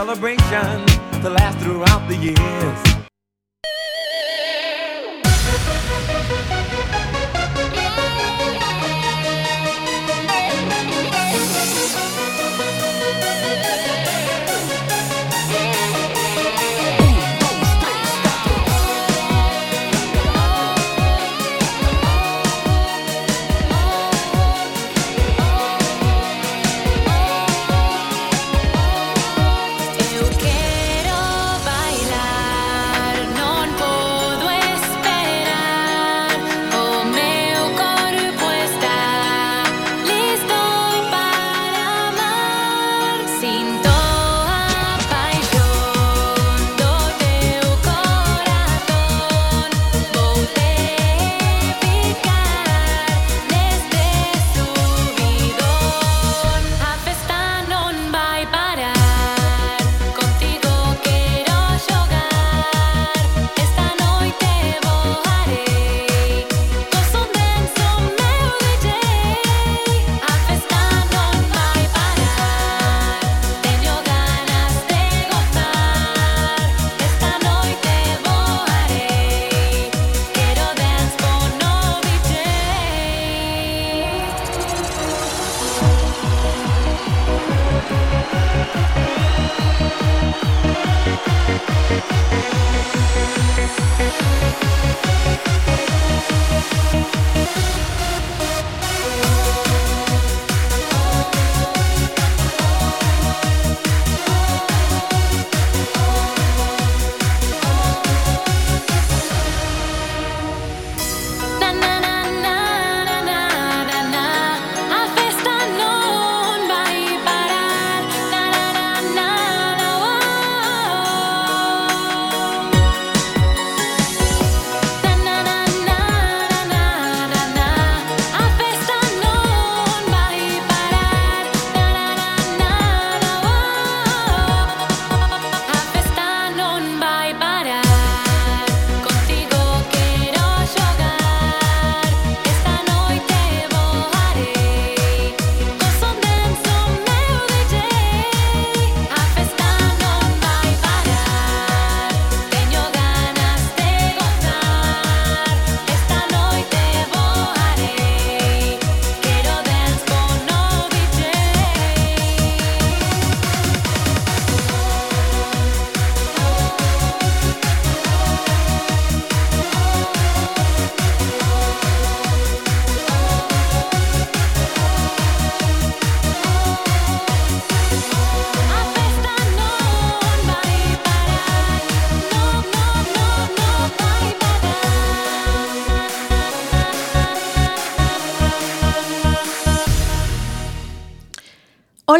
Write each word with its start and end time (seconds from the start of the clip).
celebration 0.00 0.86
to 1.20 1.28
last 1.28 1.58
throughout 1.58 2.08
the 2.08 2.16
years. 2.16 2.99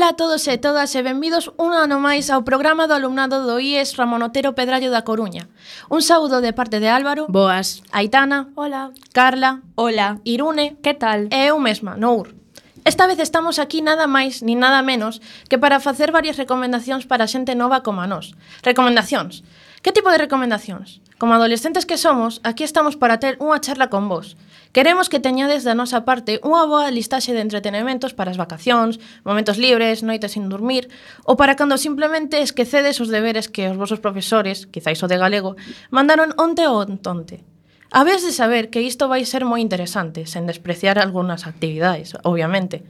Ola 0.01 0.09
a 0.09 0.17
todos 0.17 0.49
e 0.49 0.57
todas 0.57 0.97
e 0.97 1.05
benvidos 1.05 1.53
un 1.61 1.77
ano 1.77 2.01
máis 2.01 2.33
ao 2.33 2.41
programa 2.41 2.89
do 2.89 2.97
alumnado 2.97 3.45
do 3.45 3.61
IES 3.61 4.01
Ramón 4.01 4.25
Otero 4.25 4.57
Pedrallo 4.57 4.89
da 4.89 5.05
Coruña. 5.05 5.53
Un 5.93 6.01
saúdo 6.01 6.41
de 6.41 6.57
parte 6.57 6.81
de 6.81 6.89
Álvaro. 6.89 7.29
Boas. 7.29 7.85
Aitana. 7.93 8.49
Hola. 8.57 8.97
Carla. 9.13 9.61
Hola. 9.77 10.17
Irune. 10.25 10.81
Que 10.81 10.97
tal? 10.97 11.29
E 11.29 11.53
eu 11.53 11.61
mesma, 11.61 12.01
Nour. 12.01 12.33
Esta 12.89 13.05
vez 13.05 13.21
estamos 13.21 13.61
aquí 13.61 13.85
nada 13.85 14.09
máis 14.09 14.41
ni 14.41 14.57
nada 14.57 14.81
menos 14.81 15.21
que 15.53 15.61
para 15.61 15.85
facer 15.85 16.17
varias 16.17 16.41
recomendacións 16.41 17.05
para 17.05 17.29
xente 17.29 17.53
nova 17.53 17.85
como 17.85 18.01
a 18.01 18.09
nós. 18.09 18.33
Recomendacións 18.65 19.45
Que 19.83 19.93
tipo 19.93 20.11
de 20.13 20.19
recomendacións? 20.19 21.01
Como 21.17 21.33
adolescentes 21.33 21.87
que 21.87 21.97
somos, 21.97 22.45
aquí 22.45 22.65
estamos 22.65 23.01
para 23.01 23.17
ter 23.17 23.41
unha 23.41 23.65
charla 23.65 23.89
con 23.89 24.13
vos. 24.13 24.37
Queremos 24.77 25.09
que 25.09 25.25
teñades 25.25 25.65
da 25.65 25.73
nosa 25.73 26.05
parte 26.05 26.37
unha 26.45 26.69
boa 26.69 26.93
listaxe 26.93 27.33
de 27.33 27.41
entretenementos 27.41 28.13
para 28.13 28.29
as 28.29 28.37
vacacións, 28.37 29.01
momentos 29.25 29.57
libres, 29.57 30.05
noites 30.05 30.37
sin 30.37 30.53
dormir, 30.53 30.93
ou 31.25 31.41
para 31.41 31.57
cando 31.57 31.81
simplemente 31.81 32.45
esquecedes 32.45 33.01
os 33.01 33.09
deberes 33.09 33.49
que 33.49 33.73
os 33.73 33.81
vosos 33.81 34.05
profesores, 34.05 34.69
quizáis 34.69 35.01
o 35.01 35.09
de 35.09 35.17
galego, 35.17 35.57
mandaron 35.89 36.37
onte 36.37 36.61
ou 36.69 36.85
ontonte. 36.85 37.41
Habes 37.89 38.21
de 38.21 38.37
saber 38.37 38.69
que 38.69 38.85
isto 38.85 39.09
vai 39.09 39.25
ser 39.25 39.49
moi 39.49 39.65
interesante, 39.65 40.29
sen 40.29 40.45
despreciar 40.45 41.01
algunhas 41.01 41.49
actividades, 41.49 42.21
obviamente. 42.21 42.85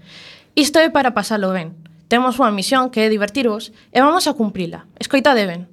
Isto 0.58 0.82
é 0.82 0.90
para 0.90 1.14
pasalo 1.14 1.54
ben. 1.54 1.78
Temos 2.10 2.42
unha 2.42 2.50
misión 2.50 2.90
que 2.90 3.06
é 3.06 3.08
divertirvos 3.08 3.70
e 3.94 4.02
vamos 4.02 4.26
a 4.26 4.34
cumprila. 4.34 4.90
Escoitade 4.98 5.46
ben. 5.46 5.70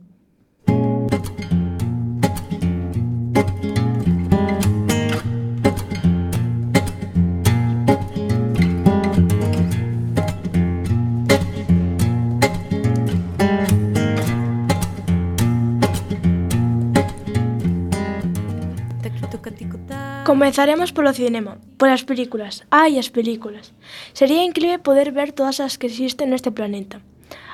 Comezaremos 20.27 20.91
polo 20.91 21.15
cinema, 21.15 21.55
polas 21.79 22.03
películas. 22.03 22.67
Ai, 22.67 22.99
as 22.99 23.07
películas. 23.07 23.71
Sería 24.11 24.43
increíble 24.43 24.83
poder 24.83 25.15
ver 25.15 25.31
todas 25.31 25.63
as 25.63 25.79
que 25.79 25.87
existen 25.87 26.35
neste 26.35 26.51
planeta. 26.51 26.99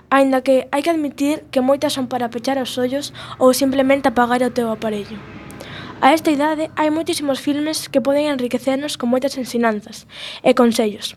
Aínda 0.09 0.41
que 0.41 0.65
hai 0.73 0.81
que 0.81 0.89
admitir 0.89 1.45
que 1.53 1.61
moitas 1.61 1.93
son 1.93 2.09
para 2.09 2.33
pechar 2.33 2.57
os 2.57 2.73
ollos 2.81 3.13
ou 3.37 3.53
simplemente 3.53 4.09
apagar 4.09 4.41
o 4.41 4.49
teu 4.49 4.73
aparello. 4.73 5.21
A 6.01 6.17
esta 6.17 6.33
idade 6.33 6.73
hai 6.73 6.89
moitísimos 6.89 7.37
filmes 7.45 7.93
que 7.93 8.01
poden 8.01 8.25
enriquecernos 8.25 8.97
con 8.97 9.13
moitas 9.13 9.37
ensinanzas 9.37 10.09
e 10.41 10.57
consellos, 10.57 11.13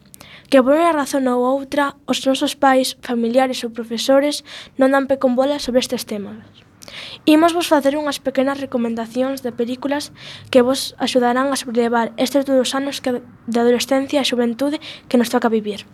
que 0.53 0.61
por 0.61 0.76
unha 0.76 0.93
razón 0.93 1.25
ou 1.25 1.41
outra 1.41 1.97
os 2.05 2.20
nosos 2.29 2.53
pais, 2.53 3.00
familiares 3.00 3.64
ou 3.64 3.73
profesores 3.73 4.44
non 4.76 4.93
dan 4.93 5.08
pe 5.08 5.17
con 5.17 5.32
bola 5.32 5.56
sobre 5.56 5.81
estes 5.81 6.05
temas. 6.05 6.65
Imos 7.24 7.52
vos 7.52 7.68
facer 7.68 7.96
unhas 7.96 8.18
pequenas 8.22 8.60
recomendacións 8.60 9.42
de 9.42 9.50
películas 9.52 10.12
que 10.50 10.62
vos 10.62 10.94
axudarán 10.98 11.50
a 11.50 11.56
sobrelevar 11.56 12.12
estes 12.16 12.44
duros 12.46 12.74
anos 12.74 13.02
que 13.02 13.22
de 13.22 13.58
adolescencia 13.60 14.22
e 14.22 14.28
xuventude 14.28 14.82
que 15.10 15.18
nos 15.18 15.30
toca 15.30 15.50
vivir. 15.50 15.84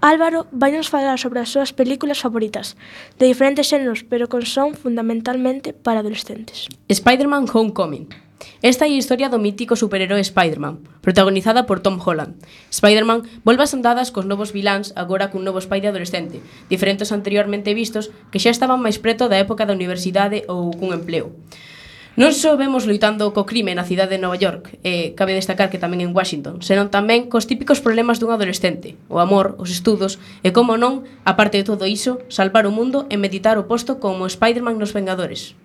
Álvaro 0.00 0.46
vai 0.52 0.72
nos 0.72 0.92
falar 0.92 1.16
sobre 1.16 1.40
as 1.40 1.50
súas 1.50 1.72
películas 1.72 2.20
favoritas, 2.20 2.76
de 3.16 3.26
diferentes 3.26 3.68
xéneros, 3.70 4.04
pero 4.04 4.28
con 4.28 4.44
son 4.44 4.76
fundamentalmente 4.76 5.72
para 5.72 6.00
adolescentes. 6.00 6.68
Spider-Man 6.88 7.48
Homecoming, 7.48 8.08
Esta 8.64 8.88
é 8.88 8.92
a 8.92 9.00
historia 9.00 9.28
do 9.28 9.42
mítico 9.42 9.76
superheroe 9.76 10.24
Spider-Man, 10.24 11.02
protagonizada 11.04 11.68
por 11.68 11.80
Tom 11.84 12.00
Holland. 12.00 12.40
Spider-Man 12.72 13.44
volve 13.44 13.64
as 13.64 13.74
andadas 13.76 14.10
cos 14.10 14.24
novos 14.24 14.54
viláns 14.54 14.94
agora 14.96 15.28
cun 15.28 15.44
novo 15.44 15.60
Spidey 15.60 15.92
adolescente, 15.92 16.40
diferentes 16.72 17.12
anteriormente 17.12 17.76
vistos 17.76 18.12
que 18.32 18.40
xa 18.42 18.52
estaban 18.52 18.80
máis 18.80 18.96
preto 19.02 19.28
da 19.28 19.36
época 19.36 19.68
da 19.68 19.76
universidade 19.76 20.44
ou 20.48 20.72
cun 20.74 20.96
empleo. 20.96 21.32
Non 22.14 22.30
só 22.30 22.54
vemos 22.54 22.86
loitando 22.86 23.34
co 23.34 23.42
crime 23.42 23.74
na 23.74 23.82
cidade 23.82 24.14
de 24.14 24.22
Nova 24.22 24.38
York, 24.38 24.78
e 24.86 25.18
cabe 25.18 25.34
destacar 25.34 25.66
que 25.66 25.82
tamén 25.82 25.98
en 25.98 26.14
Washington, 26.14 26.62
senón 26.62 26.86
tamén 26.86 27.26
cos 27.26 27.50
típicos 27.50 27.82
problemas 27.82 28.22
dun 28.22 28.30
adolescente, 28.30 28.94
o 29.10 29.18
amor, 29.18 29.58
os 29.58 29.74
estudos 29.74 30.22
e, 30.46 30.54
como 30.54 30.78
non, 30.78 31.02
aparte 31.26 31.58
de 31.58 31.66
todo 31.66 31.90
iso, 31.90 32.22
salvar 32.30 32.70
o 32.70 32.74
mundo 32.74 33.10
e 33.10 33.18
meditar 33.18 33.58
o 33.58 33.66
posto 33.66 33.98
como 33.98 34.30
Spider-Man 34.30 34.78
nos 34.78 34.94
Vengadores. 34.94 35.58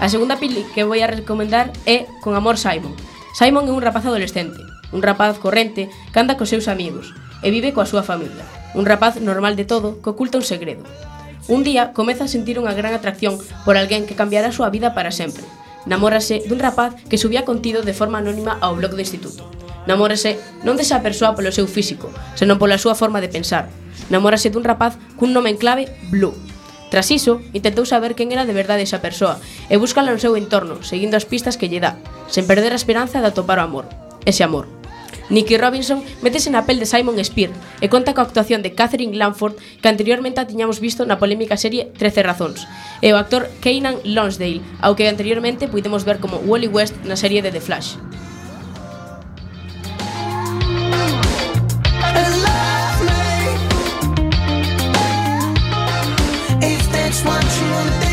A 0.00 0.08
segunda 0.08 0.40
peli 0.40 0.64
que 0.72 0.80
vou 0.88 0.96
a 0.96 1.12
recomendar 1.12 1.76
é 1.84 2.08
Con 2.24 2.32
Amor 2.32 2.56
Simon. 2.56 2.96
Simon 3.36 3.68
é 3.68 3.72
un 3.76 3.84
rapaz 3.84 4.08
adolescente, 4.08 4.56
un 4.96 5.04
rapaz 5.04 5.36
corrente 5.36 5.92
que 5.92 6.16
anda 6.16 6.40
cos 6.40 6.48
seus 6.48 6.72
amigos 6.72 7.12
e 7.44 7.52
vive 7.52 7.76
coa 7.76 7.84
súa 7.84 8.00
familia. 8.00 8.48
Un 8.72 8.88
rapaz 8.88 9.20
normal 9.20 9.60
de 9.60 9.68
todo 9.68 10.00
que 10.00 10.08
oculta 10.08 10.40
un 10.40 10.48
segredo. 10.48 10.88
Un 11.52 11.68
día 11.68 11.92
comeza 11.92 12.24
a 12.24 12.32
sentir 12.32 12.56
unha 12.56 12.72
gran 12.72 12.96
atracción 12.96 13.36
por 13.68 13.76
alguén 13.76 14.08
que 14.08 14.16
cambiará 14.16 14.48
a 14.48 14.56
súa 14.56 14.72
vida 14.72 14.96
para 14.96 15.12
sempre. 15.12 15.44
Namórase 15.84 16.48
dun 16.48 16.64
rapaz 16.64 16.96
que 17.12 17.20
subía 17.20 17.44
contido 17.44 17.84
de 17.84 17.92
forma 17.92 18.24
anónima 18.24 18.56
ao 18.64 18.80
blog 18.80 18.96
do 18.96 19.04
instituto. 19.04 19.52
Namórase 19.84 20.40
non 20.64 20.80
desa 20.80 21.04
persoa 21.04 21.36
polo 21.36 21.52
seu 21.52 21.68
físico, 21.68 22.08
senón 22.40 22.56
pola 22.56 22.80
súa 22.80 22.96
forma 22.96 23.20
de 23.20 23.28
pensar. 23.28 23.68
Namórase 24.08 24.48
dun 24.48 24.64
rapaz 24.64 24.96
cun 25.20 25.36
nome 25.36 25.52
en 25.52 25.60
clave 25.60 25.92
Blue, 26.08 26.32
Tras 26.90 27.08
iso, 27.14 27.40
intentou 27.54 27.86
saber 27.86 28.18
quen 28.18 28.34
era 28.34 28.44
de 28.44 28.52
verdade 28.52 28.82
esa 28.82 28.98
persoa 28.98 29.38
e 29.70 29.78
búscala 29.78 30.10
no 30.10 30.18
seu 30.18 30.34
entorno, 30.34 30.82
seguindo 30.82 31.14
as 31.14 31.24
pistas 31.24 31.54
que 31.54 31.70
lle 31.70 31.78
dá, 31.78 31.96
sen 32.26 32.50
perder 32.50 32.74
a 32.74 32.80
esperanza 32.82 33.22
de 33.22 33.30
atopar 33.30 33.62
o 33.62 33.66
amor, 33.66 33.86
ese 34.26 34.42
amor. 34.42 34.66
Nicky 35.30 35.56
Robinson 35.56 36.02
métese 36.26 36.50
na 36.50 36.66
pel 36.66 36.82
de 36.82 36.90
Simon 36.90 37.14
Spear 37.22 37.54
e 37.78 37.86
conta 37.86 38.12
coa 38.12 38.26
actuación 38.26 38.66
de 38.66 38.74
Catherine 38.74 39.14
Lanford 39.14 39.54
que 39.78 39.86
anteriormente 39.86 40.42
a 40.42 40.48
tiñamos 40.50 40.82
visto 40.82 41.06
na 41.06 41.22
polémica 41.22 41.54
serie 41.54 41.94
13 41.94 42.26
razóns 42.26 42.66
e 42.98 43.14
o 43.14 43.16
actor 43.16 43.46
Keenan 43.62 44.02
Lonsdale, 44.02 44.60
ao 44.82 44.98
que 44.98 45.06
anteriormente 45.06 45.70
puidemos 45.70 46.02
ver 46.02 46.18
como 46.18 46.42
Wally 46.42 46.66
West 46.66 46.98
na 47.06 47.14
serie 47.14 47.46
de 47.46 47.54
The 47.54 47.62
Flash. 47.62 47.94
What 57.10 57.42
you. 57.42 58.10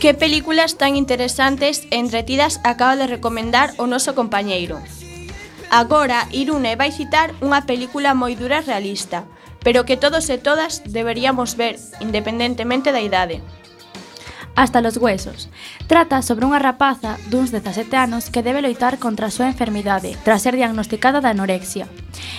Que 0.00 0.14
películas 0.14 0.78
tan 0.78 0.96
interesantes 0.96 1.84
e 1.90 1.98
entretidas 2.00 2.60
acaba 2.64 2.96
de 2.96 3.06
recomendar 3.06 3.74
o 3.76 3.84
noso 3.84 4.14
compañeiro. 4.14 4.80
Agora, 5.68 6.24
Irune 6.32 6.72
vai 6.72 6.88
citar 6.88 7.36
unha 7.44 7.68
película 7.68 8.16
moi 8.16 8.32
dura 8.32 8.62
e 8.62 8.66
realista, 8.70 9.28
pero 9.60 9.84
que 9.84 10.00
todos 10.00 10.30
e 10.32 10.40
todas 10.40 10.88
deberíamos 10.88 11.58
ver, 11.60 11.76
independentemente 12.00 12.96
da 12.96 13.04
idade 13.04 13.44
hasta 14.56 14.80
los 14.80 14.96
huesos. 14.96 15.48
Trata 15.86 16.24
sobre 16.24 16.48
unha 16.48 16.58
rapaza 16.58 17.20
duns 17.30 17.52
17 17.52 17.92
anos 17.94 18.32
que 18.32 18.42
debe 18.42 18.64
loitar 18.64 18.98
contra 18.98 19.28
a 19.28 19.34
súa 19.34 19.52
enfermidade 19.52 20.16
tras 20.24 20.42
ser 20.42 20.56
diagnosticada 20.56 21.20
da 21.20 21.30
anorexia. 21.30 21.86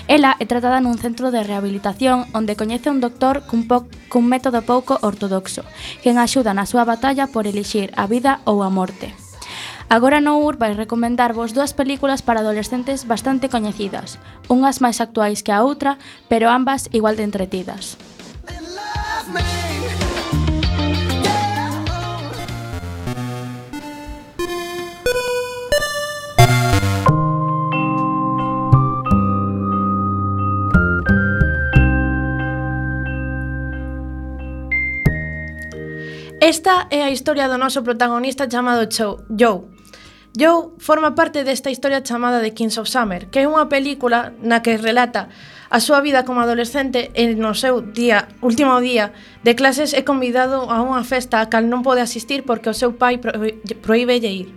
Ela 0.10 0.36
é 0.42 0.46
tratada 0.50 0.82
nun 0.84 0.98
centro 0.98 1.30
de 1.32 1.46
rehabilitación 1.46 2.28
onde 2.34 2.58
coñece 2.58 2.90
un 2.90 3.00
doctor 3.00 3.46
cun, 3.46 3.70
po 3.70 3.86
cun 4.10 4.26
método 4.26 4.66
pouco 4.66 4.98
ortodoxo, 5.06 5.64
quen 6.02 6.18
axuda 6.18 6.52
na 6.52 6.68
súa 6.68 6.84
batalla 6.84 7.30
por 7.30 7.46
elixir 7.46 7.94
a 7.96 8.10
vida 8.10 8.42
ou 8.44 8.66
a 8.66 8.74
morte. 8.74 9.14
Agora 9.88 10.20
no 10.20 10.44
UR 10.44 10.60
vai 10.60 10.76
recomendarvos 10.76 11.56
dúas 11.56 11.72
películas 11.72 12.20
para 12.20 12.44
adolescentes 12.44 13.08
bastante 13.08 13.48
coñecidas, 13.48 14.20
unhas 14.52 14.84
máis 14.84 15.00
actuais 15.00 15.46
que 15.46 15.56
a 15.56 15.64
outra, 15.64 15.96
pero 16.28 16.52
ambas 16.52 16.92
igual 16.92 17.16
de 17.16 17.24
entretidas. 17.24 17.96
Love 18.52 19.32
me. 19.32 19.57
Esta 36.48 36.88
é 36.92 37.04
a 37.04 37.12
historia 37.12 37.52
do 37.52 37.60
noso 37.60 37.84
protagonista 37.84 38.48
chamado 38.48 38.88
Joe. 38.88 39.68
Joe 40.32 40.80
forma 40.80 41.12
parte 41.12 41.44
desta 41.44 41.68
historia 41.68 42.00
chamada 42.00 42.40
The 42.40 42.56
Kings 42.56 42.80
of 42.80 42.88
Summer, 42.88 43.28
que 43.28 43.44
é 43.44 43.52
unha 43.52 43.68
película 43.68 44.32
na 44.40 44.64
que 44.64 44.80
relata 44.80 45.28
a 45.68 45.84
súa 45.84 46.00
vida 46.00 46.24
como 46.24 46.40
adolescente 46.40 47.12
e 47.20 47.36
no 47.36 47.52
seu 47.52 47.84
día, 47.84 48.32
último 48.40 48.80
día 48.80 49.12
de 49.44 49.60
clases 49.60 49.92
é 49.92 50.08
convidado 50.08 50.72
a 50.72 50.80
unha 50.80 51.04
festa 51.04 51.44
a 51.44 51.52
cal 51.52 51.68
non 51.68 51.84
pode 51.84 52.00
asistir 52.00 52.48
porque 52.48 52.72
o 52.72 52.80
seu 52.80 52.96
pai 52.96 53.20
proíbelle 53.84 54.32
ir. 54.32 54.48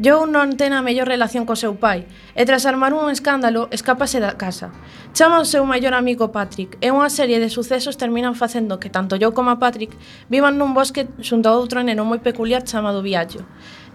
Joe 0.00 0.24
non 0.24 0.56
ten 0.56 0.72
a 0.72 0.80
mellor 0.80 1.04
relación 1.04 1.44
co 1.44 1.52
seu 1.52 1.76
pai 1.76 2.08
e 2.32 2.48
tras 2.48 2.64
armar 2.64 2.96
un 2.96 3.12
escándalo 3.12 3.68
escápase 3.68 4.24
da 4.24 4.40
casa. 4.40 4.72
Chama 5.12 5.36
o 5.36 5.44
seu 5.44 5.68
maior 5.68 5.92
amigo 5.92 6.32
Patrick 6.32 6.80
e 6.80 6.88
unha 6.88 7.12
serie 7.12 7.36
de 7.36 7.52
sucesos 7.52 8.00
terminan 8.00 8.32
facendo 8.32 8.80
que 8.80 8.88
tanto 8.88 9.20
Joe 9.20 9.36
como 9.36 9.60
Patrick 9.60 9.92
vivan 10.32 10.56
nun 10.56 10.72
bosque 10.72 11.12
xunto 11.20 11.52
a 11.52 11.60
outro 11.60 11.84
neno 11.84 12.08
moi 12.08 12.24
peculiar 12.24 12.64
chamado 12.64 13.04
Viallo. 13.04 13.44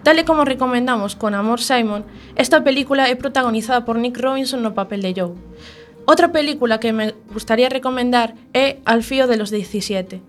Tal 0.06 0.22
e 0.22 0.22
como 0.22 0.46
recomendamos 0.46 1.18
con 1.18 1.34
Amor 1.34 1.58
Simon, 1.58 2.06
esta 2.38 2.62
película 2.62 3.10
é 3.10 3.18
protagonizada 3.18 3.82
por 3.82 3.98
Nick 3.98 4.22
Robinson 4.22 4.62
no 4.62 4.78
papel 4.78 5.02
de 5.02 5.18
Joe. 5.18 5.34
Outra 6.06 6.30
película 6.30 6.78
que 6.78 6.94
me 6.94 7.18
gustaría 7.34 7.66
recomendar 7.66 8.38
é 8.54 8.78
Al 8.86 9.02
fío 9.02 9.26
de 9.26 9.34
los 9.34 9.50
17. 9.50 10.22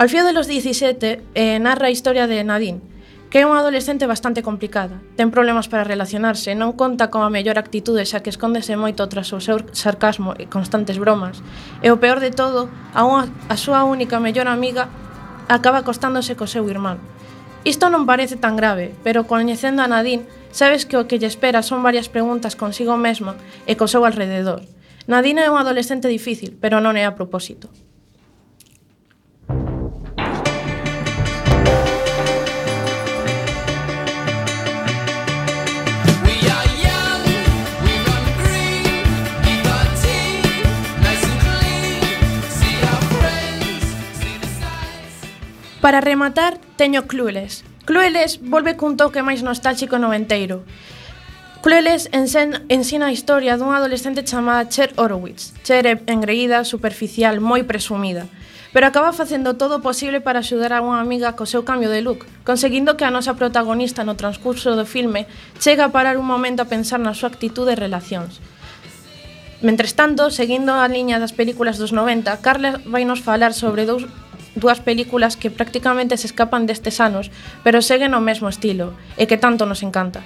Al 0.00 0.08
fío 0.08 0.24
de 0.24 0.32
los 0.32 0.48
17 0.48 1.20
eh, 1.36 1.60
narra 1.60 1.88
a 1.88 1.94
historia 1.94 2.24
de 2.24 2.40
Nadine, 2.48 2.80
que 3.30 3.42
é 3.42 3.46
unha 3.46 3.58
adolescente 3.58 4.06
bastante 4.06 4.46
complicada. 4.46 5.02
Ten 5.18 5.34
problemas 5.34 5.66
para 5.66 5.82
relacionarse, 5.82 6.54
non 6.54 6.78
conta 6.78 7.10
con 7.10 7.26
a 7.26 7.32
mellor 7.32 7.58
actitude 7.58 8.06
xa 8.06 8.22
que 8.22 8.30
escóndese 8.30 8.78
moito 8.78 9.02
tras 9.10 9.34
o 9.34 9.42
seu 9.42 9.58
sarcasmo 9.74 10.38
e 10.38 10.46
constantes 10.46 10.96
bromas. 11.02 11.42
E 11.82 11.90
o 11.90 11.98
peor 11.98 12.22
de 12.22 12.30
todo, 12.30 12.70
a, 12.94 13.02
unha, 13.02 13.26
a 13.50 13.56
súa 13.58 13.82
única 13.82 14.22
mellor 14.22 14.46
amiga 14.46 14.86
acaba 15.50 15.82
acostándose 15.82 16.38
co 16.38 16.46
seu 16.46 16.66
irmán. 16.70 17.02
Isto 17.66 17.90
non 17.90 18.06
parece 18.06 18.38
tan 18.38 18.54
grave, 18.54 18.94
pero 19.02 19.26
coñecendo 19.26 19.82
a 19.82 19.90
Nadine, 19.90 20.22
sabes 20.54 20.86
que 20.86 20.94
o 20.94 21.10
que 21.10 21.18
lle 21.18 21.26
espera 21.26 21.66
son 21.66 21.82
varias 21.82 22.06
preguntas 22.06 22.54
consigo 22.54 22.94
mesma 22.94 23.34
e 23.66 23.74
co 23.74 23.90
seu 23.90 24.06
alrededor. 24.06 24.62
Nadine 25.10 25.42
é 25.42 25.50
unha 25.50 25.66
adolescente 25.66 26.06
difícil, 26.06 26.54
pero 26.62 26.78
non 26.78 26.94
é 26.94 27.02
a 27.02 27.18
propósito. 27.18 27.66
Para 45.86 46.00
rematar, 46.00 46.58
teño 46.74 47.06
Clueless. 47.06 47.62
Clueless 47.84 48.40
volve 48.42 48.74
cun 48.74 48.98
toque 48.98 49.22
máis 49.22 49.46
nostálxico 49.46 50.02
noventeiro. 50.02 50.66
Clueless 51.62 52.10
ensen, 52.10 52.66
ensina 52.66 53.06
a 53.06 53.14
historia 53.14 53.54
dunha 53.54 53.78
adolescente 53.78 54.26
chamada 54.26 54.66
Cher 54.66 54.90
Horowitz. 54.98 55.54
Cher 55.62 55.86
é 55.86 55.94
engreída, 56.10 56.66
superficial, 56.66 57.38
moi 57.38 57.62
presumida 57.62 58.26
pero 58.74 58.90
acaba 58.90 59.14
facendo 59.14 59.54
todo 59.54 59.78
o 59.78 59.84
posible 59.86 60.18
para 60.18 60.42
axudar 60.42 60.74
a 60.74 60.82
unha 60.82 60.98
amiga 60.98 61.38
co 61.38 61.46
seu 61.46 61.62
cambio 61.62 61.86
de 61.86 62.02
look, 62.02 62.26
conseguindo 62.42 62.98
que 62.98 63.06
a 63.06 63.14
nosa 63.14 63.38
protagonista 63.38 64.02
no 64.02 64.18
transcurso 64.18 64.74
do 64.74 64.90
filme 64.90 65.30
chega 65.62 65.86
a 65.86 65.94
parar 65.94 66.18
un 66.18 66.26
momento 66.26 66.66
a 66.66 66.68
pensar 66.68 66.98
na 66.98 67.14
súa 67.14 67.30
actitude 67.30 67.78
e 67.78 67.78
relacións. 67.78 68.42
Mentres 69.62 69.94
tanto, 69.94 70.34
seguindo 70.34 70.74
a 70.74 70.90
liña 70.90 71.22
das 71.22 71.32
películas 71.32 71.78
dos 71.78 71.94
90, 71.94 72.42
Carla 72.42 72.82
vai 72.84 73.06
nos 73.08 73.22
falar 73.22 73.54
sobre 73.54 73.86
dous 73.88 74.04
dúas 74.56 74.80
películas 74.80 75.36
que 75.36 75.52
prácticamente 75.52 76.16
se 76.16 76.26
escapan 76.26 76.66
destes 76.66 76.98
anos, 76.98 77.30
pero 77.62 77.84
seguen 77.84 78.16
o 78.16 78.24
mesmo 78.24 78.48
estilo, 78.48 78.96
e 79.20 79.28
que 79.28 79.36
tanto 79.36 79.68
nos 79.68 79.84
encanta. 79.84 80.24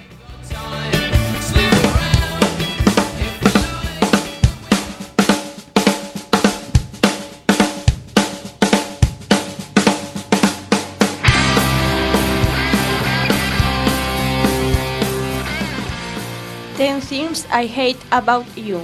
Ten 16.79 16.97
Things 17.03 17.45
I 17.51 17.69
Hate 17.69 18.01
About 18.09 18.47
You. 18.55 18.81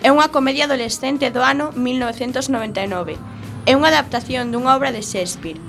É 0.00 0.08
unha 0.08 0.32
comedia 0.32 0.64
adolescente 0.64 1.28
do 1.28 1.44
ano 1.44 1.74
1999 1.76 3.39
É 3.68 3.76
unha 3.76 3.92
adaptación 3.92 4.48
dunha 4.48 4.72
obra 4.72 4.88
de 4.88 5.04
Shakespeare. 5.04 5.60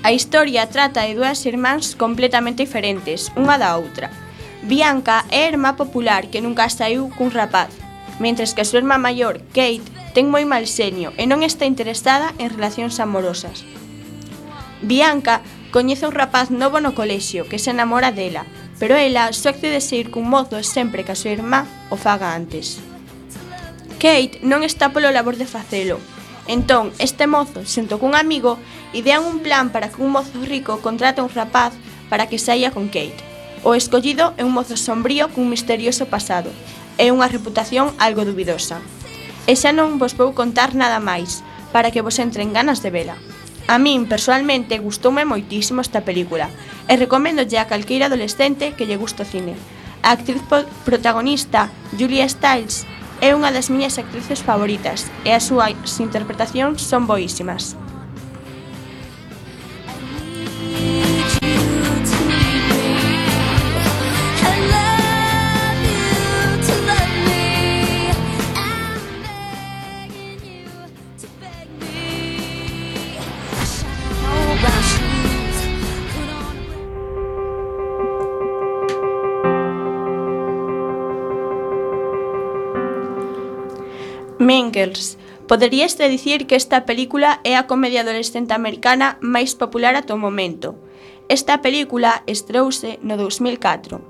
A 0.00 0.14
historia 0.14 0.70
trata 0.72 1.04
de 1.04 1.12
dúas 1.12 1.44
irmáns 1.44 1.92
completamente 1.92 2.64
diferentes, 2.64 3.28
unha 3.36 3.60
da 3.60 3.76
outra. 3.76 4.08
Bianca 4.64 5.28
é 5.28 5.44
a 5.44 5.50
irmá 5.52 5.76
popular 5.76 6.32
que 6.32 6.40
nunca 6.40 6.70
saiu 6.72 7.12
cun 7.12 7.28
rapaz, 7.28 7.68
mentres 8.16 8.56
que 8.56 8.64
a 8.64 8.68
súa 8.68 8.80
irmá 8.80 8.96
maior, 8.96 9.44
Kate, 9.52 9.84
ten 10.16 10.32
moi 10.32 10.48
mal 10.48 10.64
seño 10.64 11.12
e 11.20 11.28
non 11.28 11.44
está 11.44 11.68
interesada 11.68 12.32
en 12.40 12.48
relacións 12.50 12.96
amorosas. 12.98 13.68
Bianca 14.80 15.44
coñece 15.70 16.08
un 16.08 16.16
rapaz 16.16 16.48
novo 16.48 16.80
no 16.80 16.96
colexio 16.96 17.44
que 17.44 17.60
se 17.60 17.70
enamora 17.70 18.10
dela, 18.10 18.48
pero 18.80 18.96
ela 18.96 19.28
só 19.36 19.50
accede 19.50 19.78
a 19.78 19.84
sair 19.84 20.08
cun 20.08 20.24
mozo 20.24 20.56
sempre 20.64 21.04
que 21.04 21.12
a 21.12 21.20
súa 21.20 21.36
irmá 21.36 21.68
o 21.92 22.00
faga 22.00 22.32
antes. 22.32 22.80
Kate 24.00 24.40
non 24.46 24.62
está 24.62 24.94
polo 24.94 25.10
labor 25.10 25.34
de 25.34 25.46
facelo, 25.46 25.98
Entón, 26.48 26.96
este 26.98 27.28
mozo, 27.28 27.60
xunto 27.68 28.00
cun 28.00 28.16
amigo, 28.16 28.56
idean 28.96 29.20
un 29.28 29.44
plan 29.44 29.68
para 29.68 29.92
que 29.92 30.00
un 30.00 30.16
mozo 30.16 30.40
rico 30.48 30.80
contrate 30.80 31.20
un 31.20 31.28
rapaz 31.28 31.76
para 32.08 32.24
que 32.24 32.40
saia 32.40 32.72
con 32.72 32.88
Kate. 32.88 33.20
O 33.68 33.76
escollido 33.76 34.32
é 34.40 34.48
un 34.48 34.56
mozo 34.56 34.80
sombrío 34.80 35.28
cun 35.28 35.52
misterioso 35.52 36.08
pasado 36.08 36.48
e 36.96 37.12
unha 37.12 37.28
reputación 37.28 37.92
algo 38.00 38.24
dubidosa. 38.24 38.80
E 39.44 39.60
xa 39.60 39.76
non 39.76 40.00
vos 40.00 40.16
vou 40.16 40.32
contar 40.32 40.72
nada 40.72 41.04
máis, 41.04 41.44
para 41.68 41.92
que 41.92 42.00
vos 42.00 42.16
entren 42.16 42.56
ganas 42.56 42.80
de 42.80 42.96
vela. 42.96 43.20
A 43.68 43.76
min, 43.76 44.08
personalmente, 44.08 44.80
gustoume 44.80 45.28
moitísimo 45.28 45.84
esta 45.84 46.00
película 46.00 46.48
e 46.88 46.96
recomendo 46.96 47.44
a 47.44 47.68
calqueira 47.68 48.08
adolescente 48.08 48.72
que 48.72 48.88
lle 48.88 48.96
gusta 48.96 49.28
o 49.28 49.28
cine. 49.28 49.52
A 50.00 50.16
actriz 50.16 50.40
protagonista, 50.88 51.68
Julia 51.92 52.24
Stiles, 52.24 52.88
É 53.18 53.34
unha 53.34 53.50
das 53.50 53.66
miñas 53.66 53.98
actrices 53.98 54.46
favoritas 54.46 55.10
e 55.26 55.34
as 55.34 55.50
súas 55.50 55.74
interpretacións 55.98 56.78
son 56.78 57.10
boísimas. 57.10 57.74
Nichols. 84.78 85.18
Poderíaste 85.46 86.08
dicir 86.08 86.46
que 86.46 86.56
esta 86.56 86.84
película 86.84 87.40
é 87.42 87.56
a 87.56 87.66
comedia 87.66 88.02
adolescente 88.02 88.52
americana 88.52 89.16
máis 89.24 89.56
popular 89.56 89.96
ata 89.96 90.14
o 90.14 90.20
momento. 90.20 90.76
Esta 91.28 91.60
película 91.64 92.22
estreouse 92.28 93.00
no 93.02 93.16
2004. 93.16 94.00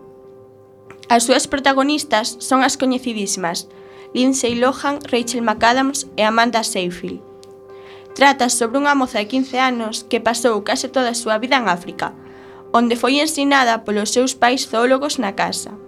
As 1.09 1.25
súas 1.25 1.47
protagonistas 1.47 2.37
son 2.43 2.61
as 2.67 2.77
coñecidísimas 2.77 3.71
Lindsay 4.13 4.57
Lohan, 4.57 4.99
Rachel 5.07 5.47
McAdams 5.47 6.11
e 6.17 6.23
Amanda 6.27 6.65
Seyfried. 6.65 7.23
Trata 8.19 8.51
sobre 8.51 8.83
unha 8.83 8.99
moza 8.99 9.23
de 9.23 9.31
15 9.31 9.63
anos 9.63 9.95
que 10.11 10.19
pasou 10.19 10.59
case 10.67 10.91
toda 10.91 11.15
a 11.15 11.19
súa 11.19 11.39
vida 11.39 11.55
en 11.55 11.71
África, 11.71 12.19
onde 12.75 12.99
foi 12.99 13.23
ensinada 13.23 13.87
polos 13.87 14.11
seus 14.11 14.35
pais 14.35 14.67
zoólogos 14.67 15.23
na 15.23 15.39
casa. 15.39 15.79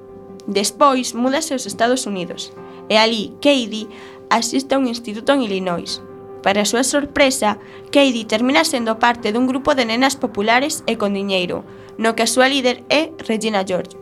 Despois, 0.47 1.11
múdase 1.13 1.59
aos 1.59 1.67
Estados 1.67 2.07
Unidos, 2.07 2.55
e 2.87 2.95
ali 2.97 3.35
Katie 3.43 3.91
asiste 4.31 4.75
a 4.75 4.79
un 4.79 4.87
instituto 4.87 5.35
en 5.35 5.43
Illinois. 5.43 6.01
Para 6.41 6.65
a 6.65 6.69
súa 6.69 6.87
sorpresa, 6.89 7.61
Katie 7.93 8.25
termina 8.25 8.65
sendo 8.65 8.97
parte 8.97 9.29
dun 9.35 9.45
grupo 9.45 9.77
de 9.77 9.85
nenas 9.85 10.17
populares 10.17 10.81
e 10.89 10.97
con 10.97 11.13
diñeiro, 11.13 11.69
no 12.01 12.17
que 12.17 12.25
a 12.25 12.31
súa 12.31 12.49
líder 12.49 12.81
é 12.89 13.13
Regina 13.29 13.61
George. 13.61 14.01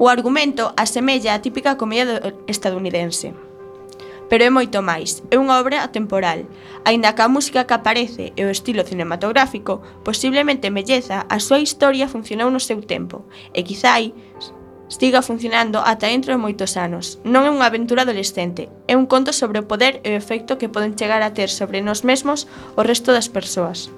O 0.00 0.10
argumento 0.10 0.74
asemella 0.74 1.36
a 1.36 1.42
típica 1.44 1.78
comedia 1.78 2.34
estadounidense. 2.50 3.36
Pero 4.26 4.42
é 4.46 4.50
moito 4.50 4.82
máis, 4.82 5.22
é 5.30 5.38
unha 5.38 5.58
obra 5.58 5.82
atemporal, 5.86 6.46
aínda 6.82 7.14
que 7.14 7.22
a 7.22 7.30
música 7.30 7.66
que 7.66 7.74
aparece 7.74 8.34
e 8.34 8.42
o 8.42 8.50
estilo 8.50 8.82
cinematográfico 8.82 9.82
posiblemente 10.02 10.74
melleza, 10.74 11.26
a 11.30 11.38
súa 11.38 11.62
historia 11.62 12.10
funcionou 12.10 12.50
no 12.50 12.62
seu 12.62 12.82
tempo, 12.82 13.26
e 13.54 13.62
quizáis 13.62 14.14
siga 14.90 15.22
funcionando 15.22 15.78
ata 15.86 16.10
dentro 16.10 16.34
de 16.34 16.42
moitos 16.42 16.74
anos. 16.74 17.22
Non 17.22 17.46
é 17.46 17.50
unha 17.54 17.70
aventura 17.70 18.02
adolescente, 18.02 18.66
é 18.90 18.98
un 18.98 19.06
conto 19.06 19.30
sobre 19.30 19.62
o 19.62 19.68
poder 19.70 20.02
e 20.02 20.10
o 20.10 20.18
efecto 20.18 20.58
que 20.58 20.68
poden 20.68 20.98
chegar 20.98 21.22
a 21.22 21.30
ter 21.30 21.48
sobre 21.48 21.78
nós 21.78 22.02
mesmos 22.02 22.50
o 22.74 22.82
resto 22.82 23.14
das 23.14 23.30
persoas. 23.30 23.88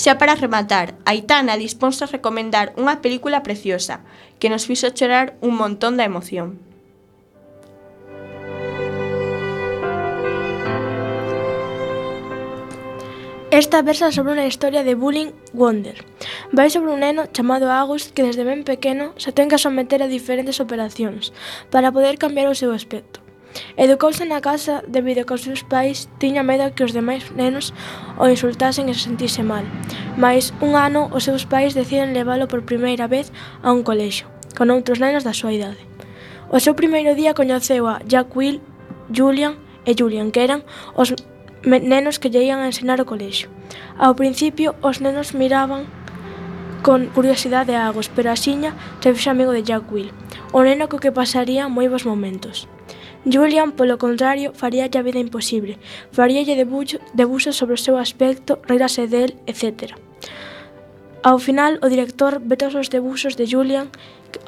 Xa 0.00 0.16
para 0.16 0.34
rematar, 0.34 0.96
Aitana 1.04 1.60
disponse 1.60 2.02
a 2.02 2.10
recomendar 2.10 2.72
unha 2.80 3.04
película 3.04 3.44
preciosa 3.44 4.00
que 4.40 4.48
nos 4.48 4.64
fixo 4.64 4.90
chorar 4.96 5.36
un 5.44 5.54
montón 5.60 6.00
da 6.00 6.08
emoción. 6.08 6.69
Esta 13.50 13.82
versa 13.82 14.14
sobre 14.14 14.38
unha 14.38 14.46
historia 14.46 14.86
de 14.86 14.94
bullying 14.94 15.34
Wonder. 15.50 16.06
Vai 16.54 16.70
sobre 16.70 16.94
un 16.94 17.02
neno 17.02 17.26
chamado 17.34 17.66
August 17.66 18.14
que 18.14 18.22
desde 18.22 18.46
ben 18.46 18.62
pequeno 18.62 19.10
se 19.18 19.34
ten 19.34 19.50
que 19.50 19.58
someter 19.58 20.06
a 20.06 20.06
diferentes 20.06 20.62
operacións 20.62 21.34
para 21.66 21.90
poder 21.90 22.14
cambiar 22.14 22.46
o 22.46 22.54
seu 22.54 22.70
aspecto. 22.70 23.18
Educouse 23.74 24.22
na 24.22 24.38
casa 24.38 24.86
debido 24.86 25.22
a 25.22 25.26
que 25.26 25.34
os 25.34 25.42
seus 25.42 25.66
pais 25.66 26.06
tiña 26.22 26.46
medo 26.46 26.70
que 26.78 26.86
os 26.86 26.94
demais 26.94 27.26
nenos 27.34 27.74
o 28.22 28.30
insultasen 28.30 28.86
e 28.86 28.94
se 28.94 29.10
sentise 29.10 29.42
mal. 29.42 29.66
Mais 30.14 30.54
un 30.62 30.78
ano 30.78 31.10
os 31.10 31.26
seus 31.26 31.42
pais 31.42 31.74
deciden 31.74 32.14
leválo 32.14 32.46
por 32.46 32.62
primeira 32.62 33.10
vez 33.10 33.34
a 33.66 33.74
un 33.74 33.82
colexo, 33.82 34.30
con 34.54 34.70
outros 34.70 35.02
nenos 35.02 35.26
da 35.26 35.34
súa 35.34 35.50
idade. 35.50 35.82
O 36.54 36.62
seu 36.62 36.78
primeiro 36.78 37.18
día 37.18 37.34
coñeceu 37.34 37.90
a 37.90 37.98
Jack 38.06 38.30
Will, 38.38 38.62
Julian 39.10 39.58
e 39.82 39.98
Julian, 39.98 40.30
que 40.30 40.46
eran 40.46 40.62
os 40.94 41.10
nenos 41.64 42.18
que 42.18 42.30
lle 42.30 42.44
ian 42.44 42.60
a 42.60 42.70
ensinar 42.70 43.00
o 43.00 43.08
colexio. 43.08 43.48
Ao 43.98 44.16
principio, 44.16 44.74
os 44.80 45.00
nenos 45.00 45.34
miraban 45.34 45.86
con 46.82 47.12
curiosidade 47.12 47.76
a 47.76 47.86
Agos, 47.86 48.08
pero 48.08 48.32
axiña 48.32 48.72
se 49.00 49.12
fixe 49.12 49.30
amigo 49.30 49.52
de 49.52 49.62
Jack 49.62 49.84
Will, 49.92 50.10
o 50.52 50.64
neno 50.64 50.88
co 50.88 51.02
que 51.02 51.12
pasaría 51.12 51.68
moi 51.68 51.86
bons 51.92 52.08
momentos. 52.08 52.66
Julian, 53.28 53.76
polo 53.76 54.00
contrario, 54.00 54.56
faríalle 54.56 54.96
a 54.96 55.04
vida 55.04 55.20
imposible, 55.20 55.76
faríalle 56.08 56.56
debuxos 56.56 57.56
sobre 57.56 57.76
o 57.76 57.84
seu 57.84 58.00
aspecto, 58.00 58.64
reirase 58.64 59.04
del, 59.12 59.36
etc. 59.44 59.92
Ao 61.22 61.36
final, 61.36 61.76
o 61.84 61.92
director 61.92 62.40
ve 62.40 62.56
todos 62.56 62.80
os 62.80 62.88
debuxos 62.88 63.36
de 63.36 63.44
Julian, 63.44 63.92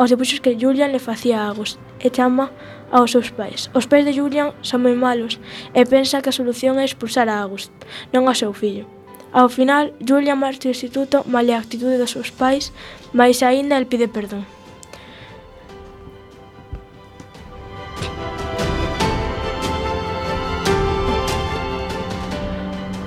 os 0.00 0.08
debuxos 0.08 0.40
que 0.40 0.56
Julian 0.56 0.88
le 0.88 1.04
facía 1.04 1.44
a 1.44 1.52
Agos, 1.52 1.76
e 2.00 2.08
chama 2.08 2.48
aos 2.92 3.10
seus 3.10 3.32
pais. 3.32 3.72
Os 3.72 3.88
pais 3.88 4.04
de 4.04 4.12
Julian 4.12 4.52
son 4.60 4.84
moi 4.84 4.94
malos 4.94 5.40
e 5.72 5.82
pensa 5.88 6.20
que 6.20 6.28
a 6.28 6.36
solución 6.36 6.76
é 6.76 6.84
expulsar 6.84 7.26
a 7.32 7.40
August, 7.40 7.72
non 8.12 8.28
ao 8.28 8.36
seu 8.36 8.52
fillo. 8.52 8.84
Ao 9.32 9.48
final, 9.48 9.96
Julian 10.04 10.36
marcha 10.36 10.68
ao 10.68 10.76
instituto 10.76 11.24
male 11.24 11.56
a 11.56 11.58
actitude 11.64 11.96
dos 11.96 12.12
seus 12.12 12.28
pais, 12.28 12.68
mais 13.16 13.40
aínda 13.40 13.80
el 13.80 13.88
pide 13.88 14.06
perdón. 14.12 14.44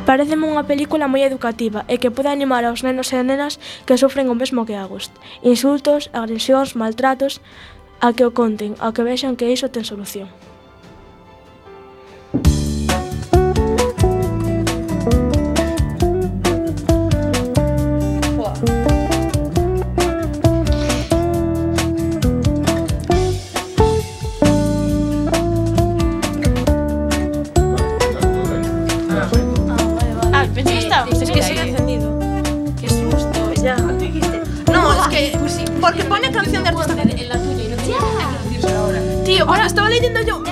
Pareceme 0.06 0.46
unha 0.46 0.70
película 0.70 1.10
moi 1.10 1.26
educativa 1.26 1.82
e 1.90 1.98
que 1.98 2.14
pode 2.14 2.30
animar 2.30 2.62
aos 2.62 2.86
nenos 2.86 3.10
e 3.10 3.22
nenas 3.26 3.58
que 3.90 3.98
sofren 3.98 4.30
o 4.30 4.38
mesmo 4.38 4.62
que 4.62 4.78
Agust. 4.78 5.10
Insultos, 5.42 6.14
agresións, 6.14 6.78
maltratos, 6.78 7.42
a 8.00 8.14
que 8.14 8.26
o 8.26 8.32
conten, 8.32 8.76
a 8.80 8.92
que 8.94 9.04
vexan 9.04 9.36
que 9.36 9.52
iso 9.52 9.72
ten 9.72 9.86
solución. 9.86 10.28
ahora 39.48 39.66
estaba 39.66 39.90
leyendo 39.90 40.22
yo. 40.22 40.44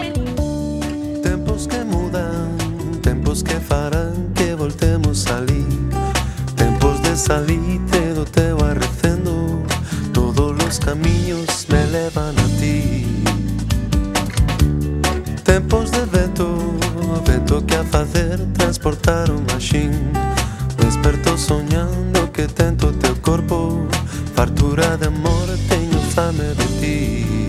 Tempos 1.21 1.67
que 1.67 1.83
mudan, 1.83 2.57
tempos 3.01 3.43
que 3.43 3.59
farán 3.59 4.31
que 4.35 4.55
voltemos 4.55 5.25
a 5.25 5.29
salir. 5.29 5.67
Tempos 6.55 7.01
de 7.01 7.15
salite 7.15 8.13
do 8.13 8.25
teu 8.25 8.57
arrecendo. 8.63 9.63
Todos 10.11 10.55
los 10.57 10.79
camiños 10.79 11.67
me 11.69 11.85
levan 11.87 12.37
a 12.37 12.47
ti. 12.59 13.05
Tempos 15.43 15.91
de 15.91 16.05
vento, 16.05 16.47
vento 17.25 17.65
que 17.65 17.75
a 17.75 17.83
facer 17.83 18.39
transportar 18.53 19.31
un 19.31 19.45
machín. 19.45 19.91
Desperto 20.77 21.37
soñando 21.37 22.31
que 22.31 22.47
tento 22.47 22.91
teu 22.93 23.15
corpo, 23.21 23.87
fartura 24.35 24.97
de 24.97 25.07
amor, 25.07 25.47
teño 25.69 25.99
fame 26.13 26.43
de 26.55 26.65
ti 26.79 27.42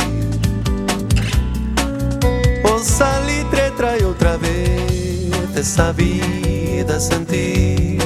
salitre 2.85 3.71
trae 3.77 4.05
outra 4.05 4.37
vez 4.37 5.57
esa 5.57 5.93
vida 5.93 7.01
sen 7.01 7.25
ti. 7.25 7.99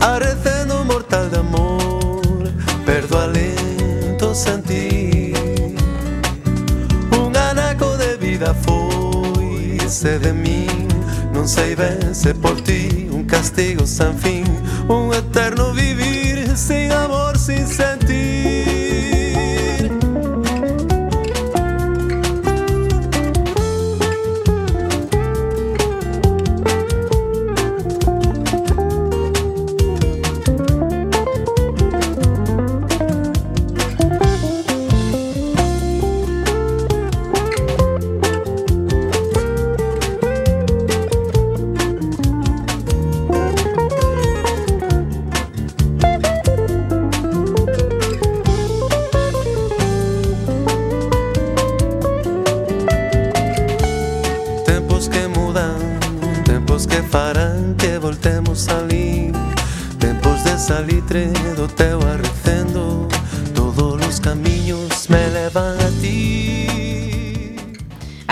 Arreceno 0.00 0.84
mortal 0.84 1.30
de 1.30 1.38
amor, 1.38 2.50
perdo 2.84 3.18
alento 3.18 4.34
sen 4.34 4.62
ti. 4.62 5.32
Un 7.10 7.34
anaco 7.36 7.96
de 7.96 8.16
vida 8.16 8.54
foi, 8.54 9.78
se 9.88 10.18
de 10.18 10.32
mí. 10.32 10.66
Non 11.32 11.46
sei 11.48 11.74
ben 11.74 12.14
se 12.14 12.34
por 12.34 12.60
ti 12.60 13.08
un 13.10 13.24
castigo 13.24 13.86
sen 13.86 14.18
fin, 14.18 14.44
un 14.88 15.14
eterno 15.14 15.72
vivir 15.72 16.56
sin 16.56 16.92
amor, 16.92 17.38
sin 17.38 17.66
sentir 17.66 17.97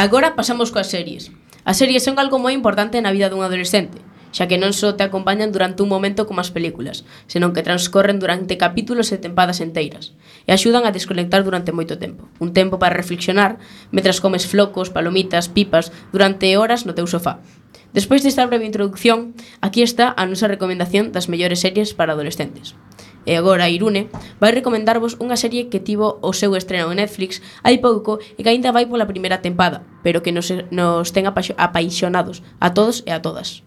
Agora 0.07 0.39
pasamos 0.39 0.71
coas 0.71 0.87
series. 0.87 1.35
As 1.67 1.83
series 1.83 2.07
son 2.07 2.23
algo 2.23 2.39
moi 2.39 2.55
importante 2.55 3.03
na 3.03 3.11
vida 3.11 3.27
dun 3.27 3.43
adolescente, 3.43 3.99
xa 4.31 4.47
que 4.47 4.55
non 4.55 4.71
só 4.71 4.95
te 4.95 5.03
acompañan 5.03 5.51
durante 5.51 5.83
un 5.83 5.91
momento 5.91 6.31
como 6.31 6.39
as 6.39 6.55
películas, 6.55 7.03
senón 7.27 7.51
que 7.51 7.67
transcorren 7.67 8.23
durante 8.23 8.55
capítulos 8.55 9.11
e 9.11 9.19
tempadas 9.19 9.59
enteiras, 9.59 10.15
e 10.47 10.55
axudan 10.55 10.87
a 10.87 10.95
desconectar 10.95 11.43
durante 11.43 11.75
moito 11.75 11.99
tempo. 11.99 12.31
Un 12.39 12.55
tempo 12.55 12.79
para 12.79 12.95
reflexionar, 12.95 13.59
mentras 13.91 14.23
comes 14.23 14.47
flocos, 14.47 14.95
palomitas, 14.95 15.51
pipas, 15.51 15.91
durante 16.15 16.55
horas 16.55 16.87
no 16.87 16.95
teu 16.95 17.11
sofá. 17.11 17.43
Despois 17.91 18.23
desta 18.23 18.47
breve 18.47 18.63
introducción, 18.63 19.35
aquí 19.59 19.83
está 19.83 20.15
a 20.15 20.23
nosa 20.31 20.47
recomendación 20.47 21.11
das 21.11 21.27
mellores 21.27 21.67
series 21.67 21.99
para 21.99 22.15
adolescentes 22.15 22.79
e 23.27 23.35
agora 23.35 23.69
Irune, 23.69 24.09
vai 24.39 24.55
recomendarvos 24.55 25.19
unha 25.19 25.37
serie 25.37 25.67
que 25.67 25.83
tivo 25.83 26.23
o 26.23 26.31
seu 26.31 26.55
estreno 26.55 26.95
en 26.95 27.03
Netflix 27.03 27.43
hai 27.67 27.83
pouco 27.83 28.23
e 28.39 28.47
que 28.47 28.51
aínda 28.55 28.71
vai 28.71 28.87
pola 28.87 29.11
primeira 29.11 29.43
tempada, 29.43 29.83
pero 30.07 30.23
que 30.23 30.31
nos, 30.31 30.49
nos 30.71 31.11
ten 31.11 31.27
apaixonados 31.27 32.47
a 32.63 32.71
todos 32.73 33.03
e 33.05 33.11
a 33.11 33.21
todas. 33.21 33.67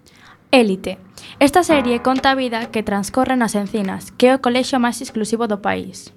Élite. 0.50 0.98
Esta 1.38 1.62
serie 1.62 2.02
conta 2.02 2.32
a 2.32 2.40
vida 2.40 2.72
que 2.74 2.82
transcorre 2.82 3.36
nas 3.36 3.54
encinas, 3.54 4.10
que 4.18 4.32
é 4.32 4.34
o 4.34 4.42
colexio 4.42 4.82
máis 4.82 4.98
exclusivo 4.98 5.46
do 5.46 5.62
país. 5.62 6.10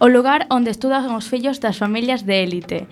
O 0.00 0.08
lugar 0.08 0.48
onde 0.48 0.72
estudan 0.72 1.12
os 1.12 1.28
fillos 1.28 1.60
das 1.60 1.76
familias 1.76 2.24
de 2.24 2.40
élite 2.40 2.88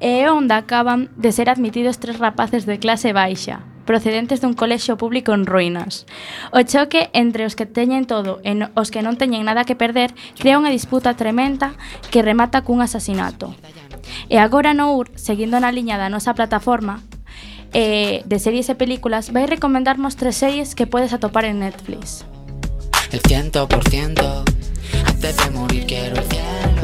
e 0.00 0.28
onde 0.28 0.52
acaban 0.52 1.08
de 1.16 1.32
ser 1.32 1.48
admitidos 1.48 1.96
tres 1.96 2.20
rapaces 2.20 2.68
de 2.68 2.76
clase 2.76 3.12
baixa, 3.16 3.64
procedentes 3.84 4.40
dun 4.40 4.54
colexio 4.54 4.96
público 4.96 5.32
en 5.32 5.46
ruínas. 5.46 6.06
O 6.52 6.62
choque 6.62 7.10
entre 7.12 7.44
os 7.44 7.54
que 7.54 7.66
teñen 7.66 8.06
todo 8.06 8.38
e 8.44 8.54
no, 8.54 8.70
os 8.78 8.88
que 8.92 9.04
non 9.04 9.16
teñen 9.16 9.46
nada 9.46 9.66
que 9.66 9.78
perder 9.78 10.14
crea 10.38 10.60
unha 10.60 10.72
disputa 10.72 11.18
tremenda 11.18 11.74
que 12.12 12.24
remata 12.24 12.62
cun 12.64 12.80
asasinato. 12.84 13.52
E 14.28 14.38
agora 14.38 14.74
no 14.74 14.96
UR, 14.96 15.10
seguindo 15.16 15.58
na 15.58 15.74
liña 15.74 16.00
da 16.00 16.12
nosa 16.12 16.34
plataforma, 16.34 17.02
eh, 17.72 18.22
de 18.26 18.38
series 18.38 18.68
e 18.68 18.74
películas, 18.74 19.30
vai 19.30 19.46
recomendarmos 19.46 20.16
tres 20.16 20.36
series 20.36 20.74
que 20.74 20.86
podes 20.86 21.12
atopar 21.12 21.44
en 21.44 21.60
Netflix. 21.60 22.24
El 23.12 23.20
ciento 23.26 23.66
por 23.66 23.82
ciento, 23.88 24.44
antes 25.06 25.36
de 25.36 25.50
morir 25.50 25.84
quiero 25.86 26.16
el 26.16 26.26
cielo. 26.26 26.79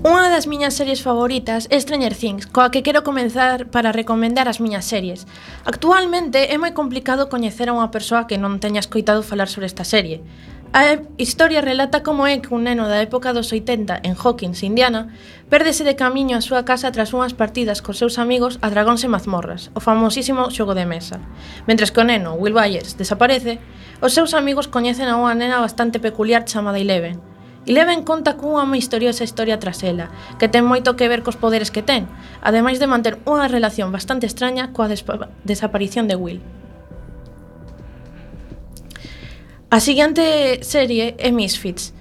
Unha 0.00 0.32
das 0.32 0.48
miñas 0.48 0.80
series 0.80 1.04
favoritas 1.04 1.68
é 1.68 1.76
Stranger 1.76 2.16
Things, 2.16 2.48
coa 2.48 2.72
que 2.72 2.80
quero 2.80 3.04
comenzar 3.04 3.68
para 3.68 3.92
recomendar 3.92 4.48
as 4.48 4.56
miñas 4.56 4.88
series. 4.88 5.28
Actualmente 5.68 6.48
é 6.48 6.56
moi 6.56 6.72
complicado 6.72 7.28
coñecer 7.28 7.68
a 7.68 7.76
unha 7.76 7.92
persoa 7.92 8.24
que 8.24 8.40
non 8.40 8.64
teña 8.64 8.80
escoitado 8.80 9.20
falar 9.20 9.52
sobre 9.52 9.68
esta 9.68 9.84
serie. 9.84 10.24
A 10.72 11.04
historia 11.20 11.60
relata 11.60 12.00
como 12.00 12.24
é 12.24 12.40
que 12.40 12.48
un 12.48 12.64
neno 12.64 12.88
da 12.88 13.04
época 13.04 13.36
dos 13.36 13.52
80 13.52 14.00
en 14.00 14.16
Hawkins, 14.16 14.64
Indiana, 14.64 15.12
pérdese 15.52 15.84
de 15.84 16.00
camiño 16.00 16.32
á 16.32 16.40
súa 16.40 16.64
casa 16.64 16.88
tras 16.96 17.12
unhas 17.12 17.36
partidas 17.36 17.84
cos 17.84 18.00
seus 18.00 18.16
amigos 18.16 18.56
a 18.64 18.72
Dragóns 18.72 19.04
e 19.04 19.12
Mazmorras, 19.12 19.68
o 19.76 19.84
famosísimo 19.84 20.48
xogo 20.48 20.72
de 20.72 20.88
mesa. 20.88 21.20
Mentres 21.68 21.92
que 21.92 22.00
o 22.00 22.08
neno, 22.08 22.40
Will 22.40 22.56
Byers, 22.56 22.96
desaparece, 22.96 23.60
os 24.00 24.16
seus 24.16 24.32
amigos 24.32 24.64
coñecen 24.64 25.12
a 25.12 25.20
unha 25.20 25.36
nena 25.36 25.60
bastante 25.60 26.00
peculiar 26.00 26.48
chamada 26.48 26.80
Eleven, 26.80 27.20
E 27.68 27.76
leva 27.76 27.92
en 27.92 28.06
conta 28.08 28.40
cunha 28.40 28.64
misteriosa 28.64 29.24
historia 29.24 29.60
tras 29.60 29.84
ela, 29.84 30.08
que 30.40 30.48
ten 30.48 30.64
moito 30.64 30.96
que 30.96 31.08
ver 31.10 31.20
cos 31.20 31.36
poderes 31.36 31.68
que 31.68 31.84
ten, 31.84 32.08
ademais 32.40 32.80
de 32.80 32.88
manter 32.88 33.20
unha 33.28 33.50
relación 33.50 33.92
bastante 33.92 34.24
extraña 34.24 34.72
coa 34.72 34.88
desaparición 35.44 36.08
de 36.08 36.16
Will. 36.16 36.40
A 39.70 39.78
seguinte 39.78 40.64
serie 40.66 41.14
é 41.20 41.30
Misfits, 41.30 41.92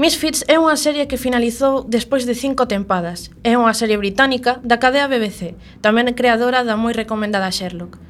Misfits 0.00 0.48
é 0.48 0.56
unha 0.56 0.80
serie 0.80 1.04
que 1.04 1.20
finalizou 1.20 1.84
despois 1.84 2.24
de 2.24 2.32
cinco 2.32 2.64
tempadas. 2.64 3.28
É 3.44 3.52
unha 3.52 3.76
serie 3.76 4.00
británica 4.00 4.56
da 4.64 4.80
cadea 4.80 5.04
BBC, 5.04 5.52
tamén 5.84 6.16
creadora 6.16 6.64
da 6.64 6.72
moi 6.72 6.96
recomendada 6.96 7.52
Sherlock. 7.52 8.00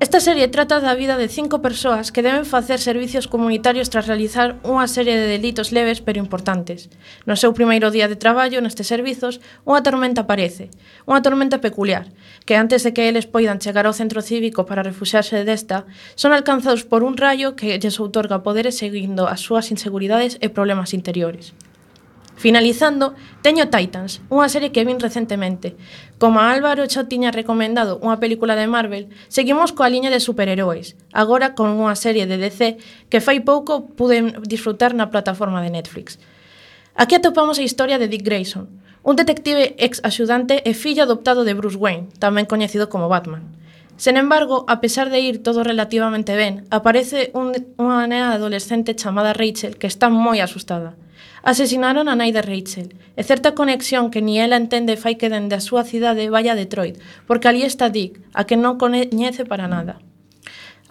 Esta 0.00 0.18
serie 0.18 0.48
trata 0.48 0.80
da 0.80 0.94
vida 0.94 1.20
de 1.20 1.28
cinco 1.28 1.60
persoas 1.60 2.08
que 2.08 2.22
deben 2.22 2.48
facer 2.48 2.80
servicios 2.80 3.28
comunitarios 3.28 3.92
tras 3.92 4.08
realizar 4.08 4.56
unha 4.64 4.88
serie 4.88 5.12
de 5.12 5.28
delitos 5.28 5.76
leves 5.76 6.00
pero 6.00 6.16
importantes. 6.16 6.88
No 7.28 7.36
seu 7.36 7.52
primeiro 7.52 7.92
día 7.92 8.08
de 8.08 8.16
traballo 8.16 8.64
nestes 8.64 8.88
servizos, 8.88 9.44
unha 9.68 9.84
tormenta 9.84 10.24
aparece, 10.24 10.72
unha 11.04 11.20
tormenta 11.20 11.60
peculiar, 11.60 12.08
que 12.48 12.56
antes 12.56 12.80
de 12.80 12.96
que 12.96 13.12
eles 13.12 13.28
poidan 13.28 13.60
chegar 13.60 13.84
ao 13.84 13.92
centro 13.92 14.24
cívico 14.24 14.64
para 14.64 14.80
refuxarse 14.80 15.44
desta, 15.44 15.84
son 16.16 16.32
alcanzados 16.32 16.88
por 16.88 17.04
un 17.04 17.20
rayo 17.20 17.52
que 17.52 17.76
lles 17.76 18.00
outorga 18.00 18.40
poderes 18.40 18.80
seguindo 18.80 19.28
as 19.28 19.44
súas 19.44 19.68
inseguridades 19.68 20.40
e 20.40 20.48
problemas 20.48 20.96
interiores. 20.96 21.52
Finalizando, 22.40 23.12
teño 23.44 23.68
Titans, 23.68 24.24
unha 24.32 24.48
serie 24.48 24.72
que 24.72 24.88
vin 24.88 24.96
recentemente. 24.96 25.76
Como 26.16 26.40
a 26.40 26.48
Álvaro 26.48 26.88
xa 26.88 27.04
tiña 27.04 27.36
recomendado 27.36 28.00
unha 28.00 28.16
película 28.16 28.56
de 28.56 28.64
Marvel, 28.64 29.12
seguimos 29.28 29.76
coa 29.76 29.92
liña 29.92 30.08
de 30.08 30.24
superheróis, 30.24 30.96
agora 31.12 31.52
con 31.52 31.76
unha 31.76 31.92
serie 31.92 32.24
de 32.24 32.40
DC 32.40 32.80
que 33.12 33.20
fai 33.20 33.44
pouco 33.44 33.92
pude 33.92 34.32
disfrutar 34.48 34.96
na 34.96 35.12
plataforma 35.12 35.60
de 35.60 35.68
Netflix. 35.68 36.16
Aquí 36.96 37.12
atopamos 37.12 37.60
a 37.60 37.66
historia 37.68 38.00
de 38.00 38.08
Dick 38.08 38.24
Grayson, 38.24 38.72
un 39.04 39.20
detective 39.20 39.76
ex 39.76 40.00
axudante 40.00 40.64
e 40.64 40.72
fillo 40.72 41.04
adoptado 41.04 41.44
de 41.44 41.52
Bruce 41.52 41.76
Wayne, 41.76 42.08
tamén 42.24 42.48
coñecido 42.48 42.88
como 42.88 43.12
Batman. 43.12 43.52
Sen 44.00 44.16
embargo, 44.16 44.64
a 44.64 44.80
pesar 44.80 45.12
de 45.12 45.20
ir 45.20 45.44
todo 45.44 45.60
relativamente 45.60 46.32
ben, 46.32 46.64
aparece 46.72 47.36
un, 47.36 47.52
unha 47.76 48.08
nena 48.08 48.32
adolescente 48.32 48.96
chamada 48.96 49.36
Rachel 49.36 49.76
que 49.76 49.92
está 49.92 50.08
moi 50.08 50.40
asustada. 50.40 50.96
Asesinaron 51.42 52.12
a 52.12 52.14
nai 52.14 52.36
de 52.36 52.44
Rachel, 52.44 52.92
e 53.16 53.22
certa 53.24 53.56
conexión 53.56 54.12
que 54.12 54.20
ni 54.20 54.36
ela 54.36 54.60
entende 54.60 55.00
fai 55.00 55.16
que 55.16 55.32
dende 55.32 55.56
a 55.56 55.64
súa 55.64 55.88
cidade 55.88 56.28
vaya 56.28 56.52
a 56.52 56.58
Detroit, 56.58 57.00
porque 57.24 57.48
ali 57.48 57.64
está 57.64 57.88
Dick, 57.88 58.20
a 58.36 58.44
que 58.44 58.60
non 58.60 58.76
coñece 58.76 59.48
para 59.48 59.64
nada. 59.64 60.04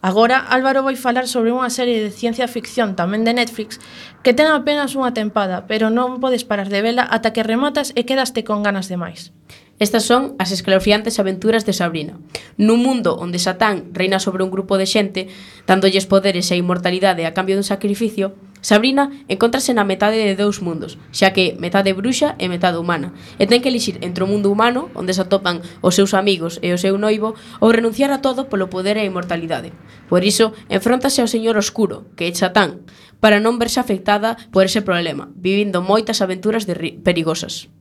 Agora, 0.02 0.40
Álvaro 0.40 0.82
vai 0.82 0.96
falar 0.96 1.28
sobre 1.28 1.52
unha 1.52 1.68
serie 1.68 2.00
de 2.00 2.08
ciencia 2.08 2.48
ficción 2.48 2.96
tamén 2.96 3.28
de 3.28 3.36
Netflix 3.36 3.84
que 4.24 4.32
ten 4.32 4.48
apenas 4.48 4.96
unha 4.96 5.12
tempada, 5.12 5.68
pero 5.68 5.92
non 5.92 6.24
podes 6.24 6.48
parar 6.48 6.72
de 6.72 6.80
vela 6.80 7.04
ata 7.04 7.36
que 7.36 7.44
rematas 7.44 7.92
e 8.00 8.08
quedaste 8.08 8.48
con 8.48 8.64
ganas 8.64 8.88
de 8.88 8.96
máis. 8.96 9.36
Estas 9.76 10.08
son 10.08 10.40
as 10.40 10.56
escalofriantes 10.56 11.20
aventuras 11.20 11.68
de 11.68 11.76
Sabrina. 11.76 12.16
Nun 12.56 12.80
mundo 12.80 13.20
onde 13.20 13.44
Satán 13.44 13.92
reina 13.92 14.24
sobre 14.24 14.44
un 14.44 14.52
grupo 14.52 14.80
de 14.80 14.88
xente, 14.88 15.28
dándolles 15.68 16.08
poderes 16.08 16.48
e 16.52 16.60
inmortalidade 16.60 17.28
a 17.28 17.36
cambio 17.36 17.60
dun 17.60 17.68
sacrificio, 17.68 18.40
Sabrina 18.62 19.08
encontrase 19.32 19.72
na 19.72 19.88
metade 19.88 20.20
de 20.20 20.36
dous 20.36 20.60
mundos, 20.60 21.00
xa 21.16 21.32
que 21.32 21.56
metade 21.64 21.96
bruxa 21.96 22.36
e 22.36 22.52
metade 22.52 22.76
humana, 22.76 23.16
e 23.40 23.48
ten 23.48 23.64
que 23.64 23.72
elixir 23.72 24.04
entre 24.04 24.28
o 24.28 24.30
mundo 24.32 24.52
humano, 24.52 24.92
onde 25.00 25.16
se 25.16 25.24
atopan 25.24 25.64
os 25.80 25.96
seus 25.96 26.12
amigos 26.12 26.60
e 26.60 26.76
o 26.76 26.82
seu 26.82 27.00
noivo, 27.00 27.40
ou 27.64 27.72
renunciar 27.72 28.12
a 28.12 28.20
todo 28.20 28.52
polo 28.52 28.68
poder 28.68 29.00
e 29.00 29.04
a 29.04 29.08
inmortalidade. 29.08 29.72
Por 30.12 30.28
iso, 30.28 30.52
enfróntase 30.68 31.24
ao 31.24 31.32
señor 31.32 31.56
oscuro, 31.56 32.12
que 32.20 32.28
é 32.28 32.36
Satán, 32.36 32.84
para 33.24 33.40
non 33.40 33.56
verse 33.56 33.80
afectada 33.80 34.36
por 34.52 34.68
ese 34.68 34.84
problema, 34.84 35.32
vivindo 35.40 35.80
moitas 35.80 36.20
aventuras 36.20 36.68
de 36.68 36.76
perigosas. 37.00 37.72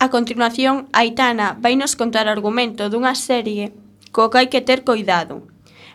A 0.00 0.08
continuación, 0.08 0.88
Aitana 0.92 1.56
vai 1.60 1.76
nos 1.76 1.96
contar 1.96 2.28
o 2.28 2.32
argumento 2.32 2.88
dunha 2.92 3.16
serie 3.16 3.72
co 4.12 4.28
que 4.28 4.38
hai 4.40 4.48
que 4.52 4.64
ter 4.64 4.82
coidado, 4.82 5.46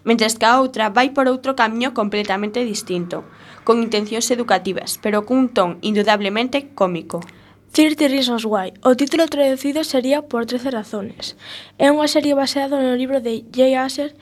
mentres 0.05 0.37
que 0.37 0.45
a 0.45 0.61
outra 0.61 0.93
vai 0.93 1.11
por 1.11 1.25
outro 1.27 1.57
camiño 1.57 1.97
completamente 1.97 2.63
distinto, 2.63 3.25
con 3.67 3.81
intencións 3.81 4.29
educativas, 4.29 5.01
pero 5.01 5.25
cun 5.25 5.49
ton 5.49 5.81
indudablemente 5.81 6.71
cómico. 6.77 7.19
30 7.75 8.07
Reasons 8.07 8.45
Why. 8.47 8.71
O 8.87 8.95
título 8.95 9.27
traducido 9.27 9.83
sería 9.83 10.23
Por 10.23 10.47
13 10.47 10.71
razones. 10.71 11.35
É 11.75 11.91
unha 11.91 12.07
serie 12.07 12.31
baseada 12.31 12.79
no 12.79 12.95
libro 12.95 13.19
de 13.19 13.43
Jay 13.51 13.75
Asher 13.75 14.15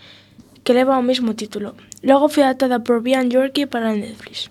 que 0.65 0.73
leva 0.73 0.97
o 0.97 1.05
mesmo 1.05 1.35
título. 1.37 1.77
Logo 2.01 2.33
foi 2.33 2.41
adaptada 2.47 2.81
por 2.81 3.03
Brian 3.03 3.29
Yorkie 3.29 3.69
para 3.69 3.93
Netflix. 3.93 4.49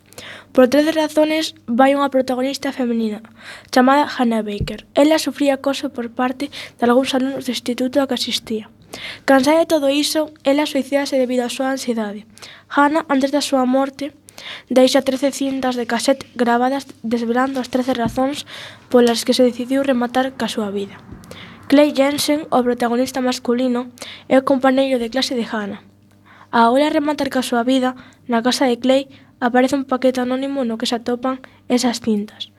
Por 0.52 0.68
13 0.68 0.92
razones 0.92 1.56
vai 1.66 1.96
unha 1.96 2.12
protagonista 2.12 2.70
femenina 2.70 3.24
chamada 3.72 4.06
Hannah 4.06 4.44
Baker. 4.44 4.86
Ela 4.94 5.18
sufría 5.18 5.58
acoso 5.58 5.90
por 5.90 6.12
parte 6.12 6.52
de 6.52 6.82
algúns 6.84 7.16
alumnos 7.16 7.48
do 7.48 7.54
instituto 7.56 7.98
a 7.98 8.06
que 8.06 8.14
asistía. 8.14 8.68
Cansada 9.24 9.60
de 9.60 9.66
todo 9.66 9.90
iso, 9.90 10.32
ela 10.44 10.66
suicídase 10.66 11.16
debido 11.18 11.44
á 11.44 11.50
súa 11.50 11.72
ansiedade. 11.72 12.26
Hannah, 12.68 13.06
antes 13.08 13.30
da 13.32 13.40
súa 13.44 13.64
morte, 13.64 14.12
deixa 14.68 15.02
13 15.02 15.32
cintas 15.32 15.74
de 15.76 15.86
cassette 15.86 16.26
grabadas 16.34 16.86
desvelando 17.02 17.60
as 17.60 17.70
13 17.70 17.94
razóns 17.94 18.44
polas 18.92 19.24
que 19.24 19.36
se 19.36 19.46
decidiu 19.46 19.82
rematar 19.82 20.34
ca 20.36 20.48
súa 20.50 20.70
vida. 20.70 20.98
Clay 21.70 21.96
Jensen, 21.96 22.44
o 22.52 22.60
protagonista 22.60 23.24
masculino, 23.24 23.88
é 24.28 24.36
o 24.36 24.44
compañeiro 24.44 25.00
de 25.00 25.08
clase 25.08 25.32
de 25.32 25.46
Hannah. 25.48 25.80
A 26.52 26.68
hora 26.68 26.92
rematar 26.92 27.32
ca 27.32 27.40
súa 27.40 27.64
vida, 27.64 27.96
na 28.28 28.44
casa 28.44 28.68
de 28.68 28.76
Clay, 28.76 29.08
aparece 29.40 29.74
un 29.74 29.88
paquete 29.88 30.20
anónimo 30.20 30.68
no 30.68 30.76
que 30.76 30.84
se 30.84 31.00
atopan 31.00 31.40
esas 31.72 32.04
cintas. 32.04 32.52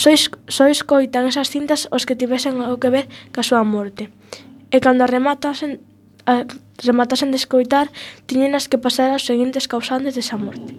Sois, 0.00 0.32
sois 0.48 0.80
coitan 0.80 1.28
esas 1.28 1.52
cintas 1.52 1.86
os 1.92 2.08
que 2.08 2.16
tivesen 2.16 2.58
o 2.64 2.80
que 2.80 2.88
ver 2.88 3.06
ca 3.36 3.44
súa 3.44 3.62
morte 3.68 4.08
e 4.74 4.82
cando 4.82 5.06
rematasen, 5.06 5.78
a, 6.26 6.42
rematasen 6.82 7.30
de 7.30 7.38
escoitar, 7.38 7.94
tiñenas 8.26 8.66
que 8.66 8.82
pasar 8.82 9.14
aos 9.14 9.22
seguintes 9.22 9.70
causantes 9.70 10.18
desa 10.18 10.34
morte. 10.34 10.74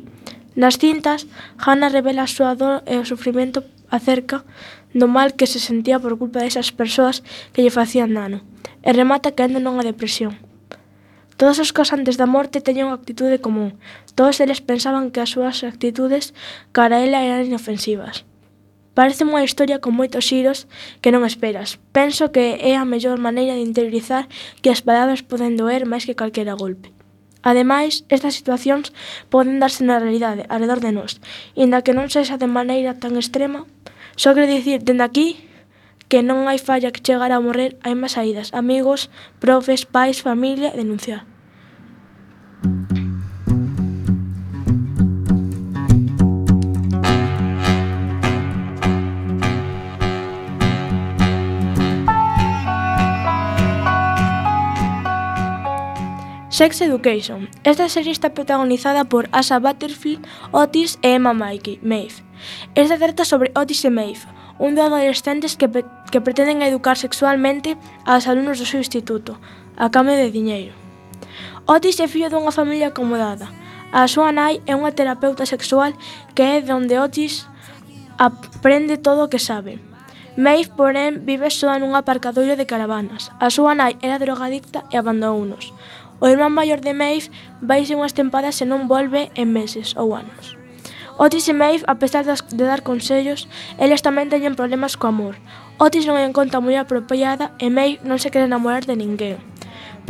Nas 0.59 0.75
cintas, 0.75 1.31
Hannah 1.63 1.87
revela 1.87 2.27
a 2.27 2.31
súa 2.31 2.59
dor 2.59 2.83
e 2.83 2.99
o 2.99 3.07
sufrimento 3.07 3.63
acerca 3.87 4.43
do 4.91 5.07
mal 5.07 5.39
que 5.39 5.47
se 5.47 5.63
sentía 5.63 5.95
por 6.03 6.19
culpa 6.19 6.43
desas 6.43 6.75
persoas 6.75 7.23
que 7.55 7.63
lle 7.63 7.71
facían 7.71 8.11
dano, 8.11 8.43
e 8.83 8.91
remata 8.91 9.31
caendo 9.31 9.63
nunha 9.63 9.87
depresión. 9.87 10.35
Todos 11.39 11.63
os 11.63 11.71
causantes 11.71 12.19
da 12.19 12.27
morte 12.27 12.59
teñen 12.59 12.91
unha 12.91 12.99
actitude 12.99 13.39
común. 13.39 13.79
Todos 14.15 14.43
eles 14.43 14.59
pensaban 14.59 15.11
que 15.11 15.23
as 15.23 15.31
súas 15.31 15.63
actitudes 15.63 16.35
cara 16.75 16.99
a 16.99 17.03
ela 17.03 17.23
eran 17.23 17.47
inofensivas. 17.47 18.27
Pareceme 18.95 19.35
unha 19.35 19.43
historia 19.43 19.83
con 19.83 19.91
moitos 19.91 20.23
xiros 20.23 20.71
que 21.03 21.11
non 21.11 21.27
esperas. 21.27 21.77
Penso 21.91 22.31
que 22.31 22.55
é 22.63 22.79
a 22.79 22.87
mellor 22.87 23.19
maneira 23.19 23.53
de 23.53 23.67
interiorizar 23.67 24.31
que 24.63 24.71
as 24.71 24.79
palabras 24.79 25.19
poden 25.19 25.59
doer 25.59 25.83
máis 25.83 26.07
que 26.07 26.15
calquera 26.15 26.55
golpe. 26.55 26.95
Ademais, 27.45 28.07
estas 28.09 28.33
situacións 28.33 28.89
poden 29.29 29.61
darse 29.61 29.85
na 29.85 30.01
realidade, 30.01 30.49
alrededor 30.49 30.81
de 30.81 30.95
nós, 30.95 31.21
inda 31.53 31.85
que 31.85 31.93
non 31.93 32.09
sexa 32.09 32.41
de 32.41 32.49
maneira 32.49 32.97
tan 32.97 33.13
extrema, 33.19 33.69
só 34.17 34.33
quero 34.33 34.49
dicir, 34.49 34.81
dende 34.81 35.05
aquí, 35.05 35.45
que 36.09 36.23
non 36.23 36.49
hai 36.49 36.57
falla 36.57 36.89
que 36.89 37.03
chegar 37.03 37.29
a 37.29 37.43
morrer, 37.43 37.77
hai 37.85 37.93
máis 37.93 38.17
saídas, 38.17 38.49
amigos, 38.55 39.13
profes, 39.43 39.85
pais, 39.85 40.23
familia, 40.23 40.73
denunciar. 40.73 41.29
Sex 56.55 56.79
Education. 56.79 57.49
Esta 57.65 57.89
serie 57.89 58.13
está 58.13 58.29
protagonizada 58.29 59.03
por 59.03 59.27
Asa 59.33 59.59
Butterfield, 59.59 60.25
Otis 60.53 60.97
e 61.01 61.11
Emma 61.11 61.33
Mikey, 61.33 61.81
Maeve. 61.83 62.23
Esta 62.75 62.95
trata 62.95 63.25
sobre 63.25 63.51
Otis 63.59 63.83
e 63.83 63.91
Maeve, 63.91 64.23
un 64.57 64.71
de 64.71 64.79
adolescentes 64.79 65.59
que, 65.59 65.67
pe 65.67 65.83
que 66.15 66.23
pretenden 66.23 66.63
educar 66.63 66.95
sexualmente 66.95 67.75
aos 68.07 68.23
alumnos 68.31 68.55
do 68.55 68.63
seu 68.63 68.79
instituto, 68.79 69.35
a 69.75 69.91
cambio 69.91 70.15
de 70.15 70.31
diñeiro. 70.31 70.71
Otis 71.67 71.99
é 71.99 72.07
fillo 72.07 72.31
dunha 72.31 72.55
familia 72.55 72.95
acomodada. 72.95 73.51
A 73.91 74.07
súa 74.07 74.31
nai 74.31 74.63
é 74.63 74.79
unha 74.79 74.95
terapeuta 74.95 75.43
sexual 75.43 75.91
que 76.31 76.39
é 76.39 76.63
donde 76.63 76.95
Otis 76.95 77.51
aprende 78.15 78.95
todo 78.95 79.27
o 79.27 79.31
que 79.31 79.43
sabe. 79.43 79.83
Maeve, 80.39 80.71
porén, 80.71 81.23
vive 81.23 81.47
soa 81.47 81.79
nun 81.79 81.95
aparcadoiro 81.95 82.59
de 82.59 82.67
caravanas. 82.67 83.31
A 83.43 83.51
súa 83.51 83.71
nai 83.71 83.99
era 83.99 84.19
drogadicta 84.19 84.83
e 84.91 84.95
abandonounos. 84.95 85.75
O 86.25 86.27
irmán 86.27 86.57
maior 86.57 86.81
de 86.81 86.97
Maeve 86.97 87.29
vaise 87.61 87.93
unhas 87.93 88.17
tempadas 88.17 88.57
e 88.57 88.65
non 88.65 88.89
volve 88.89 89.29
en 89.37 89.53
meses 89.53 89.93
ou 89.93 90.17
anos. 90.17 90.57
Otis 91.21 91.45
e 91.45 91.53
Maeve, 91.53 91.85
a 91.85 92.01
pesar 92.01 92.25
de 92.25 92.65
dar 92.65 92.81
consellos, 92.81 93.45
eles 93.77 94.01
tamén 94.01 94.33
teñen 94.33 94.57
problemas 94.57 94.97
co 94.97 95.05
amor. 95.05 95.37
Otis 95.77 96.09
non 96.09 96.17
encontra 96.17 96.65
moi 96.65 96.81
apropiada 96.81 97.53
e 97.61 97.69
Maeve 97.69 98.01
non 98.09 98.17
se 98.17 98.33
quere 98.33 98.49
enamorar 98.49 98.89
de 98.89 98.97
ninguén. 98.97 99.37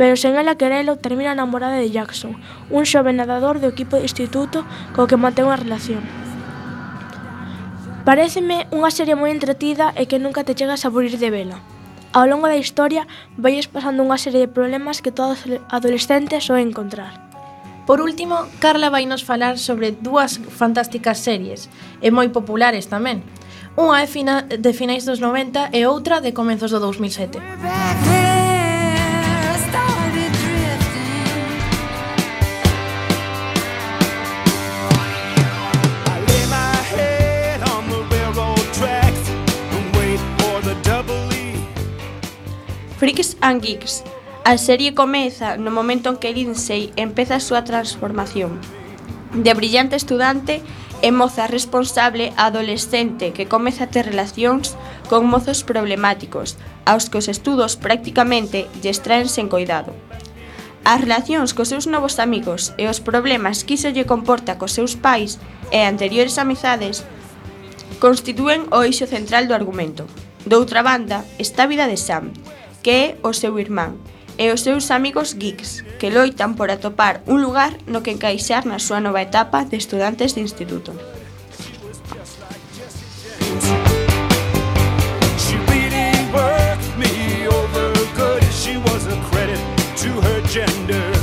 Pero 0.00 0.16
sen 0.16 0.40
ela 0.40 0.56
querelo, 0.56 0.96
termina 0.96 1.36
enamorada 1.36 1.76
de 1.76 1.92
Jackson, 1.92 2.40
un 2.72 2.88
xoven 2.88 3.20
nadador 3.20 3.60
do 3.60 3.68
equipo 3.68 4.00
de 4.00 4.08
instituto 4.08 4.64
co 4.96 5.04
que 5.04 5.20
mantén 5.20 5.52
unha 5.52 5.60
relación. 5.60 6.00
Pareceme 8.08 8.64
unha 8.72 8.88
serie 8.88 9.20
moi 9.20 9.28
entretida 9.36 9.92
e 9.92 10.08
que 10.08 10.16
nunca 10.16 10.48
te 10.48 10.56
chegas 10.56 10.80
a 10.80 10.88
aburrir 10.88 11.20
de 11.20 11.28
vela. 11.28 11.60
Ao 12.16 12.24
longo 12.24 12.48
da 12.48 12.56
historia 12.56 13.04
vais 13.36 13.68
pasando 13.68 14.00
unha 14.00 14.16
serie 14.16 14.48
de 14.48 14.48
problemas 14.48 15.04
que 15.04 15.12
todos 15.12 15.44
os 15.44 15.60
adolescentes 15.68 16.48
soen 16.48 16.72
encontrar. 16.72 17.28
Por 17.84 18.00
último, 18.00 18.48
Carla 18.56 18.88
vai 18.88 19.04
nos 19.04 19.20
falar 19.20 19.60
sobre 19.60 19.92
dúas 19.92 20.40
fantásticas 20.40 21.20
series, 21.20 21.68
e 22.00 22.08
moi 22.08 22.32
populares 22.32 22.88
tamén. 22.88 23.20
Unha 23.76 24.00
é 24.00 24.08
fina, 24.08 24.48
de 24.48 24.72
finais 24.72 25.04
dos 25.04 25.20
90 25.20 25.76
e 25.76 25.84
outra 25.84 26.24
de 26.24 26.32
comenzos 26.32 26.72
do 26.72 26.80
2007. 26.80 28.15
Freaks 42.98 43.36
and 43.42 43.60
Geeks. 43.60 44.02
A 44.44 44.56
serie 44.56 44.94
comeza 44.94 45.58
no 45.58 45.70
momento 45.70 46.08
en 46.08 46.16
que 46.16 46.32
Lindsay 46.32 46.96
empeza 46.96 47.36
a 47.36 47.44
súa 47.44 47.60
transformación. 47.60 48.56
De 49.36 49.52
brillante 49.52 50.00
estudante 50.00 50.64
e 51.04 51.12
moza 51.12 51.44
responsable 51.44 52.32
a 52.40 52.48
adolescente 52.48 53.36
que 53.36 53.44
comeza 53.44 53.84
a 53.84 53.92
ter 53.92 54.08
relacións 54.08 54.80
con 55.12 55.28
mozos 55.28 55.60
problemáticos, 55.60 56.56
aos 56.88 57.12
que 57.12 57.20
os 57.20 57.28
estudos 57.28 57.76
prácticamente 57.76 58.64
lle 58.80 58.88
extraen 58.88 59.28
sen 59.28 59.52
coidado. 59.52 59.92
As 60.88 60.96
relacións 60.96 61.52
cos 61.52 61.68
seus 61.68 61.84
novos 61.84 62.16
amigos 62.16 62.72
e 62.80 62.88
os 62.88 63.04
problemas 63.04 63.60
que 63.60 63.76
iso 63.76 63.92
lle 63.92 64.08
comporta 64.08 64.56
cos 64.56 64.72
seus 64.72 64.96
pais 64.96 65.36
e 65.68 65.84
anteriores 65.84 66.40
amizades 66.40 67.04
constitúen 68.00 68.64
o 68.72 68.80
eixo 68.88 69.04
central 69.04 69.44
do 69.44 69.52
argumento. 69.52 70.08
Doutra 70.48 70.80
banda 70.80 71.28
está 71.36 71.66
a 71.66 71.70
vida 71.70 71.84
de 71.90 72.00
Sam, 72.00 72.32
que 72.86 72.92
é 72.92 73.18
o 73.26 73.32
seu 73.34 73.58
irmán, 73.58 73.98
e 74.38 74.46
os 74.54 74.62
seus 74.62 74.92
amigos 74.94 75.34
geeks, 75.34 75.82
que 75.98 76.06
loitan 76.06 76.54
por 76.54 76.70
atopar 76.70 77.18
un 77.26 77.42
lugar 77.42 77.82
no 77.90 78.06
que 78.06 78.14
encaixar 78.14 78.62
na 78.62 78.78
súa 78.78 79.02
nova 79.02 79.18
etapa 79.18 79.66
de 79.66 79.74
estudantes 79.74 80.38
de 80.38 80.46
instituto. 80.46 80.94
gender 90.46 91.15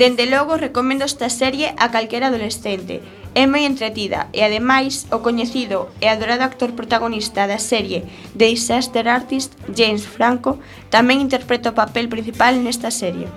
Dende 0.00 0.24
logo 0.24 0.56
recomendo 0.56 1.04
esta 1.04 1.28
serie 1.28 1.74
a 1.76 1.90
calquera 1.90 2.28
adolescente. 2.28 3.02
É 3.36 3.44
moi 3.44 3.68
entretida 3.68 4.32
e 4.32 4.40
ademais 4.40 5.04
o 5.12 5.20
coñecido 5.20 5.92
e 6.00 6.08
adorado 6.08 6.40
actor 6.40 6.72
protagonista 6.72 7.44
da 7.44 7.60
serie 7.60 8.08
The 8.32 8.48
Disaster 8.48 9.04
Artist 9.12 9.52
James 9.76 10.08
Franco 10.08 10.56
tamén 10.88 11.20
interpreta 11.20 11.76
o 11.76 11.76
papel 11.76 12.08
principal 12.08 12.56
nesta 12.64 12.88
serie. 12.88 13.28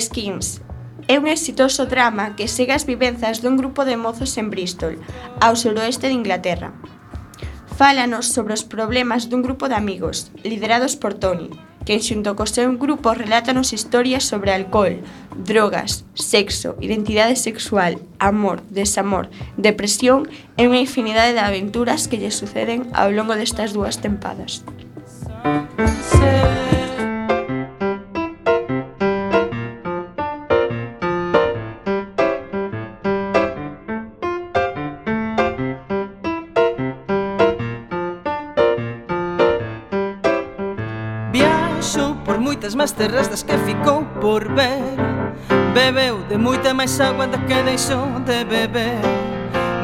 Skins. 0.00 0.60
É 1.06 1.18
un 1.18 1.26
exitoso 1.28 1.84
drama 1.86 2.34
que 2.36 2.48
segue 2.48 2.72
as 2.72 2.88
vivenzas 2.88 3.44
dun 3.44 3.60
grupo 3.60 3.84
de 3.84 4.00
mozos 4.00 4.34
en 4.40 4.48
Bristol, 4.48 4.96
ao 5.38 5.54
suroeste 5.54 6.08
de 6.08 6.16
Inglaterra. 6.16 6.72
Fálanos 7.76 8.32
sobre 8.32 8.54
os 8.54 8.64
problemas 8.64 9.28
dun 9.28 9.44
grupo 9.44 9.68
de 9.68 9.76
amigos, 9.76 10.32
liderados 10.42 10.96
por 10.96 11.12
Tony, 11.12 11.52
que 11.84 12.00
xunto 12.00 12.32
co 12.32 12.48
seu 12.48 12.72
grupo 12.80 13.12
relátanos 13.12 13.76
historias 13.76 14.24
sobre 14.24 14.56
alcohol, 14.56 15.04
drogas, 15.36 16.08
sexo, 16.16 16.80
identidade 16.80 17.36
sexual, 17.36 18.00
amor, 18.16 18.64
desamor, 18.72 19.28
depresión 19.60 20.24
e 20.56 20.64
unha 20.64 20.80
infinidade 20.80 21.36
de 21.36 21.44
aventuras 21.44 22.08
que 22.08 22.16
lle 22.16 22.32
suceden 22.32 22.88
ao 22.96 23.12
longo 23.12 23.36
destas 23.36 23.76
dúas 23.76 24.00
tempadas. 24.00 24.64
Música 25.44 26.63
mesmas 42.74 42.90
terras 42.90 43.28
das 43.28 43.44
que 43.44 43.56
ficou 43.58 44.02
por 44.20 44.52
ver. 44.52 44.96
Bebeu 45.72 46.18
de 46.28 46.36
moita 46.36 46.74
máis 46.74 47.00
agua 47.00 47.28
da 47.28 47.38
que 47.38 47.62
deixou 47.62 48.04
de 48.26 48.44
beber. 48.44 48.98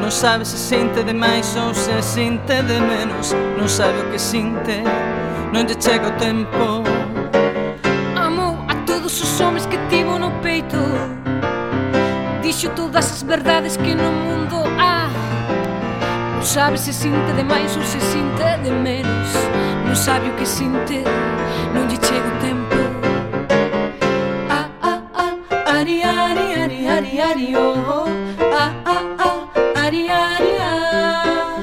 Non 0.01 0.11
sabe 0.11 0.43
se 0.43 0.57
sinte 0.57 1.01
de 1.01 1.13
máis 1.13 1.55
ou 1.55 1.73
se 1.73 2.01
sinte 2.01 2.61
de 2.61 2.79
menos. 2.81 3.31
Non 3.57 3.69
sabe 3.69 3.95
o 4.01 4.11
que 4.11 4.19
sinte, 4.19 4.83
non 5.53 5.63
lle 5.63 5.75
chega 5.79 6.09
o 6.09 6.15
tempo. 6.19 6.83
Amou 8.19 8.59
a 8.67 8.75
todos 8.83 9.15
os 9.23 9.39
homens 9.39 9.65
que 9.67 9.79
tivo 9.87 10.19
no 10.19 10.31
peito. 10.43 10.83
Dixo 12.43 12.75
todas 12.75 13.07
as 13.07 13.23
verdades 13.23 13.77
que 13.77 13.95
no 13.95 14.11
mundo 14.11 14.67
há 14.75 15.07
Non 16.35 16.43
sabe 16.43 16.75
se 16.75 16.91
sinte 16.91 17.31
de 17.39 17.43
máis 17.47 17.71
ou 17.77 17.83
se 17.87 18.01
sinte 18.03 18.43
de 18.67 18.71
menos. 18.71 19.31
Non 19.87 19.95
sabe 19.95 20.27
o 20.27 20.35
que 20.35 20.45
sinte, 20.45 21.07
non 21.71 21.87
lle 21.87 21.95
chega 22.03 22.27
o 22.27 22.37
tempo. 22.43 22.60
ariô, 27.31 27.75
ah 28.51 28.71
ah 28.83 29.03
ah, 29.25 29.37
ari 29.85 30.09
ari 30.09 30.53
ah, 30.59 31.55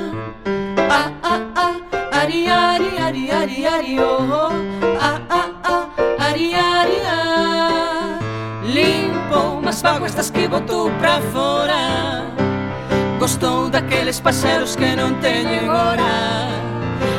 ah 0.88 1.10
ah 1.22 1.40
ah, 1.64 1.74
ari 2.20 2.48
ari 2.48 2.90
ari 2.96 3.24
ari 3.30 3.58
ariô, 3.66 4.12
ah 4.98 5.20
ah 5.28 5.48
ah, 5.72 5.84
ari 6.28 6.54
ari 6.54 6.98
ah. 7.04 8.16
Limpou 8.64 9.58
umas 9.60 9.82
paguestas 9.82 10.30
que 10.30 10.48
botou 10.48 10.90
pra 11.00 11.20
fora. 11.32 12.24
Gostou 13.18 13.68
daqueles 13.68 14.20
parceiros 14.20 14.74
que 14.74 14.96
não 14.96 15.12
tenho 15.20 15.70
agora. 15.70 16.48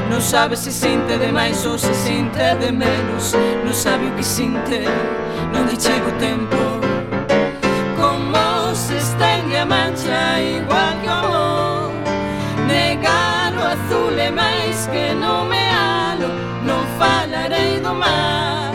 Não 0.09 0.19
sabe 0.19 0.57
se 0.57 0.71
sinta 0.71 1.19
demais 1.19 1.63
ou 1.67 1.77
se 1.77 1.93
sinta 1.93 2.55
de 2.55 2.71
menos. 2.71 3.33
Não 3.63 3.73
sabe 3.73 4.07
o 4.07 4.11
que 4.15 4.23
sinta, 4.23 4.79
não 5.53 5.65
lhe 5.65 5.79
chega 5.79 6.07
o 6.07 6.11
tempo. 6.13 6.68
a 9.59 9.65
mancha 9.65 10.39
igual 10.39 10.93
que 11.01 11.07
o 11.07 11.11
amor. 11.11 11.91
Negar 12.67 13.53
o 13.53 13.61
azul 13.61 14.17
é 14.17 14.31
máis 14.31 14.87
que 14.87 15.13
nomealo 15.13 16.29
Non 16.63 16.83
falarei 16.99 17.79
do 17.79 17.93
mar 17.95 18.71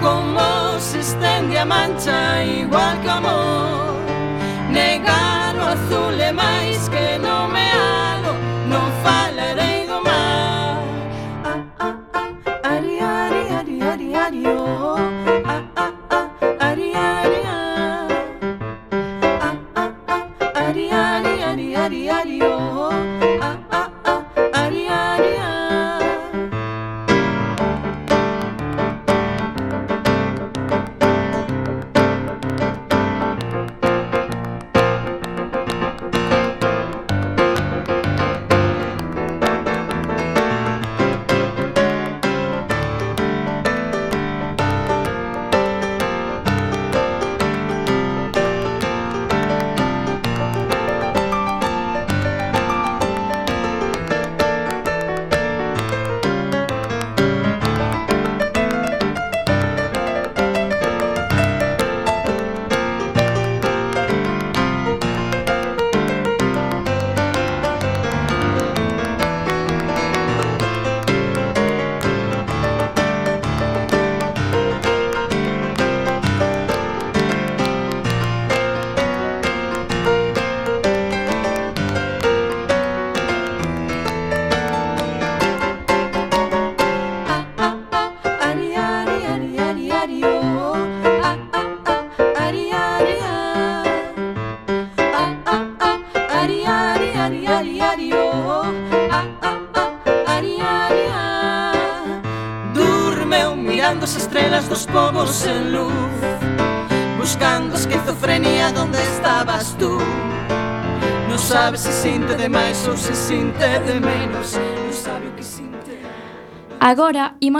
Como 0.00 0.78
se 0.78 0.98
estende 0.98 1.56
a 1.56 1.64
mancha 1.64 2.44
igual 2.44 2.96
que 3.00 3.08
o 3.08 3.10
amor. 3.10 3.41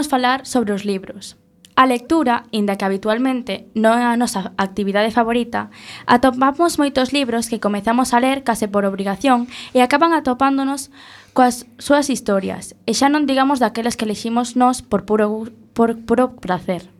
imos 0.03 0.09
falar 0.09 0.45
sobre 0.45 0.73
os 0.73 0.83
libros. 0.83 1.37
A 1.75 1.85
lectura, 1.87 2.43
inda 2.51 2.75
que 2.75 2.85
habitualmente 2.85 3.71
non 3.73 3.95
é 3.97 4.05
a 4.05 4.19
nosa 4.19 4.51
actividade 4.59 5.15
favorita, 5.15 5.71
atopamos 6.05 6.75
moitos 6.77 7.15
libros 7.15 7.47
que 7.47 7.63
comezamos 7.63 8.11
a 8.11 8.19
ler 8.19 8.43
case 8.43 8.67
por 8.67 8.83
obrigación 8.83 9.47
e 9.71 9.79
acaban 9.79 10.11
atopándonos 10.11 10.91
coas 11.31 11.65
súas 11.79 12.11
historias, 12.11 12.75
e 12.85 12.91
xa 12.93 13.07
non 13.07 13.25
digamos 13.25 13.63
daquelas 13.63 13.95
que 13.95 14.05
leximos 14.05 14.59
nós 14.59 14.83
por 14.83 15.07
puro, 15.07 15.49
por 15.71 15.97
puro 16.03 16.35
placer. 16.37 16.91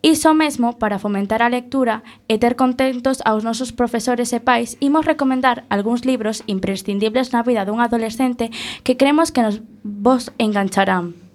Iso 0.00 0.30
mesmo, 0.30 0.78
para 0.78 1.02
fomentar 1.02 1.42
a 1.42 1.50
lectura 1.50 2.06
e 2.30 2.38
ter 2.38 2.54
contentos 2.54 3.18
aos 3.26 3.42
nosos 3.42 3.74
profesores 3.74 4.30
e 4.30 4.38
pais, 4.38 4.78
imos 4.78 5.04
recomendar 5.04 5.66
algúns 5.68 6.06
libros 6.06 6.46
imprescindibles 6.46 7.34
na 7.34 7.42
vida 7.42 7.66
dun 7.66 7.82
adolescente 7.82 8.48
que 8.86 8.94
creemos 8.94 9.34
que 9.34 9.42
nos 9.42 9.58
vos 9.82 10.30
engancharán. 10.38 11.27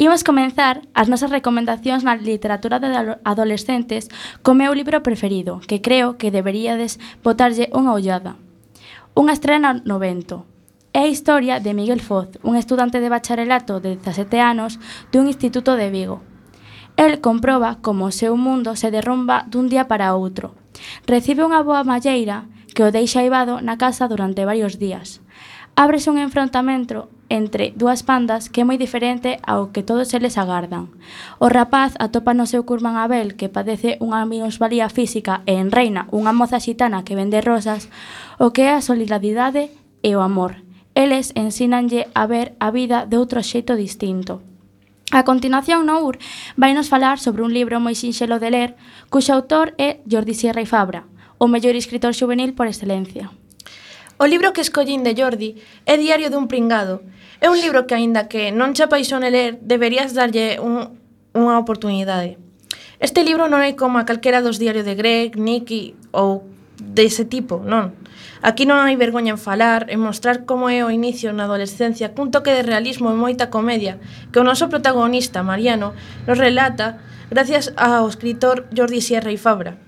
Imos 0.00 0.24
comenzar 0.24 0.88
as 0.96 1.12
nosas 1.12 1.28
recomendacións 1.28 2.00
na 2.00 2.16
literatura 2.16 2.80
de 2.80 2.88
adolescentes 3.28 4.08
co 4.40 4.56
meu 4.56 4.72
libro 4.72 5.04
preferido, 5.04 5.60
que 5.68 5.84
creo 5.84 6.16
que 6.16 6.32
deberíades 6.32 6.96
botarlle 7.20 7.68
unha 7.76 7.92
ollada. 7.92 8.40
Unha 9.12 9.36
estrena 9.36 9.84
no 9.84 10.00
vento. 10.00 10.48
É 10.96 11.04
a 11.04 11.12
historia 11.12 11.60
de 11.60 11.76
Miguel 11.76 12.00
Foz, 12.00 12.40
un 12.40 12.56
estudante 12.56 13.00
de 13.00 13.12
bacharelato 13.12 13.80
de 13.80 14.00
17 14.00 14.40
anos 14.40 14.80
dun 15.12 15.28
instituto 15.28 15.76
de 15.76 15.92
Vigo. 15.92 16.24
El 16.96 17.20
comproba 17.20 17.80
como 17.80 18.08
o 18.08 18.12
seu 18.12 18.36
mundo 18.36 18.76
se 18.76 18.92
derrumba 18.92 19.44
dun 19.48 19.68
día 19.68 19.88
para 19.88 20.12
outro. 20.16 20.56
Recibe 21.08 21.44
unha 21.44 21.64
boa 21.64 21.84
malleira 21.84 22.48
que 22.72 22.84
o 22.84 22.92
deixa 22.92 23.20
aivado 23.20 23.60
na 23.60 23.76
casa 23.76 24.08
durante 24.08 24.48
varios 24.48 24.80
días. 24.80 25.20
Ábrese 25.76 26.12
un 26.12 26.20
enfrontamento 26.20 27.08
entre 27.32 27.72
dúas 27.72 28.04
pandas 28.04 28.52
que 28.52 28.60
é 28.60 28.68
moi 28.68 28.76
diferente 28.76 29.40
ao 29.48 29.72
que 29.72 29.80
todos 29.80 30.12
eles 30.12 30.36
agardan. 30.36 30.92
O 31.40 31.48
rapaz 31.48 31.96
atopa 31.96 32.36
no 32.36 32.44
seu 32.44 32.68
curman 32.68 33.00
Abel 33.00 33.40
que 33.40 33.48
padece 33.48 33.96
unha 34.04 34.28
minusvalía 34.28 34.92
física 34.92 35.40
e 35.48 35.56
en 35.56 35.72
reina 35.72 36.04
unha 36.12 36.36
moza 36.36 36.60
xitana 36.60 37.08
que 37.08 37.16
vende 37.16 37.40
rosas 37.40 37.88
o 38.36 38.52
que 38.52 38.68
é 38.68 38.76
a 38.76 38.84
solidaridade 38.84 39.72
e 40.04 40.12
o 40.12 40.20
amor. 40.20 40.60
Eles 40.92 41.32
ensínanlle 41.32 42.12
a 42.12 42.28
ver 42.28 42.52
a 42.60 42.68
vida 42.68 43.08
de 43.08 43.16
outro 43.16 43.40
xeito 43.40 43.80
distinto. 43.80 44.44
A 45.12 45.24
continuación, 45.24 45.88
Nour 45.88 46.20
vai 46.60 46.76
nos 46.76 46.92
falar 46.92 47.16
sobre 47.16 47.40
un 47.40 47.52
libro 47.52 47.80
moi 47.80 47.96
sinxelo 47.96 48.36
de 48.36 48.52
ler, 48.52 48.70
cuxo 49.08 49.32
autor 49.32 49.72
é 49.80 50.04
Jordi 50.04 50.36
Sierra 50.36 50.60
y 50.60 50.68
Fabra, 50.68 51.08
o 51.40 51.48
mellor 51.48 51.76
escritor 51.76 52.12
juvenil 52.12 52.52
por 52.52 52.68
excelencia. 52.68 53.32
O 54.16 54.24
libro 54.24 54.52
que 54.52 54.60
escollín 54.60 55.04
de 55.04 55.16
Jordi 55.16 55.60
é 55.84 56.00
Diario 56.00 56.30
dun 56.32 56.48
pringado, 56.48 57.04
É 57.42 57.50
un 57.50 57.58
libro 57.58 57.90
que, 57.90 57.98
aínda 57.98 58.30
que 58.30 58.54
non 58.54 58.70
che 58.70 58.86
apaixone 58.86 59.26
ler, 59.34 59.58
deberías 59.58 60.14
darlle 60.14 60.62
un, 60.62 60.94
unha 61.34 61.58
oportunidade. 61.58 62.38
Este 63.02 63.26
libro 63.26 63.50
non 63.50 63.66
é 63.66 63.74
como 63.74 63.98
a 63.98 64.06
calquera 64.06 64.46
dos 64.46 64.62
diarios 64.62 64.86
de 64.86 64.94
Greg, 64.94 65.34
Nicky 65.34 65.98
ou 66.14 66.46
dese 66.78 67.26
tipo, 67.26 67.58
non. 67.66 67.98
Aquí 68.46 68.62
non 68.62 68.86
hai 68.86 68.94
vergoña 68.94 69.34
en 69.34 69.42
falar, 69.42 69.90
en 69.90 69.98
mostrar 69.98 70.46
como 70.46 70.70
é 70.70 70.86
o 70.86 70.94
inicio 70.94 71.34
na 71.34 71.50
adolescencia 71.50 72.14
cun 72.14 72.30
toque 72.30 72.54
de 72.54 72.62
realismo 72.62 73.10
e 73.10 73.18
moita 73.18 73.50
comedia 73.50 73.98
que 74.30 74.38
o 74.38 74.46
noso 74.46 74.70
protagonista, 74.70 75.42
Mariano, 75.42 75.98
nos 76.30 76.38
relata 76.38 77.02
gracias 77.26 77.74
ao 77.74 78.06
escritor 78.06 78.70
Jordi 78.70 79.02
Sierra 79.02 79.34
y 79.34 79.38
Fabra. 79.38 79.82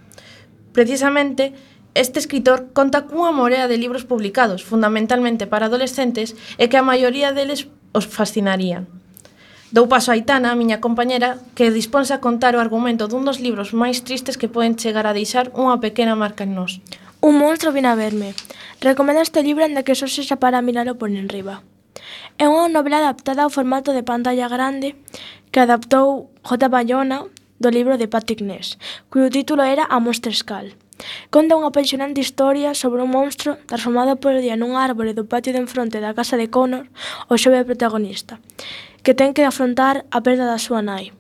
Precisamente, 0.75 1.55
Este 1.95 2.19
escritor 2.19 2.75
conta 2.75 3.07
cunha 3.07 3.31
morea 3.31 3.71
de 3.71 3.79
libros 3.79 4.03
publicados, 4.03 4.67
fundamentalmente 4.67 5.47
para 5.47 5.71
adolescentes, 5.71 6.35
e 6.59 6.67
que 6.67 6.75
a 6.75 6.83
maioría 6.83 7.31
deles 7.31 7.71
os 7.95 8.11
fascinarían. 8.11 8.91
Dou 9.71 9.87
paso 9.87 10.11
a 10.11 10.19
Aitana, 10.19 10.51
a 10.51 10.59
miña 10.59 10.83
compañera, 10.83 11.39
que 11.55 11.71
disponse 11.71 12.11
a 12.11 12.23
contar 12.23 12.59
o 12.59 12.63
argumento 12.63 13.07
dun 13.07 13.23
dos 13.23 13.39
libros 13.39 13.71
máis 13.71 14.03
tristes 14.03 14.35
que 14.35 14.51
poden 14.51 14.75
chegar 14.75 15.07
a 15.07 15.15
deixar 15.15 15.55
unha 15.55 15.79
pequena 15.79 16.19
marca 16.19 16.43
en 16.43 16.59
nós. 16.59 16.83
Un 17.23 17.39
monstro 17.39 17.71
vin 17.71 17.87
a 17.87 17.95
verme. 17.95 18.35
Recomendo 18.83 19.23
este 19.23 19.47
libro 19.47 19.63
en 19.63 19.79
que 19.87 19.95
só 19.95 20.11
se 20.11 20.27
xa 20.27 20.39
para 20.43 20.67
miralo 20.67 20.99
por 20.99 21.11
enriba. 21.15 21.63
É 22.43 22.51
unha 22.51 22.71
novela 22.71 23.03
adaptada 23.03 23.47
ao 23.47 23.55
formato 23.55 23.95
de 23.95 24.03
pantalla 24.03 24.51
grande 24.51 24.99
que 25.55 25.63
adaptou 25.63 26.31
J. 26.43 26.67
Bayona 26.67 27.31
do 27.63 27.71
libro 27.71 27.95
de 27.95 28.11
Patrick 28.11 28.43
Ness, 28.43 28.79
cuyo 29.11 29.31
título 29.31 29.63
era 29.63 29.87
A 29.87 30.03
Monster 30.03 30.35
Skull. 30.35 30.75
Conta 31.31 31.57
unha 31.57 31.71
apaixonante 31.71 32.23
historia 32.23 32.73
sobre 32.73 33.03
un 33.03 33.11
monstro 33.11 33.59
transformado 33.67 34.17
por 34.17 34.37
día 34.39 34.57
nun 34.57 34.77
árbore 34.79 35.13
do 35.13 35.29
patio 35.29 35.53
de 35.53 35.63
enfronte 35.63 36.03
da 36.03 36.17
casa 36.17 36.39
de 36.39 36.49
Connor, 36.49 36.89
o 37.29 37.35
xove 37.37 37.65
protagonista, 37.65 38.41
que 39.05 39.13
ten 39.13 39.37
que 39.37 39.45
afrontar 39.45 40.07
a 40.11 40.19
perda 40.25 40.49
da 40.49 40.59
súa 40.61 40.81
nai. 40.81 41.13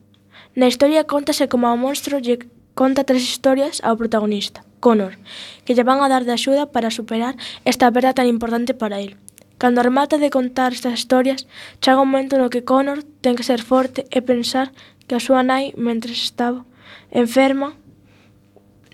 Na 0.55 0.71
historia 0.71 1.09
contase 1.09 1.51
como 1.51 1.67
o 1.69 1.81
monstro 1.81 2.23
lle 2.23 2.41
conta 2.75 3.07
tres 3.07 3.23
historias 3.23 3.83
ao 3.87 3.99
protagonista, 3.99 4.63
Connor, 4.81 5.19
que 5.65 5.75
lle 5.75 5.87
van 5.87 6.03
a 6.03 6.11
dar 6.11 6.27
de 6.27 6.35
axuda 6.35 6.71
para 6.71 6.95
superar 6.95 7.35
esta 7.65 7.91
perda 7.91 8.15
tan 8.15 8.27
importante 8.27 8.75
para 8.75 8.99
el. 9.03 9.17
Cando 9.59 9.83
remata 9.83 10.19
de 10.19 10.31
contar 10.31 10.75
estas 10.75 10.99
historias, 10.99 11.47
chega 11.81 12.03
un 12.03 12.11
momento 12.11 12.37
no 12.37 12.51
que 12.51 12.67
Connor 12.67 13.07
ten 13.23 13.39
que 13.39 13.47
ser 13.47 13.63
forte 13.63 14.07
e 14.11 14.19
pensar 14.21 14.75
que 15.07 15.15
a 15.15 15.23
súa 15.23 15.47
nai, 15.47 15.73
mentre 15.79 16.13
estaba 16.13 16.67
enferma, 17.15 17.79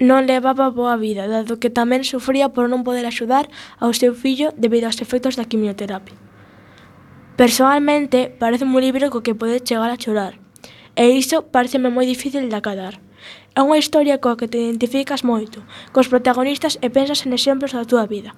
non 0.00 0.24
levaba 0.24 0.72
boa 0.72 0.96
vida, 0.96 1.28
dado 1.28 1.60
que 1.60 1.68
tamén 1.68 2.08
sufría 2.08 2.48
por 2.48 2.72
non 2.72 2.80
poder 2.82 3.04
axudar 3.04 3.52
ao 3.76 3.92
seu 3.92 4.16
fillo 4.16 4.48
debido 4.56 4.88
aos 4.88 4.98
efectos 5.04 5.36
da 5.36 5.44
quimioterapia. 5.44 6.16
Personalmente, 7.36 8.32
parece 8.32 8.64
un 8.64 8.72
libro 8.80 9.12
co 9.12 9.20
que 9.20 9.36
pode 9.36 9.60
chegar 9.60 9.92
a 9.92 10.00
chorar, 10.00 10.40
e 10.96 11.12
iso 11.12 11.52
pareceme 11.52 11.92
moi 11.92 12.08
difícil 12.08 12.48
de 12.48 12.56
acadar. 12.56 12.96
É 13.52 13.60
unha 13.60 13.76
historia 13.76 14.16
coa 14.16 14.40
que 14.40 14.48
te 14.48 14.56
identificas 14.56 15.20
moito, 15.20 15.60
cos 15.92 16.08
protagonistas 16.08 16.80
e 16.80 16.88
pensas 16.88 17.28
en 17.28 17.36
exemplos 17.36 17.76
da 17.76 17.84
túa 17.84 18.08
vida. 18.08 18.32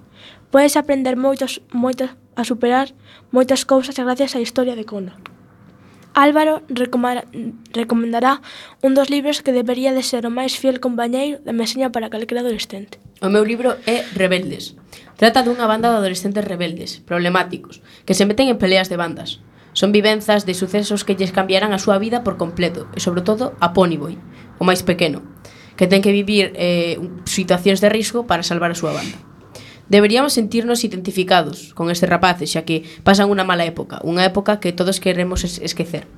Podes 0.50 0.74
aprender 0.74 1.14
moitos, 1.14 1.62
moitas, 1.70 2.10
a 2.34 2.42
superar 2.42 2.90
moitas 3.30 3.62
cousas 3.62 3.94
gracias 3.94 4.34
á 4.34 4.42
historia 4.42 4.74
de 4.74 4.82
Conan. 4.82 5.31
Álvaro 6.14 6.62
recomendará 6.68 8.42
un 8.82 8.94
dos 8.94 9.08
libros 9.08 9.40
que 9.40 9.52
debería 9.52 9.92
de 9.92 10.04
ser 10.04 10.28
o 10.28 10.32
máis 10.32 10.60
fiel 10.60 10.78
compañeiro 10.78 11.40
de 11.40 11.56
meseña 11.56 11.88
para 11.88 12.12
calquera 12.12 12.44
adolescente. 12.44 13.00
O 13.24 13.32
meu 13.32 13.44
libro 13.46 13.80
é 13.88 14.04
Rebeldes. 14.12 14.76
Trata 15.16 15.40
dunha 15.40 15.64
banda 15.64 15.88
de 15.88 15.98
adolescentes 16.02 16.44
rebeldes, 16.44 17.00
problemáticos, 17.00 17.80
que 18.04 18.12
se 18.12 18.26
meten 18.26 18.52
en 18.52 18.60
peleas 18.60 18.92
de 18.92 19.00
bandas. 19.00 19.40
Son 19.72 19.88
vivenzas 19.88 20.44
de 20.44 20.52
sucesos 20.52 21.04
que 21.06 21.16
lles 21.16 21.32
cambiarán 21.32 21.72
a 21.72 21.80
súa 21.80 21.96
vida 21.96 22.20
por 22.20 22.36
completo, 22.36 22.92
e 22.92 23.00
sobre 23.00 23.24
todo 23.24 23.56
a 23.56 23.72
Ponyboy, 23.72 24.20
o 24.60 24.68
máis 24.68 24.84
pequeno, 24.84 25.24
que 25.80 25.88
ten 25.88 26.04
que 26.04 26.12
vivir 26.12 26.52
eh, 26.60 27.00
situacións 27.24 27.80
de 27.80 27.88
risco 27.88 28.28
para 28.28 28.44
salvar 28.44 28.68
a 28.68 28.76
súa 28.76 28.92
banda. 28.92 29.31
Deberíamos 29.92 30.32
sentirnos 30.32 30.84
identificados 30.84 31.74
con 31.74 31.90
estes 31.90 32.08
rapaces, 32.08 32.48
xa 32.48 32.64
que 32.64 32.80
pasan 33.04 33.28
unha 33.28 33.44
mala 33.44 33.68
época, 33.68 34.00
unha 34.08 34.24
época 34.24 34.56
que 34.56 34.72
todos 34.72 35.04
queremos 35.04 35.44
es 35.44 35.60
esquecer. 35.60 36.08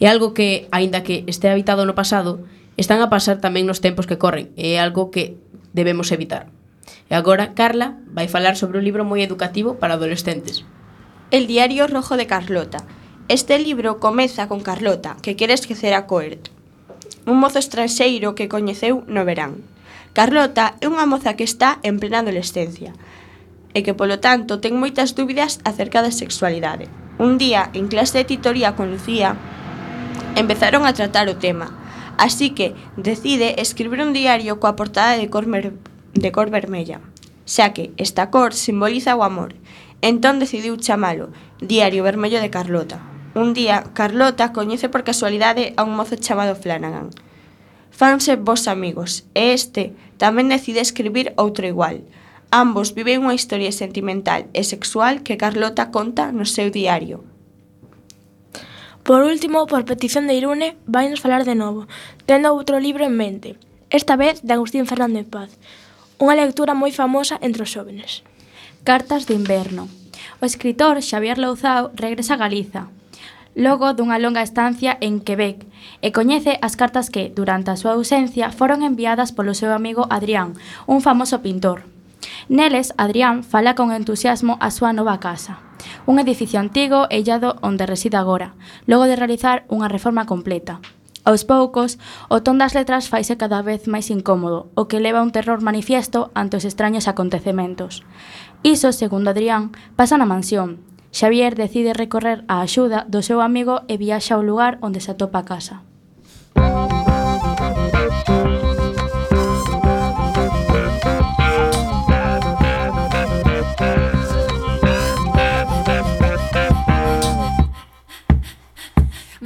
É 0.00 0.08
algo 0.08 0.32
que, 0.32 0.72
aínda 0.72 1.04
que 1.04 1.28
este 1.28 1.52
habitado 1.52 1.84
no 1.84 1.92
pasado, 1.92 2.40
están 2.80 3.04
a 3.04 3.12
pasar 3.12 3.36
tamén 3.36 3.68
nos 3.68 3.84
tempos 3.84 4.08
que 4.08 4.16
corren, 4.16 4.48
é 4.56 4.80
algo 4.80 5.12
que 5.12 5.36
debemos 5.76 6.16
evitar. 6.16 6.48
E 7.10 7.12
agora, 7.12 7.52
Carla 7.52 8.00
vai 8.08 8.24
falar 8.24 8.56
sobre 8.56 8.80
un 8.80 8.88
libro 8.88 9.04
moi 9.04 9.20
educativo 9.20 9.76
para 9.76 10.00
adolescentes. 10.00 10.64
El 11.28 11.44
diario 11.44 11.92
rojo 11.92 12.16
de 12.16 12.24
Carlota. 12.24 12.88
Este 13.28 13.60
libro 13.60 14.00
comeza 14.00 14.48
con 14.48 14.64
Carlota, 14.64 15.20
que 15.20 15.36
quere 15.36 15.52
esquecer 15.52 15.92
a 15.92 16.08
Coert, 16.08 16.48
un 17.28 17.36
mozo 17.36 17.60
estranxeiro 17.60 18.32
que 18.32 18.48
coñeceu 18.48 19.04
no 19.04 19.28
verán. 19.28 19.60
Carlota 20.16 20.74
é 20.80 20.90
unha 20.90 21.06
moza 21.06 21.38
que 21.38 21.46
está 21.46 21.78
en 21.86 22.02
plena 22.02 22.24
adolescencia, 22.24 22.96
e 23.74 23.82
que, 23.84 23.94
polo 23.94 24.18
tanto, 24.18 24.58
ten 24.58 24.76
moitas 24.76 25.14
dúbidas 25.14 25.62
acerca 25.62 26.02
da 26.02 26.10
sexualidade. 26.10 26.90
Un 27.18 27.38
día, 27.38 27.70
en 27.72 27.86
clase 27.86 28.18
de 28.18 28.28
titoría 28.28 28.74
con 28.74 28.90
Lucía, 28.90 29.36
empezaron 30.34 30.86
a 30.86 30.94
tratar 30.94 31.28
o 31.28 31.38
tema. 31.38 31.70
Así 32.18 32.50
que 32.52 32.74
decide 32.96 33.60
escribir 33.62 34.02
un 34.02 34.12
diario 34.12 34.60
coa 34.60 34.76
portada 34.76 35.16
de 35.16 35.30
cor, 35.30 35.46
de 35.48 36.30
cor 36.32 36.48
vermella, 36.50 37.00
xa 37.46 37.72
que 37.72 37.94
esta 37.96 38.28
cor 38.34 38.52
simboliza 38.52 39.16
o 39.16 39.24
amor. 39.24 39.54
Entón 40.02 40.40
decidiu 40.40 40.76
chamalo 40.80 41.30
Diario 41.60 42.02
Vermello 42.04 42.40
de 42.40 42.48
Carlota. 42.48 43.04
Un 43.36 43.54
día, 43.54 43.84
Carlota 43.94 44.52
coñece 44.52 44.88
por 44.88 45.04
casualidade 45.04 45.72
a 45.78 45.84
un 45.84 45.94
mozo 45.94 46.16
chamado 46.16 46.56
Flanagan 46.56 47.12
fanse 48.00 48.36
vos 48.36 48.66
amigos 48.66 49.28
e 49.36 49.52
este 49.52 49.92
tamén 50.16 50.48
decide 50.48 50.80
escribir 50.80 51.36
outro 51.36 51.68
igual, 51.68 52.00
Ambos 52.50 52.98
viven 52.98 53.22
unha 53.22 53.38
historia 53.38 53.70
sentimental 53.70 54.50
e 54.58 54.66
sexual 54.66 55.22
que 55.22 55.38
Carlota 55.38 55.94
conta 55.94 56.34
no 56.34 56.42
seu 56.42 56.74
diario. 56.74 57.22
Por 59.06 59.22
último, 59.22 59.70
por 59.70 59.86
petición 59.86 60.26
de 60.26 60.34
Irune, 60.34 60.74
vainos 60.82 61.22
falar 61.22 61.46
de 61.46 61.54
novo, 61.54 61.86
tendo 62.26 62.50
outro 62.50 62.82
libro 62.82 63.06
en 63.06 63.14
mente, 63.14 63.54
esta 63.86 64.18
vez 64.18 64.42
de 64.42 64.50
Agustín 64.58 64.90
Fernández 64.90 65.30
Paz, 65.30 65.54
unha 66.18 66.34
lectura 66.34 66.74
moi 66.74 66.90
famosa 66.90 67.38
entre 67.38 67.62
os 67.62 67.70
xóvenes. 67.70 68.26
Cartas 68.82 69.30
de 69.30 69.38
inverno. 69.38 69.86
O 70.42 70.44
escritor 70.44 70.98
Xavier 71.06 71.38
Louzao 71.38 71.94
regresa 71.94 72.34
a 72.34 72.42
Galiza, 72.42 72.90
logo 73.54 73.94
dunha 73.94 74.18
longa 74.18 74.42
estancia 74.42 74.98
en 74.98 75.22
Quebec, 75.22 75.70
e 76.02 76.10
coñece 76.10 76.58
as 76.66 76.74
cartas 76.74 77.14
que, 77.14 77.30
durante 77.30 77.70
a 77.70 77.78
súa 77.78 77.94
ausencia, 77.94 78.50
foron 78.50 78.82
enviadas 78.82 79.30
polo 79.30 79.54
seu 79.54 79.70
amigo 79.70 80.10
Adrián, 80.10 80.58
un 80.90 80.98
famoso 80.98 81.46
pintor. 81.46 81.86
Neles, 82.48 82.92
Adrián 82.96 83.42
fala 83.44 83.74
con 83.74 83.92
entusiasmo 83.92 84.58
a 84.60 84.70
súa 84.70 84.92
nova 84.92 85.20
casa. 85.20 85.62
Un 86.04 86.18
edificio 86.18 86.60
antigo 86.60 87.06
e 87.08 87.20
illado 87.20 87.56
onde 87.62 87.86
reside 87.88 88.18
agora, 88.18 88.54
logo 88.84 89.04
de 89.08 89.16
realizar 89.16 89.64
unha 89.72 89.88
reforma 89.88 90.26
completa. 90.28 90.80
Aos 91.24 91.44
poucos, 91.44 92.00
o 92.32 92.40
ton 92.40 92.56
das 92.56 92.72
letras 92.72 93.12
faise 93.12 93.36
cada 93.36 93.60
vez 93.60 93.84
máis 93.84 94.08
incómodo, 94.08 94.72
o 94.72 94.88
que 94.88 95.04
leva 95.04 95.20
un 95.20 95.32
terror 95.36 95.60
manifiesto 95.60 96.32
ante 96.32 96.56
os 96.56 96.64
extraños 96.64 97.08
acontecementos. 97.12 98.02
Iso, 98.64 98.90
segundo 98.96 99.30
Adrián, 99.30 99.76
pasa 100.00 100.16
na 100.16 100.24
mansión. 100.24 100.80
Xavier 101.12 101.54
decide 101.58 101.92
recorrer 101.92 102.44
a 102.48 102.64
axuda 102.64 103.04
do 103.04 103.20
seu 103.20 103.44
amigo 103.44 103.84
e 103.90 104.00
viaxa 104.00 104.38
ao 104.38 104.46
lugar 104.46 104.80
onde 104.80 105.04
se 105.04 105.12
atopa 105.12 105.44
a 105.44 105.48
casa. 105.48 105.84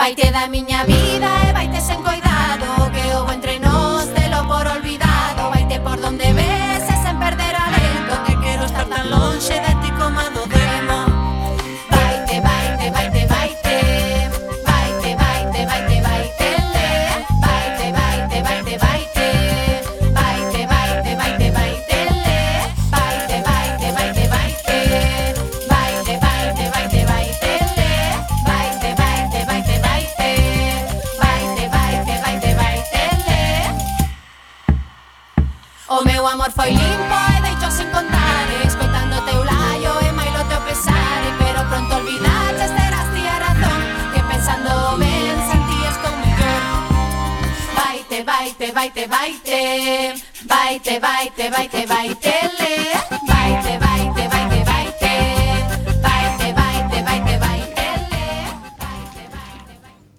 vai 0.05 0.14
ter 0.14 0.30
da 0.30 0.46
miña 0.48 0.84
vida 0.84 1.30
e 1.48 1.53
baite, 48.85 49.09
baite, 49.09 50.14
baite, 50.45 51.01
baite, 51.01 51.51
baite, 51.51 51.87
baite, 51.87 52.26
baite, 52.37 53.78
baite, 53.80 54.28
baite, 54.28 54.64
baite, 54.68 55.12
baite, 56.03 56.53
baite, 56.53 57.03
baite, 57.03 57.39
baite. 57.41 57.87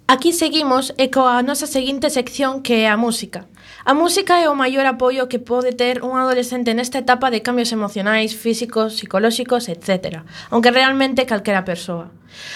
Aquí 0.07 0.33
seguimos 0.33 0.93
e 0.97 1.07
coa 1.09 1.43
nosa 1.43 1.67
seguinte 1.67 2.09
sección 2.09 2.61
que 2.61 2.85
é 2.85 2.89
a 2.89 2.97
música. 2.97 3.45
A 3.87 3.93
música 3.93 4.41
é 4.41 4.49
o 4.49 4.57
maior 4.57 4.89
apoio 4.89 5.29
que 5.29 5.37
pode 5.37 5.77
ter 5.77 6.01
un 6.01 6.17
adolescente 6.17 6.73
nesta 6.73 7.05
etapa 7.05 7.29
de 7.29 7.45
cambios 7.45 7.69
emocionais, 7.69 8.33
físicos, 8.33 8.97
psicolóxicos, 8.97 9.69
etc. 9.69 10.25
Aunque 10.49 10.73
realmente 10.73 11.29
calquera 11.29 11.69
persoa. 11.69 12.09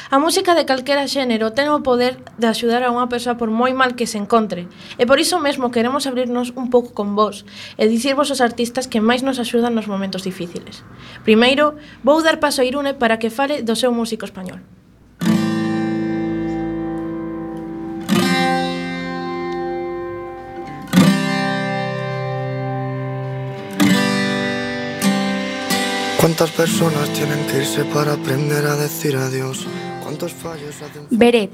A 0.10 0.18
música 0.18 0.58
de 0.58 0.66
calquera 0.66 1.06
xénero 1.06 1.54
ten 1.54 1.70
o 1.70 1.86
poder 1.86 2.18
de 2.42 2.50
axudar 2.50 2.82
a 2.82 2.90
unha 2.90 3.06
persoa 3.14 3.38
por 3.38 3.54
moi 3.54 3.78
mal 3.78 3.94
que 3.94 4.10
se 4.10 4.18
encontre. 4.18 4.66
E 4.98 5.06
por 5.06 5.22
iso 5.22 5.38
mesmo 5.38 5.70
queremos 5.70 6.10
abrirnos 6.10 6.50
un 6.58 6.74
pouco 6.74 6.98
con 6.98 7.14
vos 7.14 7.46
e 7.78 7.86
dicirvos 7.86 8.34
os 8.34 8.42
artistas 8.42 8.90
que 8.90 8.98
máis 8.98 9.22
nos 9.22 9.38
axudan 9.38 9.78
nos 9.78 9.86
momentos 9.86 10.26
difíciles. 10.26 10.82
Primeiro, 11.22 11.78
vou 12.02 12.26
dar 12.26 12.42
paso 12.42 12.66
a 12.66 12.68
Irune 12.68 12.98
para 12.98 13.22
que 13.22 13.30
fale 13.30 13.62
do 13.62 13.78
seu 13.78 13.94
músico 13.94 14.26
español. 14.26 14.66
¿Cuántas 26.20 26.52
personas 26.52 27.08
tienen 27.14 27.48
que 27.48 27.60
irse 27.60 27.86
para 27.86 28.12
aprender 28.12 28.66
a 28.66 28.76
decir 28.76 29.16
adiós? 29.16 29.66
¿Cuántos 30.04 30.34
fallos 30.34 30.76
hacen... 30.82 31.08
Beret. 31.12 31.50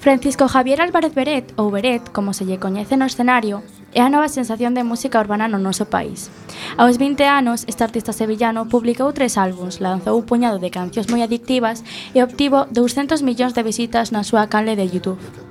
Francisco 0.00 0.48
Javier 0.48 0.82
Álvarez 0.82 1.14
Beret, 1.14 1.52
ou 1.54 1.70
Beret, 1.70 2.10
como 2.10 2.34
se 2.34 2.42
lle 2.42 2.58
coñece 2.58 2.98
no 2.98 3.06
escenario, 3.06 3.62
é 3.94 4.02
a 4.02 4.10
nova 4.10 4.26
sensación 4.26 4.74
de 4.74 4.82
música 4.82 5.22
urbana 5.22 5.46
no 5.46 5.62
noso 5.62 5.86
país. 5.86 6.34
Aos 6.74 6.98
20 6.98 7.30
anos, 7.30 7.62
este 7.70 7.86
artista 7.86 8.10
sevillano 8.10 8.66
publicou 8.66 9.14
tres 9.14 9.38
álbums, 9.38 9.78
lanzou 9.78 10.18
un 10.18 10.26
puñado 10.26 10.58
de 10.58 10.74
cancións 10.74 11.06
moi 11.06 11.22
adictivas 11.22 11.86
e 12.10 12.18
obtivo 12.18 12.66
200 12.74 13.22
millóns 13.22 13.54
de 13.54 13.62
visitas 13.62 14.10
na 14.10 14.26
súa 14.26 14.50
canle 14.50 14.74
de 14.74 14.90
Youtube. 14.90 15.47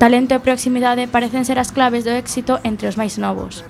Talento 0.00 0.32
e 0.32 0.40
proximidade 0.40 1.12
parecen 1.12 1.44
ser 1.44 1.60
as 1.60 1.76
claves 1.76 2.08
do 2.08 2.12
éxito 2.16 2.56
entre 2.64 2.88
os 2.88 2.96
máis 2.96 3.20
novos. 3.20 3.68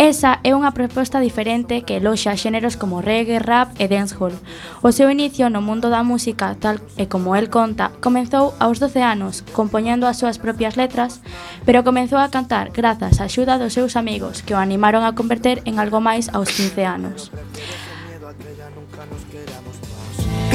Esa 0.00 0.40
é 0.40 0.56
unha 0.56 0.72
proposta 0.72 1.20
diferente 1.20 1.84
que 1.84 2.00
eloxa 2.00 2.32
xéneros 2.32 2.80
como 2.80 3.04
reggae, 3.04 3.36
rap 3.36 3.76
e 3.76 3.84
dancehall. 3.84 4.32
O 4.80 4.88
seu 4.88 5.12
inicio 5.12 5.52
no 5.52 5.60
mundo 5.60 5.92
da 5.92 6.00
música, 6.00 6.56
tal 6.56 6.80
e 6.96 7.04
como 7.12 7.36
el 7.36 7.52
conta, 7.52 7.92
comenzou 8.00 8.56
aos 8.56 8.80
12 8.80 9.04
anos, 9.04 9.44
compoñendo 9.52 10.08
as 10.08 10.16
súas 10.16 10.40
propias 10.40 10.80
letras, 10.80 11.20
pero 11.68 11.84
comenzou 11.84 12.24
a 12.24 12.32
cantar 12.32 12.72
grazas 12.72 13.20
á 13.20 13.28
axuda 13.28 13.60
dos 13.60 13.76
seus 13.76 14.00
amigos, 14.00 14.40
que 14.40 14.56
o 14.56 14.62
animaron 14.64 15.04
a 15.04 15.12
converter 15.12 15.60
en 15.68 15.76
algo 15.76 16.00
máis 16.00 16.32
aos 16.32 16.48
15 16.56 16.88
anos. 16.88 17.28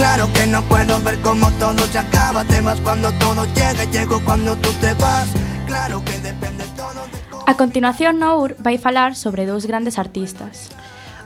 Claro 0.02 0.34
que 0.34 0.48
no 0.48 0.64
puedo 0.64 1.00
ver 1.02 1.20
cómo 1.22 1.52
todo 1.60 1.78
se 1.86 2.00
acaba, 2.00 2.44
te 2.44 2.60
vas 2.60 2.82
cuando 2.82 3.12
todo 3.20 3.46
llega, 3.54 3.84
llego 3.92 4.20
cuando 4.26 4.56
tú 4.56 4.72
te 4.82 4.96
vas. 4.96 5.30
Claro 5.68 6.04
que 6.04 6.18
depende 6.18 6.64
todo 6.76 7.06
de 7.14 7.20
cómo... 7.30 7.44
A 7.46 7.56
continuación, 7.56 8.18
Nour 8.18 8.56
vai 8.58 8.80
falar 8.80 9.14
sobre 9.14 9.46
dous 9.46 9.68
grandes 9.68 10.00
artistas. 10.00 10.74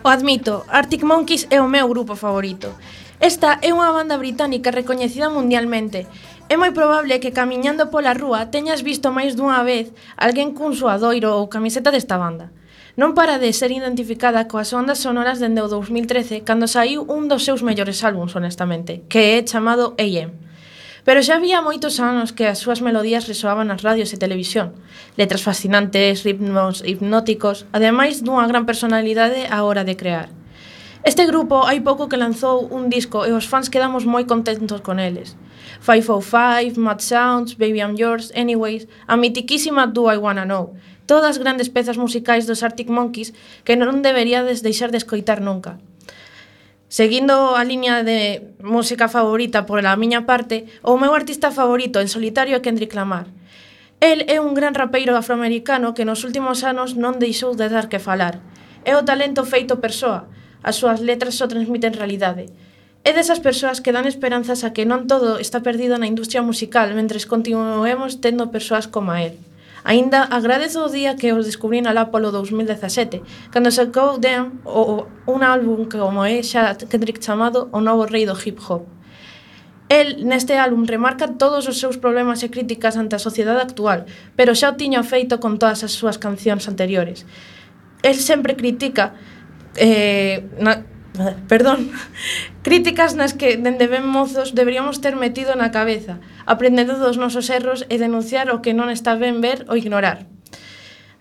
O 0.03 0.09
admito, 0.09 0.65
Arctic 0.67 1.07
Monkeys 1.07 1.47
é 1.55 1.63
o 1.63 1.71
meu 1.71 1.87
grupo 1.87 2.19
favorito. 2.19 2.75
Esta 3.23 3.63
é 3.63 3.71
unha 3.71 3.95
banda 3.95 4.19
británica 4.19 4.75
recoñecida 4.75 5.31
mundialmente. 5.31 6.03
É 6.51 6.59
moi 6.59 6.75
probable 6.75 7.23
que 7.23 7.31
camiñando 7.31 7.87
pola 7.87 8.11
rúa 8.11 8.51
teñas 8.51 8.83
visto 8.83 9.07
máis 9.15 9.39
dunha 9.39 9.63
vez 9.63 9.95
alguén 10.19 10.51
cun 10.51 10.75
suadoiro 10.75 11.39
ou 11.39 11.47
camiseta 11.47 11.95
desta 11.95 12.19
banda 12.19 12.51
non 12.95 13.11
para 13.11 13.35
de 13.43 13.51
ser 13.51 13.75
identificada 13.75 14.47
coas 14.47 14.71
ondas 14.71 15.03
sonoras 15.03 15.43
dende 15.43 15.59
o 15.59 15.67
2013, 15.67 16.47
cando 16.47 16.63
saiu 16.71 17.03
un 17.11 17.27
dos 17.27 17.43
seus 17.43 17.59
mellores 17.59 17.99
álbums, 18.07 18.39
honestamente, 18.39 19.03
que 19.11 19.35
é 19.35 19.43
chamado 19.43 19.99
AM. 19.99 20.31
Pero 21.05 21.21
xa 21.21 21.37
había 21.37 21.61
moitos 21.61 21.99
anos 21.99 22.33
que 22.33 22.47
as 22.47 22.57
súas 22.57 22.79
melodías 22.79 23.27
resoaban 23.27 23.67
nas 23.67 23.83
radios 23.83 24.09
e 24.15 24.17
televisión. 24.17 24.73
Letras 25.19 25.43
fascinantes, 25.43 26.23
ritmos 26.23 26.81
hipnóticos, 26.81 27.67
ademais 27.75 28.23
dunha 28.23 28.47
gran 28.49 28.65
personalidade 28.65 29.45
á 29.45 29.61
hora 29.67 29.83
de 29.85 29.99
crear. 29.99 30.33
Este 31.05 31.29
grupo 31.29 31.69
hai 31.69 31.85
pouco 31.85 32.09
que 32.09 32.17
lanzou 32.17 32.65
un 32.73 32.89
disco 32.89 33.29
e 33.29 33.31
os 33.35 33.45
fans 33.45 33.69
quedamos 33.69 34.09
moi 34.09 34.25
contentos 34.25 34.81
con 34.81 34.97
eles. 34.97 35.37
505, 35.85 36.81
Mad 36.81 36.97
Sounds, 36.97 37.53
Baby 37.61 37.85
I'm 37.85 37.93
Yours, 37.93 38.33
Anyways, 38.33 38.89
a 39.05 39.13
mitiquísima 39.13 39.85
Do 39.85 40.09
I 40.09 40.17
Wanna 40.17 40.49
Know, 40.49 40.73
todas 41.05 41.37
as 41.37 41.41
grandes 41.41 41.69
pezas 41.69 41.97
musicais 41.97 42.45
dos 42.49 42.61
Arctic 42.61 42.89
Monkeys 42.89 43.33
que 43.63 43.77
non 43.77 44.01
deberíades 44.01 44.61
deixar 44.61 44.89
de 44.89 45.01
escoitar 45.01 45.41
nunca. 45.41 45.77
Seguindo 46.89 47.57
a 47.57 47.63
liña 47.65 48.03
de 48.05 48.53
música 48.61 49.09
favorita 49.09 49.65
por 49.65 49.81
a 49.81 49.95
miña 49.97 50.25
parte, 50.29 50.69
o 50.85 50.95
meu 51.01 51.17
artista 51.17 51.49
favorito 51.49 51.99
en 51.99 52.07
solitario 52.07 52.55
é 52.55 52.63
Kendrick 52.63 52.93
Lamar. 52.93 53.27
El 53.99 54.27
é 54.29 54.37
un 54.39 54.53
gran 54.53 54.77
rapeiro 54.77 55.17
afroamericano 55.17 55.97
que 55.97 56.05
nos 56.05 56.23
últimos 56.23 56.61
anos 56.61 56.93
non 56.93 57.17
deixou 57.17 57.57
de 57.57 57.67
dar 57.67 57.89
que 57.89 57.97
falar. 57.97 58.39
É 58.85 58.93
o 58.93 59.03
talento 59.03 59.41
feito 59.49 59.81
persoa, 59.81 60.29
as 60.61 60.77
súas 60.77 61.01
letras 61.01 61.35
só 61.35 61.49
transmiten 61.49 61.97
realidade. 61.97 62.53
É 63.05 63.13
desas 63.13 63.41
persoas 63.41 63.81
que 63.81 63.93
dan 63.93 64.05
esperanzas 64.05 64.61
a 64.61 64.73
que 64.73 64.85
non 64.85 65.09
todo 65.09 65.41
está 65.41 65.65
perdido 65.65 65.97
na 65.97 66.09
industria 66.09 66.45
musical 66.45 66.93
mentres 66.93 67.25
continuemos 67.25 68.21
tendo 68.21 68.53
persoas 68.53 68.85
como 68.85 69.09
a 69.13 69.25
él. 69.25 69.35
Aínda 69.85 70.25
agradezo 70.25 70.81
o 70.81 70.89
día 70.89 71.13
que 71.13 71.29
os 71.29 71.45
descubrín 71.45 71.85
alá 71.85 72.09
polo 72.09 72.33
2017, 72.33 73.21
cando 73.53 73.69
sacou 73.69 74.17
Dan 74.17 74.57
o, 74.65 75.05
o, 75.05 75.29
un 75.29 75.45
álbum 75.45 75.85
que 75.85 76.01
como 76.01 76.25
é 76.25 76.41
xa 76.41 76.73
Kendrick 76.73 77.21
chamado 77.21 77.69
O 77.69 77.85
Novo 77.85 78.09
Rei 78.09 78.25
do 78.25 78.33
Hip 78.33 78.57
Hop. 78.65 78.89
El 79.85 80.25
neste 80.25 80.57
álbum 80.57 80.89
remarca 80.89 81.37
todos 81.37 81.69
os 81.69 81.77
seus 81.77 82.01
problemas 82.01 82.41
e 82.41 82.49
críticas 82.49 82.97
ante 82.97 83.13
a 83.13 83.21
sociedade 83.21 83.61
actual, 83.61 84.09
pero 84.33 84.57
xa 84.57 84.73
o 84.73 84.77
tiña 84.81 85.05
feito 85.05 85.37
con 85.37 85.61
todas 85.61 85.85
as 85.85 85.93
súas 85.93 86.17
cancións 86.17 86.65
anteriores. 86.65 87.29
El 88.01 88.17
sempre 88.17 88.57
critica 88.57 89.13
eh, 89.77 90.49
na, 90.57 90.81
perdón, 91.51 91.91
críticas 92.61 93.15
nas 93.15 93.33
que 93.33 93.57
dende 93.57 93.87
ben 93.87 94.05
mozos 94.05 94.53
deberíamos 94.53 95.01
ter 95.01 95.15
metido 95.15 95.55
na 95.55 95.71
cabeza, 95.71 96.19
aprendendo 96.45 96.99
dos 96.99 97.17
nosos 97.17 97.49
erros 97.49 97.85
e 97.89 97.97
denunciar 97.97 98.51
o 98.53 98.61
que 98.61 98.77
non 98.77 98.93
está 98.93 99.17
ben 99.17 99.41
ver 99.41 99.65
ou 99.67 99.79
ignorar. 99.79 100.27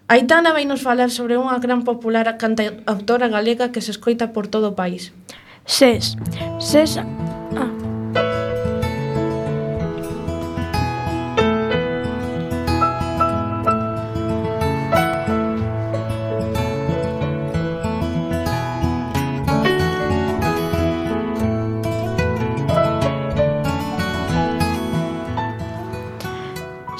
Aitana 0.06 0.52
vai 0.52 0.68
nos 0.68 0.84
falar 0.84 1.08
sobre 1.08 1.40
unha 1.40 1.56
gran 1.64 1.80
popular 1.80 2.28
cantautora 2.36 3.32
galega 3.32 3.72
que 3.72 3.80
se 3.80 3.94
escoita 3.94 4.36
por 4.36 4.52
todo 4.52 4.72
o 4.72 4.76
país. 4.76 5.16
Ses. 5.64 6.20
Ses 6.60 7.00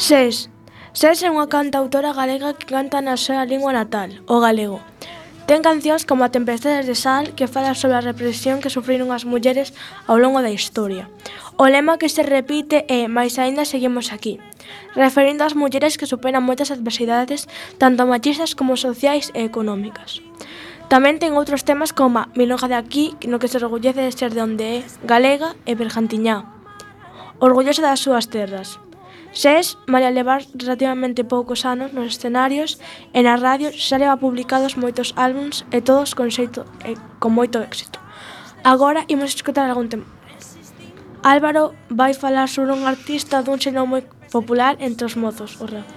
Sés. 0.04 0.52
Sés 0.92 1.24
é 1.24 1.32
unha 1.32 1.48
cantautora 1.48 2.12
galega 2.12 2.52
que 2.52 2.68
canta 2.68 3.00
na 3.00 3.16
súa 3.16 3.48
lingua 3.48 3.72
natal, 3.72 4.12
o 4.28 4.36
galego. 4.36 4.84
Ten 5.48 5.64
cancións 5.64 6.04
como 6.04 6.28
A 6.28 6.28
Tempestade 6.28 6.84
de 6.84 6.92
Sal 6.92 7.32
que 7.32 7.48
fala 7.48 7.72
sobre 7.72 7.96
a 7.96 8.04
represión 8.04 8.60
que 8.60 8.68
sufriron 8.68 9.16
as 9.16 9.24
mulleres 9.24 9.72
ao 10.04 10.20
longo 10.20 10.44
da 10.44 10.52
historia. 10.52 11.08
O 11.56 11.64
lema 11.72 11.96
que 11.96 12.12
se 12.12 12.20
repite 12.20 12.84
é 12.92 13.08
Mais 13.08 13.40
aínda 13.40 13.64
seguimos 13.64 14.12
aquí, 14.12 14.44
referindo 14.92 15.40
ás 15.40 15.56
mulleres 15.56 15.96
que 15.96 16.04
superan 16.04 16.44
moitas 16.44 16.68
adversidades 16.68 17.48
tanto 17.80 18.04
machistas 18.04 18.52
como 18.52 18.76
sociais 18.76 19.32
e 19.32 19.40
económicas. 19.40 20.20
Tamén 20.92 21.16
ten 21.16 21.32
outros 21.32 21.64
temas 21.64 21.96
como 21.96 22.28
Milonga 22.36 22.68
de 22.68 22.76
aquí, 22.76 23.16
no 23.24 23.40
que 23.40 23.48
se 23.48 23.56
orgullece 23.56 24.04
de 24.04 24.12
ser 24.12 24.36
de 24.36 24.44
onde 24.44 24.64
é, 24.68 24.78
galega 25.08 25.56
e 25.64 25.72
bergantiñá, 25.72 26.44
orgullosa 27.40 27.80
das 27.80 28.04
súas 28.04 28.28
terras. 28.28 28.83
Sés, 29.34 29.76
malia 29.90 30.14
levar 30.14 30.46
relativamente 30.54 31.24
poucos 31.24 31.66
anos 31.66 31.92
nos 31.92 32.14
escenarios 32.14 32.78
e 33.10 33.18
na 33.26 33.34
radio, 33.34 33.74
xa 33.74 33.98
leva 33.98 34.14
publicados 34.14 34.78
moitos 34.78 35.10
álbums 35.18 35.66
e 35.74 35.82
todos 35.82 36.14
con 36.14 36.30
xeito 36.30 36.62
e 36.86 36.94
con 37.18 37.34
moito 37.34 37.58
éxito. 37.58 37.98
Agora 38.62 39.02
imos 39.10 39.34
escutar 39.34 39.66
algún 39.66 39.90
tema. 39.90 40.06
Álvaro 41.26 41.74
vai 41.90 42.14
falar 42.14 42.46
sobre 42.46 42.78
un 42.78 42.86
artista 42.86 43.42
dun 43.42 43.58
xeno 43.58 43.90
moi 43.90 44.06
popular 44.30 44.78
entre 44.78 45.10
os 45.10 45.18
mozos, 45.18 45.58
o 45.58 45.66
rap. 45.66 45.88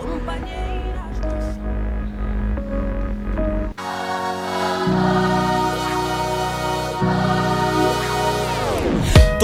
Compañero. 0.00 0.65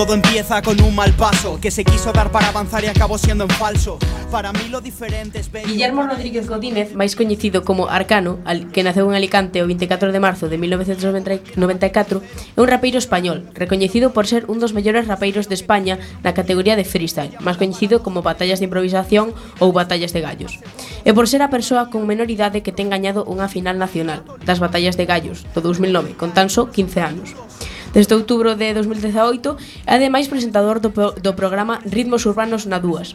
Todo 0.03 0.15
empieza 0.15 0.61
con 0.63 0.83
un 0.83 0.97
mal 0.97 1.13
paso 1.13 1.61
que 1.61 1.71
se 1.71 1.85
quiso 1.85 2.13
dar 2.13 2.33
para 2.33 2.49
avanzar 2.49 2.83
y 2.83 2.89
acabó 2.89 3.19
siendo 3.19 3.45
en 3.45 3.51
falso. 3.51 4.01
Para 4.33 4.53
mí 4.53 4.67
lo 4.69 4.81
diferente 4.81 5.39
es 5.39 5.53
bello. 5.53 5.69
Guillermo 5.69 6.03
Rodríguez 6.03 6.49
Godínez, 6.51 6.91
máis 6.99 7.15
coñecido 7.15 7.63
como 7.63 7.87
Arcano, 7.87 8.43
que 8.75 8.83
naceu 8.83 9.07
en 9.07 9.15
Alicante 9.15 9.63
o 9.63 9.71
24 9.71 10.11
de 10.11 10.19
marzo 10.19 10.51
de 10.51 10.59
1994, 10.59 12.19
é 12.19 12.59
un 12.59 12.67
rapeiro 12.67 12.99
español, 12.99 13.47
recoñecido 13.55 14.11
por 14.11 14.27
ser 14.27 14.51
un 14.51 14.59
dos 14.59 14.75
mellores 14.75 15.07
rapeiros 15.07 15.47
de 15.47 15.55
España 15.55 16.03
na 16.27 16.35
categoría 16.35 16.75
de 16.75 16.83
freestyle, 16.83 17.39
máis 17.39 17.55
coñecido 17.55 18.03
como 18.03 18.27
batallas 18.27 18.59
de 18.59 18.67
improvisación 18.67 19.31
ou 19.63 19.71
batallas 19.71 20.11
de 20.11 20.19
gallos. 20.19 20.59
E 21.07 21.15
por 21.15 21.31
ser 21.31 21.47
a 21.47 21.53
persoa 21.55 21.95
con 21.95 22.11
menor 22.11 22.27
idade 22.27 22.67
que 22.67 22.75
ten 22.75 22.91
gañado 22.91 23.23
unha 23.23 23.47
final 23.47 23.79
nacional 23.79 24.27
das 24.43 24.59
batallas 24.59 24.99
de 24.99 25.07
gallos 25.07 25.47
do 25.55 25.63
2009, 25.63 26.19
con 26.19 26.35
tan 26.35 26.51
só 26.51 26.67
15 26.67 26.99
anos 27.07 27.39
desde 27.93 28.17
outubro 28.17 28.57
de 28.57 28.73
2018 28.73 29.57
é 29.87 30.01
ademais 30.01 30.29
presentador 30.29 30.81
do, 30.81 30.91
pro, 30.91 31.13
do 31.13 31.37
programa 31.37 31.81
Ritmos 31.85 32.25
Urbanos 32.25 32.65
na 32.65 32.81
Dúas. 32.81 33.15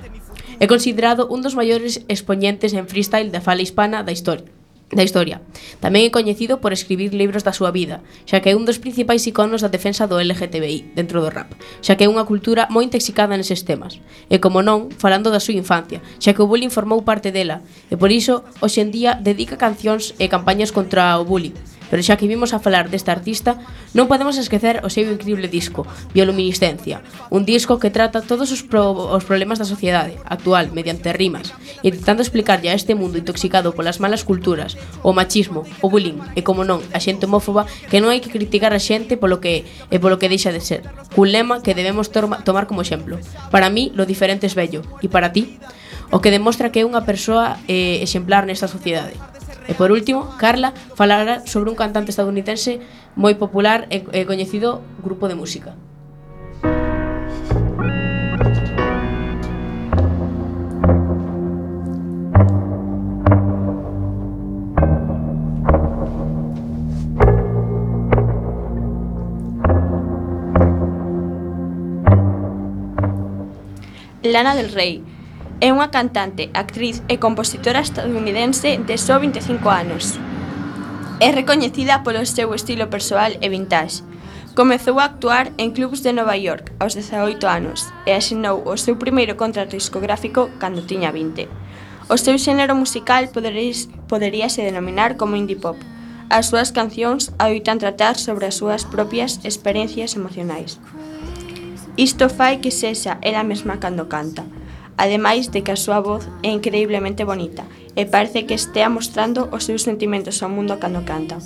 É 0.62 0.66
considerado 0.66 1.26
un 1.30 1.42
dos 1.42 1.58
maiores 1.58 2.06
expoñentes 2.08 2.74
en 2.78 2.86
freestyle 2.86 3.34
da 3.34 3.42
fala 3.42 3.66
hispana 3.66 4.06
da 4.06 4.14
historia 4.14 4.46
da 4.88 5.04
historia. 5.04 5.44
Tamén 5.84 6.08
é 6.08 6.16
coñecido 6.16 6.64
por 6.64 6.72
escribir 6.72 7.12
libros 7.12 7.44
da 7.44 7.52
súa 7.52 7.76
vida, 7.76 8.00
xa 8.24 8.40
que 8.40 8.56
é 8.56 8.58
un 8.58 8.64
dos 8.64 8.80
principais 8.80 9.28
iconos 9.28 9.60
da 9.60 9.68
defensa 9.68 10.08
do 10.08 10.16
LGTBI 10.16 10.96
dentro 10.96 11.20
do 11.20 11.28
rap, 11.28 11.52
xa 11.84 12.00
que 12.00 12.08
é 12.08 12.12
unha 12.12 12.24
cultura 12.24 12.72
moi 12.72 12.88
intoxicada 12.88 13.36
neses 13.36 13.68
temas. 13.68 14.00
E 14.32 14.40
como 14.40 14.64
non, 14.64 14.88
falando 14.96 15.28
da 15.28 15.44
súa 15.44 15.60
infancia, 15.60 16.00
xa 16.24 16.32
que 16.32 16.40
o 16.40 16.48
bullying 16.48 16.72
formou 16.72 17.04
parte 17.04 17.36
dela, 17.36 17.60
e 17.92 18.00
por 18.00 18.16
iso, 18.16 18.48
hoxe 18.64 18.80
en 18.80 18.96
día, 18.96 19.20
dedica 19.20 19.60
cancións 19.60 20.16
e 20.24 20.32
campañas 20.32 20.72
contra 20.72 21.20
o 21.20 21.28
bullying, 21.28 21.56
Pero 21.90 22.04
xa 22.04 22.20
que 22.20 22.28
vimos 22.28 22.52
a 22.52 22.60
falar 22.60 22.92
desta 22.92 23.16
artista, 23.16 23.60
non 23.96 24.12
podemos 24.12 24.36
esquecer 24.36 24.84
o 24.84 24.90
seu 24.92 25.08
increíble 25.08 25.48
disco, 25.48 25.88
Bioluminiscencia, 26.12 27.02
un 27.32 27.48
disco 27.48 27.80
que 27.80 27.94
trata 27.94 28.24
todos 28.24 28.52
os, 28.52 28.62
pro 28.64 28.92
os 28.92 29.24
problemas 29.24 29.60
da 29.60 29.68
sociedade 29.68 30.20
actual 30.28 30.72
mediante 30.76 31.14
rimas, 31.16 31.56
intentando 31.82 32.24
explicarlle 32.24 32.70
a 32.70 32.78
este 32.78 32.96
mundo 32.96 33.20
intoxicado 33.20 33.72
polas 33.72 34.00
malas 34.04 34.28
culturas, 34.28 34.76
o 35.04 35.16
machismo, 35.16 35.64
o 35.80 35.88
bullying 35.88 36.20
e, 36.36 36.44
como 36.44 36.68
non, 36.68 36.84
a 36.92 37.00
xente 37.00 37.26
homófoba 37.26 37.70
que 37.88 38.04
non 38.04 38.12
hai 38.12 38.20
que 38.20 38.34
criticar 38.34 38.76
a 38.76 38.84
xente 38.84 39.16
polo 39.16 39.40
que 39.40 39.66
é 39.92 39.96
e 39.96 39.98
polo 39.98 40.20
que 40.20 40.32
deixa 40.32 40.52
de 40.52 40.60
ser, 40.60 40.84
cun 41.16 41.32
lema 41.32 41.64
que 41.64 41.78
debemos 41.78 42.12
tomar 42.12 42.66
como 42.68 42.84
exemplo. 42.84 43.20
Para 43.50 43.72
mí, 43.72 43.92
lo 43.96 44.06
diferente 44.06 44.48
es 44.48 44.56
bello, 44.56 44.84
e 45.02 45.08
para 45.08 45.32
ti? 45.32 45.58
O 46.12 46.24
que 46.24 46.32
demostra 46.32 46.72
que 46.72 46.84
é 46.84 46.88
unha 46.88 47.04
persoa 47.04 47.60
eh, 47.68 48.00
exemplar 48.00 48.48
nesta 48.48 48.72
sociedade. 48.72 49.16
E 49.68 49.74
por 49.76 49.92
último, 49.92 50.32
Carla 50.40 50.72
falará 50.96 51.46
sobre 51.46 51.70
un 51.70 51.76
cantante 51.76 52.12
estadounidense 52.12 52.80
moi 53.20 53.36
popular 53.36 53.86
e, 53.92 54.08
e 54.16 54.24
coñecido 54.24 54.80
grupo 55.04 55.28
de 55.28 55.36
música. 55.36 55.76
Lana 74.24 74.56
del 74.56 74.72
Rey 74.72 75.17
É 75.58 75.74
unha 75.74 75.90
cantante, 75.90 76.54
actriz 76.54 77.02
e 77.10 77.18
compositora 77.18 77.82
estadounidense 77.82 78.78
de 78.78 78.94
só 78.94 79.18
25 79.18 79.66
anos. 79.74 80.22
É 81.18 81.34
recoñecida 81.34 82.06
polo 82.06 82.22
seu 82.30 82.54
estilo 82.54 82.94
persoal 82.94 83.34
e 83.42 83.50
vintage. 83.50 84.06
Comezou 84.54 85.02
a 85.02 85.10
actuar 85.10 85.50
en 85.58 85.74
clubs 85.74 86.06
de 86.06 86.14
Nova 86.14 86.38
York 86.38 86.78
aos 86.78 86.94
18 86.94 87.42
anos 87.50 87.90
e 88.06 88.14
asinou 88.14 88.62
o 88.70 88.78
seu 88.78 89.02
primeiro 89.02 89.34
contrato 89.34 89.74
discográfico 89.74 90.54
cando 90.62 90.86
tiña 90.86 91.10
20. 91.10 91.50
O 92.06 92.22
seu 92.22 92.38
xénero 92.38 92.78
musical 92.78 93.34
poderíase 93.34 94.62
denominar 94.62 95.18
como 95.18 95.42
indie 95.42 95.58
pop. 95.58 95.82
As 96.30 96.54
súas 96.54 96.70
cancións 96.70 97.34
adoitan 97.42 97.82
tratar 97.82 98.22
sobre 98.22 98.46
as 98.46 98.62
súas 98.62 98.86
propias 98.86 99.42
experiencias 99.42 100.14
emocionais. 100.14 100.78
Isto 101.98 102.30
fai 102.30 102.62
que 102.62 102.70
sexa 102.70 103.18
ela 103.26 103.42
mesma 103.42 103.82
cando 103.82 104.06
canta 104.06 104.46
ademais 104.98 105.54
de 105.54 105.62
que 105.62 105.72
a 105.72 105.80
súa 105.80 106.02
voz 106.02 106.28
é 106.42 106.50
increíblemente 106.50 107.24
bonita 107.24 107.64
e 107.96 108.06
parece 108.06 108.46
que 108.50 108.58
estea 108.58 108.90
mostrando 108.90 109.48
os 109.54 109.64
seus 109.64 109.86
sentimentos 109.86 110.42
ao 110.42 110.50
mundo 110.50 110.82
cando 110.82 111.06
canta. 111.06 111.38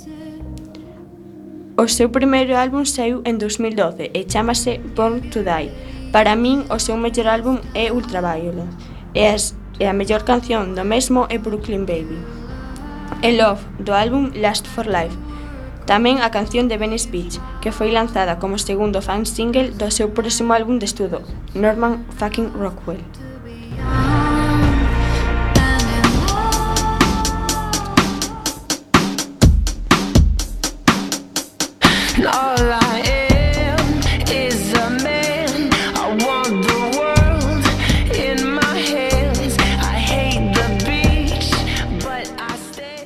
O 1.76 1.88
seu 1.88 2.08
primeiro 2.08 2.56
álbum 2.56 2.84
saiu 2.84 3.20
en 3.24 3.36
2012 3.36 4.12
e 4.12 4.20
chamase 4.28 4.80
Born 4.96 5.28
to 5.32 5.44
Die. 5.44 5.72
Para 6.12 6.36
min, 6.36 6.64
o 6.68 6.76
seu 6.76 6.96
mellor 6.96 7.28
álbum 7.28 7.56
é 7.72 7.92
Ultraviolence 7.92 8.76
e, 9.14 9.24
as, 9.24 9.56
e 9.80 9.84
a 9.88 9.96
mellor 9.96 10.24
canción 10.24 10.76
do 10.76 10.84
mesmo 10.84 11.24
é 11.28 11.38
Brooklyn 11.38 11.84
Baby. 11.88 12.20
E 13.22 13.30
Love, 13.36 13.64
do 13.80 13.92
álbum 13.92 14.32
Last 14.36 14.68
for 14.68 14.84
Life, 14.84 15.16
Tamén 15.82 16.22
a 16.22 16.30
canción 16.30 16.70
de 16.70 16.78
Venice 16.78 17.10
Beach, 17.10 17.42
que 17.58 17.74
foi 17.74 17.90
lanzada 17.90 18.38
como 18.38 18.54
segundo 18.54 19.02
fan 19.02 19.26
single 19.26 19.74
do 19.74 19.90
seu 19.90 20.14
próximo 20.14 20.54
álbum 20.54 20.78
de 20.78 20.86
estudo, 20.86 21.26
Norman 21.58 22.06
Fucking 22.22 22.54
Rockwell. 22.54 23.02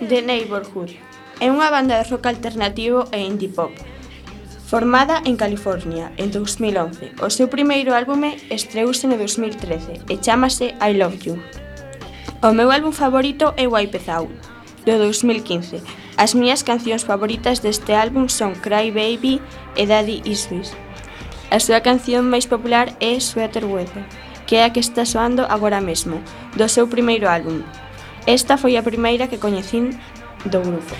The 0.06 0.22
Neighborhood 0.22 0.96
é 1.40 1.50
unha 1.50 1.68
banda 1.68 1.98
de 1.98 2.08
rock 2.08 2.30
alternativo 2.30 3.10
e 3.10 3.18
indie 3.20 3.50
pop. 3.50 3.74
Formada 4.66 5.22
en 5.24 5.36
California 5.36 6.10
en 6.16 6.32
2011, 6.32 7.22
o 7.22 7.30
seu 7.30 7.46
primeiro 7.46 7.94
álbume 7.94 8.34
estreouse 8.50 9.06
no 9.06 9.14
2013 9.14 10.02
e 10.10 10.18
chámase 10.18 10.74
I 10.82 10.90
Love 10.98 11.22
You. 11.22 11.38
O 12.42 12.50
meu 12.50 12.74
álbum 12.74 12.90
favorito 12.90 13.54
é 13.54 13.70
Wipe 13.70 14.02
It 14.02 14.10
Out, 14.10 14.34
do 14.82 14.98
2015. 14.98 15.86
As 16.18 16.34
miñas 16.34 16.66
cancións 16.66 17.06
favoritas 17.06 17.62
deste 17.62 17.94
álbum 17.94 18.26
son 18.26 18.58
Cry 18.58 18.90
Baby 18.90 19.38
e 19.78 19.86
Daddy 19.86 20.26
Issues. 20.26 20.74
A 21.54 21.62
súa 21.62 21.78
canción 21.78 22.26
máis 22.26 22.50
popular 22.50 22.90
é 22.98 23.14
Sweater 23.22 23.70
Weather, 23.70 24.02
que 24.50 24.58
é 24.58 24.66
a 24.66 24.74
que 24.74 24.82
está 24.82 25.06
soando 25.06 25.46
agora 25.46 25.78
mesmo, 25.78 26.18
do 26.58 26.66
seu 26.66 26.90
primeiro 26.90 27.30
álbum. 27.30 27.62
Esta 28.26 28.58
foi 28.58 28.74
a 28.74 28.82
primeira 28.82 29.30
que 29.30 29.38
coñecín 29.38 29.94
do 30.50 30.58
grupo. 30.58 30.98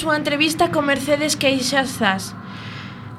súa 0.00 0.16
entrevista 0.16 0.72
con 0.72 0.88
Mercedes 0.88 1.36
Queixas 1.36 2.00
Zas, 2.00 2.32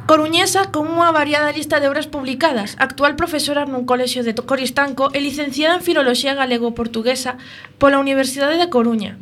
coruñesa 0.10 0.74
con 0.74 0.90
unha 0.90 1.14
variada 1.14 1.54
lista 1.54 1.78
de 1.78 1.86
obras 1.86 2.10
publicadas, 2.10 2.74
actual 2.82 3.14
profesora 3.14 3.70
nun 3.70 3.86
colexio 3.86 4.26
de 4.26 4.34
Coristanco 4.34 5.14
e 5.14 5.22
licenciada 5.22 5.78
en 5.78 5.86
Filoloxía 5.86 6.34
Galego-Portuguesa 6.34 7.38
pola 7.78 8.02
Universidade 8.02 8.58
de 8.58 8.74
Coruña. 8.74 9.22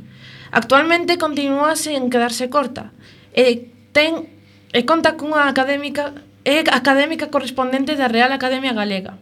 Actualmente 0.55 1.19
continúa 1.19 1.75
sen 1.75 2.07
quedarse 2.07 2.47
corta 2.47 2.95
e 3.35 3.75
ten 3.91 4.31
e 4.71 4.87
conta 4.87 5.19
cunha 5.19 5.51
académica 5.51 6.15
é 6.47 6.63
académica 6.63 7.27
correspondente 7.27 7.99
da 7.99 8.07
Real 8.07 8.31
Academia 8.31 8.71
Galega. 8.71 9.19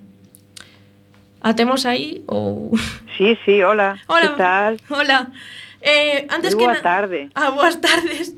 A 1.42 1.58
temos 1.58 1.90
aí 1.90 2.22
ou... 2.30 2.70
Sí, 3.18 3.34
sí, 3.42 3.66
hola. 3.66 3.98
Hola. 4.06 4.22
Que 4.22 4.38
tal? 4.38 4.74
Hola. 4.94 5.34
Eh, 5.88 6.28
antes 6.30 6.54
Muy 6.54 6.66
que 6.66 6.68
boa 6.68 6.82
tarde. 6.82 7.30
Ah, 7.36 7.52
boas 7.52 7.80
tardes. 7.80 8.36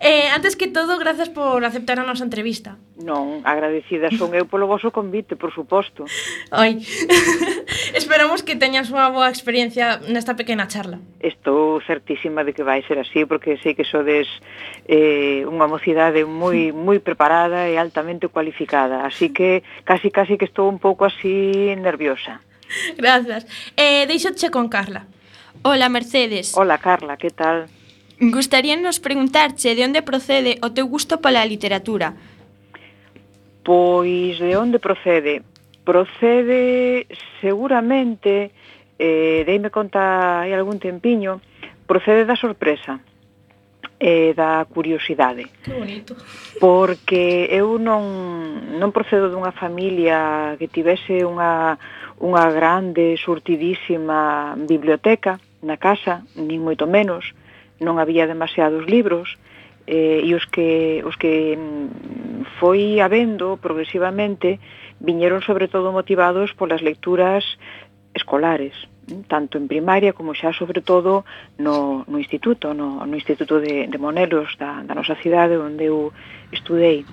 Eh, 0.00 0.26
antes 0.34 0.56
que 0.56 0.66
todo, 0.66 0.98
grazas 0.98 1.28
por 1.28 1.64
aceptar 1.64 2.00
a 2.00 2.04
nosa 2.04 2.26
entrevista. 2.26 2.82
Non, 2.98 3.46
agradecida 3.46 4.10
son 4.10 4.34
eu 4.34 4.50
polo 4.50 4.66
voso 4.66 4.90
convite, 4.90 5.38
por 5.38 5.54
suposto. 5.54 6.02
Ai. 6.50 6.82
Esperamos 8.00 8.42
que 8.42 8.58
teñas 8.58 8.90
unha 8.90 9.06
boa 9.14 9.30
experiencia 9.30 10.02
nesta 10.10 10.34
pequena 10.34 10.66
charla. 10.66 10.98
Estou 11.22 11.78
certísima 11.86 12.42
de 12.42 12.50
que 12.50 12.66
vai 12.66 12.82
ser 12.82 12.98
así 12.98 13.22
porque 13.22 13.54
sei 13.62 13.78
que 13.78 13.86
sodes 13.86 14.26
eh, 14.90 15.46
unha 15.46 15.70
mocidade 15.70 16.26
moi 16.26 16.74
moi 16.86 16.98
preparada 16.98 17.70
e 17.70 17.78
altamente 17.78 18.26
cualificada, 18.26 19.06
así 19.06 19.30
que 19.30 19.62
casi 19.86 20.10
casi 20.10 20.34
que 20.34 20.48
estou 20.50 20.66
un 20.66 20.82
pouco 20.82 21.06
así 21.06 21.70
nerviosa. 21.78 22.42
Grazas. 22.98 23.46
Eh, 23.78 24.10
deixo 24.10 24.34
che 24.34 24.50
con 24.50 24.66
Carla. 24.66 25.06
Ola, 25.62 25.88
Mercedes. 25.88 26.56
Ola, 26.56 26.78
Carla, 26.78 27.16
que 27.16 27.30
tal? 27.30 27.66
Gustaríanos 28.18 29.00
preguntarche 29.00 29.74
de 29.74 29.84
onde 29.84 30.00
procede 30.00 30.56
o 30.64 30.72
teu 30.72 30.88
gusto 30.88 31.20
pola 31.20 31.44
literatura. 31.44 32.16
Pois 33.64 34.40
de 34.40 34.56
onde 34.56 34.80
procede? 34.80 35.44
Procede 35.84 37.04
seguramente, 37.40 38.52
eh, 38.96 39.44
deime 39.44 39.68
conta 39.68 40.44
hai 40.44 40.52
algún 40.56 40.80
tempiño, 40.80 41.44
procede 41.84 42.24
da 42.24 42.36
sorpresa 42.36 43.00
e 44.00 44.32
eh, 44.32 44.34
da 44.36 44.64
curiosidade. 44.64 45.44
Que 45.60 45.76
bonito. 45.76 46.16
Porque 46.56 47.52
eu 47.52 47.76
non, 47.76 48.80
non 48.80 48.96
procedo 48.96 49.28
dunha 49.28 49.52
familia 49.52 50.56
que 50.56 50.72
tivese 50.72 51.20
unha, 51.20 51.76
unha 52.16 52.48
grande, 52.48 53.16
surtidísima 53.20 54.56
biblioteca, 54.56 55.36
na 55.62 55.76
casa, 55.76 56.24
nin 56.36 56.64
moito 56.64 56.88
menos, 56.88 57.36
non 57.80 58.00
había 58.00 58.28
demasiados 58.28 58.84
libros, 58.88 59.36
eh, 59.86 60.20
e 60.24 60.30
os 60.36 60.44
que, 60.46 61.02
os 61.04 61.16
que 61.16 61.56
mm, 61.56 62.60
foi 62.60 63.00
habendo 63.00 63.56
progresivamente 63.58 64.60
viñeron 65.00 65.40
sobre 65.42 65.66
todo 65.66 65.90
motivados 65.90 66.52
polas 66.52 66.84
lecturas 66.84 67.42
escolares, 68.14 68.76
mm, 69.08 69.26
tanto 69.26 69.58
en 69.58 69.66
primaria 69.66 70.12
como 70.12 70.36
xa 70.36 70.52
sobre 70.52 70.80
todo 70.84 71.24
no, 71.58 72.04
no 72.06 72.16
instituto, 72.20 72.70
no, 72.70 73.02
no 73.02 73.14
instituto 73.16 73.58
de, 73.58 73.88
de 73.88 73.98
Monelos 73.98 74.54
da, 74.60 74.84
da 74.84 74.94
nosa 74.94 75.16
cidade 75.18 75.56
onde 75.56 75.88
eu 75.88 76.12
estudei. 76.52 77.04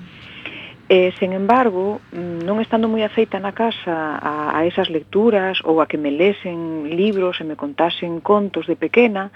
E, 0.87 1.11
sen 1.19 1.35
embargo, 1.35 1.99
non 2.15 2.63
estando 2.63 2.87
moi 2.87 3.03
afeita 3.03 3.43
na 3.43 3.51
casa 3.51 4.15
a, 4.23 4.55
a 4.55 4.63
esas 4.63 4.87
lecturas 4.87 5.59
ou 5.67 5.83
a 5.83 5.85
que 5.85 5.99
me 5.99 6.15
lesen 6.15 6.87
libros 6.87 7.43
e 7.43 7.43
me 7.43 7.59
contasen 7.59 8.23
contos 8.23 8.71
de 8.71 8.79
pequena, 8.79 9.27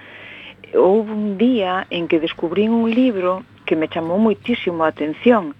houve 0.71 1.11
un 1.11 1.35
día 1.35 1.91
en 1.91 2.07
que 2.07 2.23
descubrín 2.23 2.71
un 2.71 2.87
libro 2.87 3.43
que 3.67 3.75
me 3.75 3.91
chamou 3.91 4.15
moitísimo 4.15 4.87
a 4.87 4.95
atención. 4.95 5.51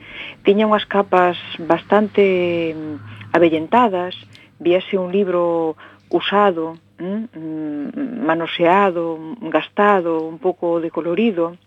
Tiña 0.48 0.64
unhas 0.64 0.88
capas 0.88 1.36
bastante 1.60 2.72
mm, 2.72 3.36
avellentadas, 3.36 4.16
víase 4.64 4.96
un 4.96 5.12
libro 5.12 5.76
usado, 6.08 6.80
mm, 7.04 7.36
mm 7.36 8.22
manoseado, 8.24 9.20
gastado, 9.52 10.24
un 10.24 10.40
pouco 10.40 10.80
decolorido, 10.80 11.60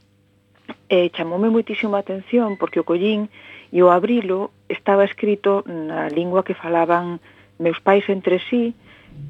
Eh, 0.89 1.09
e 1.09 1.13
chamoume 1.17 1.49
moitísimo 1.49 1.97
a 1.97 2.05
atención 2.05 2.57
porque 2.61 2.81
o 2.81 2.89
collín 2.89 3.29
e 3.73 3.81
o 3.83 3.91
abrilo 3.91 4.53
estaba 4.69 5.05
escrito 5.05 5.65
na 5.67 6.09
lingua 6.13 6.45
que 6.45 6.57
falaban 6.57 7.21
meus 7.59 7.81
pais 7.81 8.05
entre 8.09 8.41
sí 8.49 8.77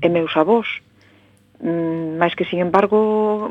e 0.02 0.08
meus 0.10 0.34
avós, 0.36 0.66
mm, 1.62 2.18
mas 2.18 2.34
que, 2.34 2.44
sin 2.44 2.60
embargo, 2.60 3.50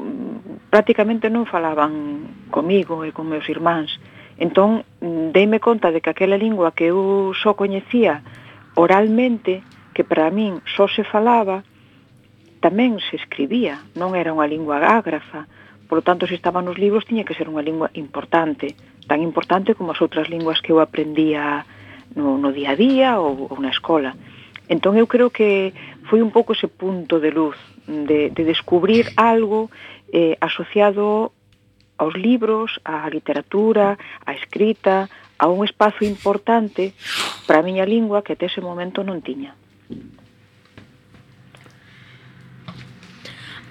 prácticamente 0.69 1.31
non 1.31 1.49
falaban 1.49 2.47
comigo 2.51 3.07
e 3.07 3.15
con 3.15 3.31
meus 3.31 3.47
irmáns. 3.47 3.95
Entón, 4.37 4.83
deime 5.01 5.59
conta 5.63 5.91
de 5.91 6.01
que 6.01 6.11
aquela 6.11 6.37
lingua 6.37 6.75
que 6.75 6.91
eu 6.91 7.31
só 7.37 7.53
coñecía 7.53 8.21
oralmente, 8.75 9.61
que 9.93 10.03
para 10.03 10.33
min 10.33 10.59
só 10.75 10.89
se 10.89 11.05
falaba, 11.05 11.63
tamén 12.59 12.97
se 12.99 13.19
escribía, 13.19 13.79
non 13.93 14.15
era 14.17 14.33
unha 14.33 14.49
lingua 14.49 14.81
ágrafa, 14.81 15.45
Por 15.93 15.99
lo 15.99 16.01
tanto, 16.01 16.25
se 16.25 16.33
estaba 16.33 16.63
nos 16.63 16.79
libros, 16.79 17.05
tiña 17.05 17.23
que 17.23 17.37
ser 17.37 17.45
unha 17.45 17.61
lingua 17.61 17.93
importante, 17.93 18.73
tan 19.05 19.21
importante 19.21 19.77
como 19.77 19.93
as 19.93 20.01
outras 20.01 20.25
linguas 20.25 20.57
que 20.57 20.73
eu 20.73 20.81
aprendía 20.81 21.69
no, 22.17 22.41
no 22.41 22.49
día 22.49 22.73
a 22.73 22.79
día 22.81 23.09
ou, 23.21 23.45
ou 23.45 23.61
na 23.61 23.69
escola. 23.69 24.17
Entón, 24.65 24.97
eu 24.97 25.05
creo 25.05 25.29
que 25.29 25.69
foi 26.09 26.25
un 26.25 26.33
pouco 26.33 26.57
ese 26.57 26.65
punto 26.65 27.21
de 27.21 27.29
luz, 27.29 27.53
de, 27.85 28.33
de 28.33 28.41
descubrir 28.41 29.13
algo 29.21 29.69
eh, 30.09 30.33
asociado 30.41 31.29
aos 32.01 32.17
libros, 32.17 32.81
á 32.81 33.05
literatura, 33.13 33.93
á 34.25 34.33
escrita, 34.33 35.13
a 35.37 35.45
un 35.45 35.61
espazo 35.61 36.09
importante 36.09 36.97
para 37.45 37.61
a 37.61 37.67
miña 37.69 37.85
lingua 37.85 38.25
que 38.25 38.33
até 38.33 38.49
ese 38.49 38.65
momento 38.65 39.05
non 39.05 39.21
tiña. 39.21 39.53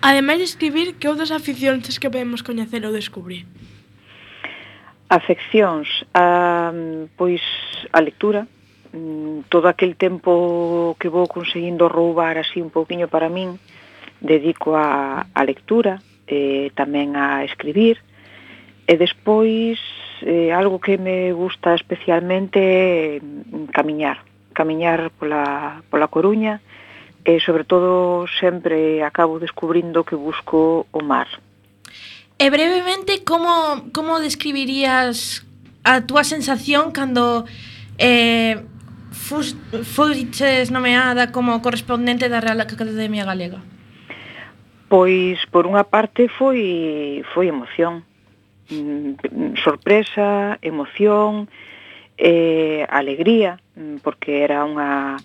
Ademais 0.03 0.39
de 0.39 0.51
escribir, 0.51 0.99
que 0.99 1.07
outras 1.07 1.31
aficións 1.31 1.87
que 1.95 2.11
podemos 2.11 2.43
coñecer 2.43 2.83
ou 2.83 2.91
descubrir? 2.91 3.47
Afeccións, 5.07 5.87
a, 6.11 6.75
pois 7.15 7.39
a 7.95 8.03
lectura, 8.03 8.51
mm, 8.91 9.47
todo 9.47 9.71
aquel 9.71 9.95
tempo 9.95 10.99
que 10.99 11.07
vou 11.07 11.31
conseguindo 11.31 11.87
roubar 11.87 12.35
así 12.35 12.59
un 12.59 12.75
pouquiño 12.75 13.07
para 13.07 13.31
min, 13.31 13.63
dedico 14.19 14.75
a, 14.75 15.31
a 15.31 15.41
lectura, 15.47 16.03
eh, 16.27 16.75
tamén 16.75 17.15
a 17.15 17.47
escribir, 17.47 18.03
e 18.91 18.99
despois 18.99 19.79
eh, 20.27 20.51
algo 20.51 20.83
que 20.83 20.99
me 20.99 21.31
gusta 21.31 21.79
especialmente 21.79 22.59
é 22.59 23.23
camiñar, 23.71 24.27
camiñar 24.51 25.15
pola, 25.15 25.79
pola 25.87 26.11
Coruña, 26.11 26.59
e 27.25 27.39
sobre 27.41 27.65
todo 27.65 28.27
sempre 28.27 29.03
acabo 29.03 29.39
descubrindo 29.39 30.05
que 30.05 30.19
busco 30.19 30.87
o 30.91 31.01
mar. 31.03 31.29
E 32.39 32.51
brevemente, 32.51 33.23
como, 33.23 33.87
como 33.95 34.19
describirías 34.19 35.47
a 35.87 36.03
túa 36.03 36.27
sensación 36.27 36.91
cando 36.91 37.47
eh, 37.99 38.59
fus, 39.15 39.55
fuiches 39.87 40.75
nomeada 40.75 41.31
como 41.31 41.63
correspondente 41.63 42.27
da 42.27 42.43
Real 42.43 42.59
Academia 42.59 43.23
Galega? 43.23 43.63
Pois, 44.91 45.39
por 45.55 45.71
unha 45.71 45.87
parte, 45.87 46.27
foi, 46.27 47.23
foi 47.31 47.47
emoción. 47.47 48.03
Mm, 48.69 49.57
sorpresa, 49.63 50.59
emoción, 50.61 51.47
eh, 52.19 52.85
alegría, 52.91 53.63
mm, 53.79 54.03
porque 54.03 54.43
era 54.43 54.67
unha 54.67 55.17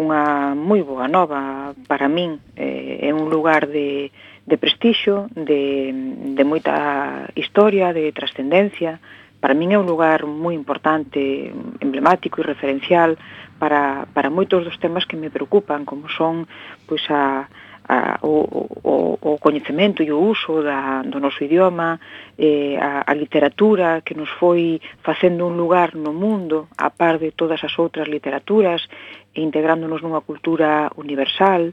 unha 0.00 0.56
moi 0.56 0.80
boa 0.80 1.04
nova 1.04 1.76
para 1.84 2.08
min. 2.08 2.40
Eh, 2.56 3.04
é 3.04 3.10
un 3.12 3.28
lugar 3.28 3.68
de, 3.68 4.08
de 4.48 4.56
prestixio, 4.56 5.28
de, 5.36 5.92
de 6.32 6.44
moita 6.48 7.28
historia, 7.36 7.92
de 7.92 8.08
trascendencia. 8.16 8.96
Para 9.40 9.52
min 9.52 9.76
é 9.76 9.78
un 9.78 9.84
lugar 9.84 10.24
moi 10.24 10.56
importante, 10.56 11.52
emblemático 11.84 12.40
e 12.40 12.48
referencial 12.48 13.20
para, 13.60 14.08
para 14.16 14.32
moitos 14.32 14.64
dos 14.64 14.80
temas 14.80 15.04
que 15.04 15.20
me 15.20 15.28
preocupan, 15.28 15.84
como 15.84 16.08
son 16.08 16.48
pois, 16.88 17.04
a, 17.12 17.44
a, 17.90 18.18
o, 18.22 18.46
o, 18.84 19.18
o 19.20 19.38
coñecemento 19.38 20.02
e 20.02 20.12
o 20.12 20.18
uso 20.22 20.62
da, 20.62 21.02
do 21.02 21.18
noso 21.18 21.42
idioma, 21.42 21.98
eh, 22.38 22.78
a, 22.78 23.02
a 23.02 23.12
literatura 23.14 24.00
que 24.06 24.14
nos 24.14 24.30
foi 24.38 24.80
facendo 25.02 25.46
un 25.46 25.58
lugar 25.58 25.98
no 25.98 26.14
mundo 26.14 26.68
a 26.78 26.90
par 26.94 27.18
de 27.18 27.34
todas 27.34 27.58
as 27.66 27.74
outras 27.82 28.06
literaturas 28.06 28.86
e 29.34 29.40
integrándonos 29.42 30.02
nunha 30.02 30.24
cultura 30.24 30.90
universal, 30.96 31.72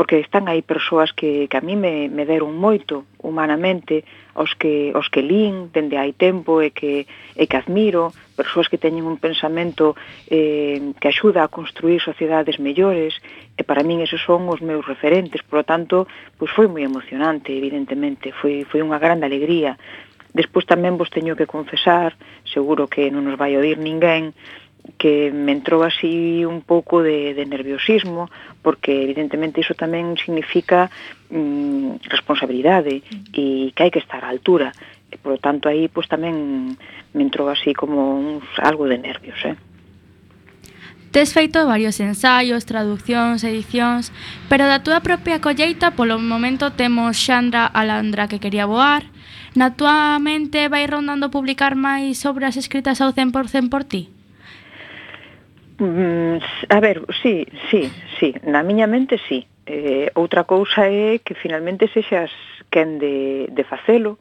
porque 0.00 0.16
están 0.16 0.48
aí 0.48 0.64
persoas 0.64 1.12
que, 1.12 1.44
que 1.44 1.56
a 1.58 1.60
mí 1.60 1.76
me, 1.76 2.08
me 2.08 2.24
deron 2.24 2.56
moito 2.56 3.04
humanamente, 3.20 4.08
os 4.32 4.56
que, 4.56 4.96
os 4.96 5.12
que 5.12 5.20
lín 5.20 5.68
dende 5.76 6.00
hai 6.00 6.16
tempo 6.16 6.64
e 6.64 6.72
que, 6.72 7.04
e 7.36 7.44
que 7.44 7.60
admiro, 7.60 8.08
persoas 8.32 8.72
que 8.72 8.80
teñen 8.80 9.04
un 9.04 9.20
pensamento 9.20 9.92
eh, 10.32 10.96
que 10.96 11.12
axuda 11.12 11.44
a 11.44 11.52
construir 11.52 12.00
sociedades 12.00 12.56
mellores, 12.56 13.12
e 13.52 13.60
para 13.60 13.84
min 13.84 14.00
esos 14.00 14.24
son 14.24 14.48
os 14.48 14.64
meus 14.64 14.88
referentes, 14.88 15.44
por 15.44 15.60
lo 15.60 15.68
tanto, 15.68 16.08
pois 16.40 16.48
foi 16.48 16.64
moi 16.64 16.80
emocionante, 16.80 17.52
evidentemente, 17.52 18.32
foi, 18.32 18.64
foi 18.64 18.80
unha 18.80 18.96
grande 18.96 19.28
alegría. 19.28 19.76
Despois 20.32 20.64
tamén 20.64 20.96
vos 20.96 21.12
teño 21.12 21.36
que 21.36 21.44
confesar, 21.44 22.16
seguro 22.48 22.88
que 22.88 23.12
non 23.12 23.28
nos 23.28 23.36
vai 23.36 23.52
oír 23.52 23.76
ninguén, 23.76 24.32
que 24.96 25.30
me 25.30 25.52
entrou 25.52 25.82
así 25.82 26.44
un 26.44 26.62
pouco 26.62 27.02
de, 27.02 27.34
de 27.34 27.44
nerviosismo, 27.46 28.30
porque 28.62 29.04
evidentemente 29.04 29.60
iso 29.60 29.74
tamén 29.74 30.16
significa 30.16 30.90
mm, 31.30 32.06
responsabilidade 32.08 33.04
e 33.34 33.70
que 33.74 33.80
hai 33.82 33.92
que 33.92 34.02
estar 34.02 34.24
á 34.24 34.30
altura. 34.30 34.72
E, 35.10 35.18
por 35.18 35.34
lo 35.34 35.40
tanto, 35.42 35.66
aí 35.66 35.90
pues, 35.90 36.06
tamén 36.06 36.78
me 37.14 37.22
entrou 37.22 37.50
así 37.50 37.74
como 37.74 38.14
un, 38.14 38.40
algo 38.62 38.86
de 38.86 38.98
nervios, 38.98 39.38
eh? 39.44 39.58
Tes 41.10 41.34
feito 41.34 41.66
varios 41.66 41.98
ensaios, 41.98 42.70
traduccións, 42.70 43.42
edicións, 43.42 44.14
pero 44.46 44.70
da 44.70 44.86
túa 44.86 45.02
propia 45.02 45.42
colleita 45.42 45.98
polo 45.98 46.22
momento 46.22 46.70
temos 46.70 47.18
Xandra 47.18 47.66
Alandra 47.66 48.30
que 48.30 48.38
quería 48.38 48.62
voar. 48.62 49.10
Na 49.58 49.74
túa 49.74 50.14
mente 50.22 50.70
vai 50.70 50.86
rondando 50.86 51.34
publicar 51.34 51.74
máis 51.74 52.22
obras 52.22 52.54
escritas 52.54 53.02
ao 53.02 53.10
100% 53.10 53.66
por 53.66 53.82
ti? 53.82 54.19
Mm, 55.80 56.36
a 56.68 56.80
ver, 56.80 57.02
sí, 57.22 57.46
sí, 57.70 57.90
sí, 58.18 58.34
na 58.44 58.62
miña 58.62 58.86
mente 58.86 59.16
sí. 59.28 59.48
Eh, 59.64 60.10
outra 60.12 60.44
cousa 60.44 60.92
é 60.92 61.24
que 61.24 61.32
finalmente 61.32 61.88
sexas 61.88 62.28
quen 62.68 63.00
de, 63.00 63.48
de 63.48 63.64
facelo, 63.64 64.20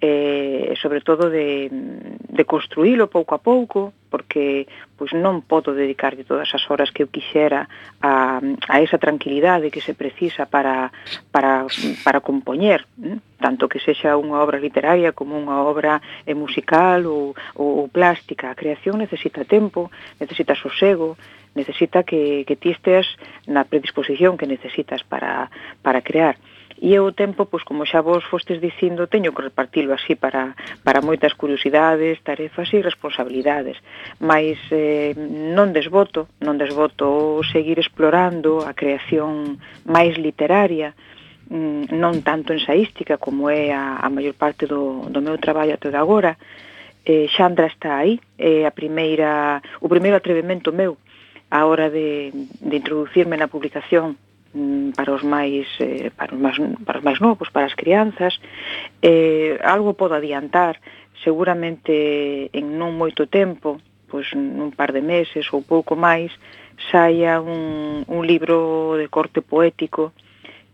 eh, 0.00 0.74
sobre 0.80 1.00
todo 1.00 1.28
de, 1.28 1.68
de 1.70 2.44
construílo 2.44 3.08
pouco 3.08 3.34
a 3.34 3.38
pouco 3.38 3.92
porque 4.08 4.66
pois 4.96 5.12
non 5.12 5.44
podo 5.44 5.76
dedicarlle 5.76 6.24
todas 6.24 6.48
as 6.56 6.64
horas 6.72 6.88
que 6.90 7.04
eu 7.04 7.12
quixera 7.12 7.68
a, 8.00 8.40
a 8.40 8.76
esa 8.80 8.96
tranquilidade 8.96 9.70
que 9.70 9.84
se 9.84 9.92
precisa 9.92 10.48
para, 10.48 10.90
para, 11.30 11.68
para 12.02 12.24
compoñer 12.24 12.88
tanto 13.38 13.68
que 13.68 13.80
sexa 13.80 14.16
unha 14.16 14.40
obra 14.40 14.56
literaria 14.56 15.12
como 15.12 15.36
unha 15.36 15.60
obra 15.60 16.00
eh, 16.24 16.36
musical 16.36 17.04
ou, 17.04 17.36
ou, 17.56 17.84
ou 17.84 17.88
plástica. 17.88 18.52
A 18.52 18.58
creación 18.58 19.00
necesita 19.00 19.44
tempo 19.44 19.92
necesita 20.16 20.56
sosego, 20.56 21.16
necesita 21.54 22.02
que, 22.02 22.44
que 22.48 22.56
ti 22.56 22.70
estés 22.72 23.06
na 23.46 23.64
predisposición 23.68 24.36
que 24.40 24.46
necesitas 24.46 25.02
para, 25.04 25.50
para 25.82 26.00
crear. 26.00 26.36
E 26.80 26.94
eu 26.96 27.04
o 27.04 27.12
tempo, 27.12 27.44
pois, 27.44 27.62
como 27.62 27.84
xa 27.84 28.00
vos 28.00 28.24
fostes 28.24 28.56
dicindo, 28.56 29.04
teño 29.04 29.36
que 29.36 29.44
repartilo 29.44 29.92
así 29.92 30.16
para, 30.16 30.56
para 30.80 31.04
moitas 31.04 31.36
curiosidades, 31.36 32.24
tarefas 32.24 32.72
e 32.72 32.80
responsabilidades. 32.80 33.76
Mas 34.16 34.56
eh, 34.72 35.12
non 35.52 35.76
desvoto, 35.76 36.32
non 36.40 36.56
desvoto 36.56 37.44
seguir 37.52 37.76
explorando 37.76 38.64
a 38.64 38.72
creación 38.72 39.60
máis 39.84 40.16
literaria, 40.16 40.96
mm, 41.52 41.92
non 42.00 42.24
tanto 42.24 42.56
ensaística 42.56 43.20
como 43.20 43.52
é 43.52 43.76
a, 43.76 44.00
a 44.00 44.08
maior 44.08 44.32
parte 44.40 44.64
do, 44.64 45.04
do 45.12 45.20
meu 45.20 45.36
traballo 45.36 45.76
até 45.76 45.92
agora, 45.92 46.40
eh, 47.04 47.28
Xandra 47.28 47.68
está 47.68 48.00
aí, 48.00 48.16
é 48.40 48.64
eh, 48.64 48.64
a 48.64 48.72
primeira, 48.72 49.60
o 49.84 49.88
primeiro 49.92 50.16
atrevemento 50.16 50.72
meu 50.72 50.96
a 51.50 51.66
hora 51.68 51.90
de, 51.92 52.32
de 52.56 52.74
introducirme 52.80 53.36
na 53.36 53.52
publicación 53.52 54.16
Mm, 54.52 54.90
para 54.98 55.14
os 55.14 55.22
máis 55.22 55.66
eh, 55.78 56.10
para 56.10 56.34
os 56.34 56.40
máis 56.40 56.58
para 56.82 56.98
os 56.98 57.04
máis 57.04 57.20
novos, 57.22 57.50
para 57.54 57.66
as 57.66 57.74
crianzas. 57.74 58.34
Eh, 58.98 59.62
algo 59.62 59.94
podo 59.94 60.18
adiantar, 60.18 60.82
seguramente 61.22 62.50
en 62.50 62.74
non 62.74 62.98
moito 62.98 63.30
tempo, 63.30 63.78
pois 64.10 64.26
nun 64.34 64.74
par 64.74 64.90
de 64.90 65.06
meses 65.06 65.46
ou 65.54 65.62
pouco 65.62 65.94
máis, 65.94 66.34
saia 66.90 67.38
un, 67.38 68.02
un 68.10 68.22
libro 68.26 68.98
de 68.98 69.06
corte 69.06 69.38
poético 69.38 70.10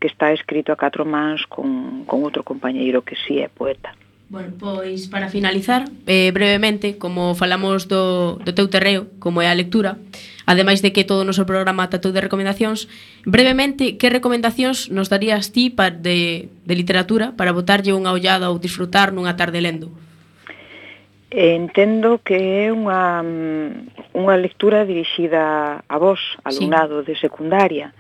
que 0.01 0.09
está 0.09 0.33
escrito 0.33 0.73
a 0.73 0.81
catro 0.81 1.05
mans 1.05 1.45
con, 1.45 2.09
con 2.09 2.25
outro 2.25 2.41
compañeiro 2.41 3.05
que 3.05 3.17
si 3.29 3.37
sí 3.37 3.45
é 3.45 3.49
poeta. 3.53 3.93
Bueno, 4.29 4.53
pois 4.59 5.07
para 5.07 5.29
finalizar, 5.29 5.85
eh, 6.07 6.33
brevemente, 6.35 6.99
como 6.99 7.39
falamos 7.39 7.87
do, 7.87 8.43
do 8.43 8.53
teu 8.59 8.67
terreo, 8.67 9.07
como 9.23 9.39
é 9.39 9.47
a 9.47 9.55
lectura, 9.55 10.03
ademais 10.51 10.83
de 10.83 10.91
que 10.91 11.07
todo 11.07 11.23
o 11.23 11.29
noso 11.29 11.47
programa 11.47 11.87
tratou 11.87 12.11
de 12.11 12.19
recomendacións, 12.19 12.91
brevemente, 13.23 13.95
que 13.95 14.11
recomendacións 14.11 14.91
nos 14.91 15.07
darías 15.07 15.55
ti 15.55 15.71
para 15.71 15.95
de, 15.95 16.51
de 16.51 16.75
literatura 16.75 17.39
para 17.39 17.55
botarlle 17.55 17.95
unha 17.95 18.11
ollada 18.11 18.51
ou 18.51 18.59
disfrutar 18.59 19.15
nunha 19.15 19.39
tarde 19.39 19.63
lendo? 19.63 19.95
Eh, 21.31 21.55
entendo 21.55 22.19
que 22.19 22.67
é 22.67 22.75
unha, 22.75 23.23
mm, 23.23 24.19
unha 24.19 24.35
lectura 24.35 24.83
dirixida 24.83 25.87
a 25.87 25.97
vos, 26.03 26.19
alumnado 26.43 27.07
sí. 27.07 27.13
de 27.13 27.15
secundaria, 27.15 27.95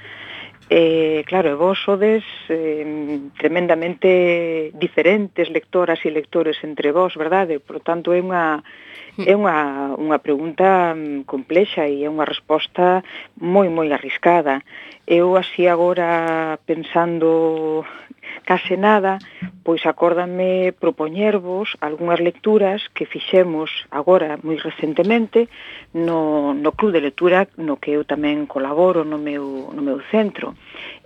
Eh, 0.68 1.22
claro, 1.26 1.56
vos 1.56 1.78
sodes 1.78 2.24
eh, 2.48 2.82
tremendamente 3.38 4.72
diferentes 4.74 5.48
lectoras 5.48 6.02
e 6.02 6.10
lectores 6.10 6.58
entre 6.66 6.90
vos, 6.90 7.14
verdade? 7.14 7.62
Por 7.62 7.78
tanto, 7.78 8.10
é 8.10 8.18
unha, 8.18 8.66
é 9.14 9.30
unha, 9.30 9.94
unha 9.94 10.18
pregunta 10.18 10.90
mm, 10.90 11.22
complexa 11.22 11.86
e 11.86 12.02
é 12.02 12.10
unha 12.10 12.26
resposta 12.26 13.06
moi, 13.38 13.70
moi 13.70 13.94
arriscada. 13.94 14.66
Eu 15.06 15.38
así 15.38 15.70
agora 15.70 16.58
pensando 16.66 17.86
case 18.44 18.76
nada, 18.76 19.18
pois 19.64 19.84
acórdame 19.86 20.74
propoñervos 20.76 21.74
algunhas 21.80 22.20
lecturas 22.20 22.86
que 22.94 23.06
fixemos 23.06 23.70
agora 23.90 24.38
moi 24.42 24.58
recentemente 24.58 25.48
no, 25.94 26.54
no 26.54 26.70
Club 26.78 26.92
de 26.94 27.02
Lectura 27.02 27.48
no 27.58 27.80
que 27.80 27.96
eu 27.96 28.04
tamén 28.06 28.46
colaboro 28.46 29.02
no 29.02 29.18
meu, 29.18 29.72
no 29.74 29.82
meu 29.82 29.98
centro 30.12 30.54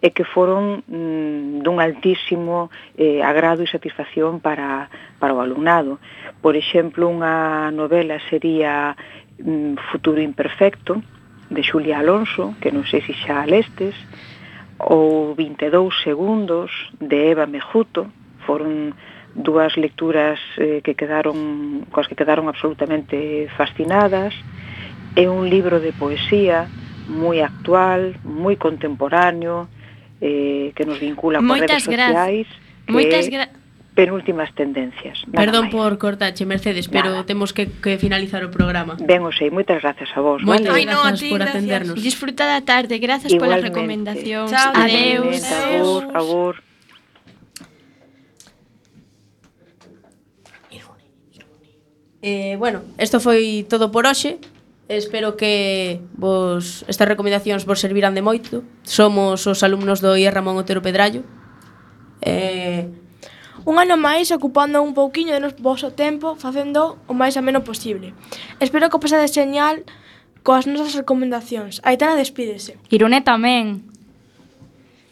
e 0.00 0.12
que 0.12 0.24
foron 0.24 0.84
mm, 0.84 1.64
dun 1.64 1.80
altísimo 1.80 2.68
eh, 2.96 3.24
agrado 3.24 3.64
e 3.64 3.68
satisfacción 3.68 4.40
para, 4.40 4.88
para 5.20 5.36
o 5.36 5.40
alumnado. 5.40 6.00
Por 6.44 6.56
exemplo, 6.56 7.08
unha 7.08 7.68
novela 7.72 8.20
sería 8.28 8.96
mm, 9.40 9.80
Futuro 9.92 10.20
Imperfecto, 10.20 11.00
de 11.50 11.62
Xulia 11.62 11.98
Alonso, 11.98 12.54
que 12.62 12.70
non 12.70 12.86
sei 12.86 13.02
se 13.02 13.12
xa 13.12 13.42
lestes, 13.42 13.98
ou 14.86 15.34
22 15.34 15.92
segundos 16.02 16.70
de 17.00 17.32
Eva 17.32 17.46
Mejuto, 17.46 18.08
foron 18.46 18.96
dúas 19.34 19.76
lecturas 19.76 20.40
eh, 20.56 20.80
que 20.82 20.94
quedaron 20.94 21.86
coas 21.92 22.08
que 22.08 22.16
quedaron 22.16 22.48
absolutamente 22.48 23.46
fascinadas. 23.56 24.34
É 25.14 25.28
un 25.28 25.46
libro 25.50 25.78
de 25.78 25.92
poesía 25.92 26.66
moi 27.10 27.42
actual, 27.42 28.14
moi 28.22 28.54
contemporáneo, 28.54 29.66
eh, 30.22 30.70
que 30.74 30.86
nos 30.86 30.98
vincula 30.98 31.42
coas 31.42 31.66
redes 31.66 31.84
sociais. 31.84 32.46
Moitas 32.86 33.26
gracias. 33.28 33.50
Moitas 33.50 33.59
penúltimas 33.94 34.54
tendencias. 34.54 35.22
Perdón 35.32 35.68
máis. 35.68 35.74
por 35.74 35.92
cortache, 35.98 36.46
Mercedes, 36.46 36.88
pero 36.88 37.10
nada. 37.10 37.26
temos 37.26 37.52
que, 37.52 37.66
que 37.68 37.98
finalizar 37.98 38.44
o 38.44 38.50
programa. 38.50 38.96
Ben, 39.00 39.22
o 39.26 39.32
sei, 39.34 39.50
moitas 39.50 39.82
grazas 39.82 40.08
a 40.14 40.20
vos. 40.22 40.40
Moitas 40.42 40.70
vale. 40.70 40.86
grazas 40.86 41.12
no, 41.12 41.18
ti, 41.18 41.28
por 41.30 41.42
atendernos. 41.42 41.98
Gracias. 41.98 42.06
Disfruta 42.06 42.46
da 42.46 42.60
tarde, 42.62 42.98
grazas 43.02 43.34
pola 43.34 43.58
recomendación. 43.58 44.46
Chao, 44.48 44.72
adeus. 44.74 45.42
Agur, 45.42 46.02
agur. 46.14 46.54
Eh, 52.22 52.56
bueno, 52.60 52.84
isto 53.00 53.16
foi 53.18 53.64
todo 53.64 53.88
por 53.88 54.04
hoxe. 54.04 54.38
Espero 54.90 55.38
que 55.38 56.02
vos 56.18 56.84
estas 56.90 57.08
recomendacións 57.08 57.64
vos 57.64 57.80
servirán 57.80 58.12
de 58.12 58.20
moito. 58.20 58.60
Somos 58.84 59.46
os 59.48 59.64
alumnos 59.64 60.04
do 60.04 60.12
IE 60.18 60.28
Ramón 60.28 60.60
Otero 60.60 60.84
Pedrallo. 60.84 61.24
Eh, 62.20 62.92
Un 63.64 63.76
ano 63.76 63.96
máis 64.00 64.32
ocupando 64.32 64.80
un 64.80 64.96
pouquiño 64.96 65.36
do 65.36 65.52
vosso 65.60 65.92
tempo 65.92 66.36
facendo 66.36 66.96
o 67.04 67.12
máis 67.12 67.36
ameno 67.36 67.60
posible. 67.60 68.16
Espero 68.60 68.88
que 68.88 68.96
o 68.96 69.02
pasades 69.02 69.36
señal 69.36 69.84
coas 70.40 70.64
nosas 70.64 70.96
recomendacións. 70.96 71.84
Aitana 71.84 72.16
despídese. 72.16 72.80
Irune 72.88 73.20
tamén. 73.20 73.84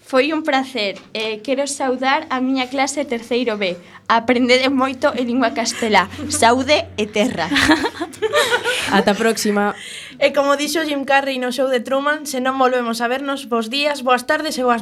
Foi 0.09 0.33
un 0.33 0.41
placer. 0.41 0.97
Eh, 1.13 1.45
quero 1.45 1.69
saudar 1.69 2.25
a 2.33 2.41
miña 2.41 2.73
clase 2.73 3.05
terceiro 3.05 3.61
B. 3.61 3.77
Aprendede 4.09 4.73
moito 4.73 5.13
en 5.13 5.29
lingua 5.29 5.53
castelá. 5.53 6.09
Saude 6.33 6.89
e 6.97 7.05
terra. 7.05 7.53
Ata 8.97 9.13
próxima. 9.13 9.77
E 10.17 10.33
como 10.33 10.57
dixo 10.57 10.81
Jim 10.89 11.05
Carrey 11.05 11.37
no 11.37 11.53
show 11.53 11.69
de 11.69 11.85
Truman, 11.85 12.25
se 12.25 12.41
non 12.41 12.57
volvemos 12.57 13.05
a 13.05 13.07
vernos, 13.13 13.53
bos 13.53 13.69
días, 13.69 14.01
boas 14.01 14.25
tardes 14.25 14.57
e 14.57 14.65
boas 14.65 14.77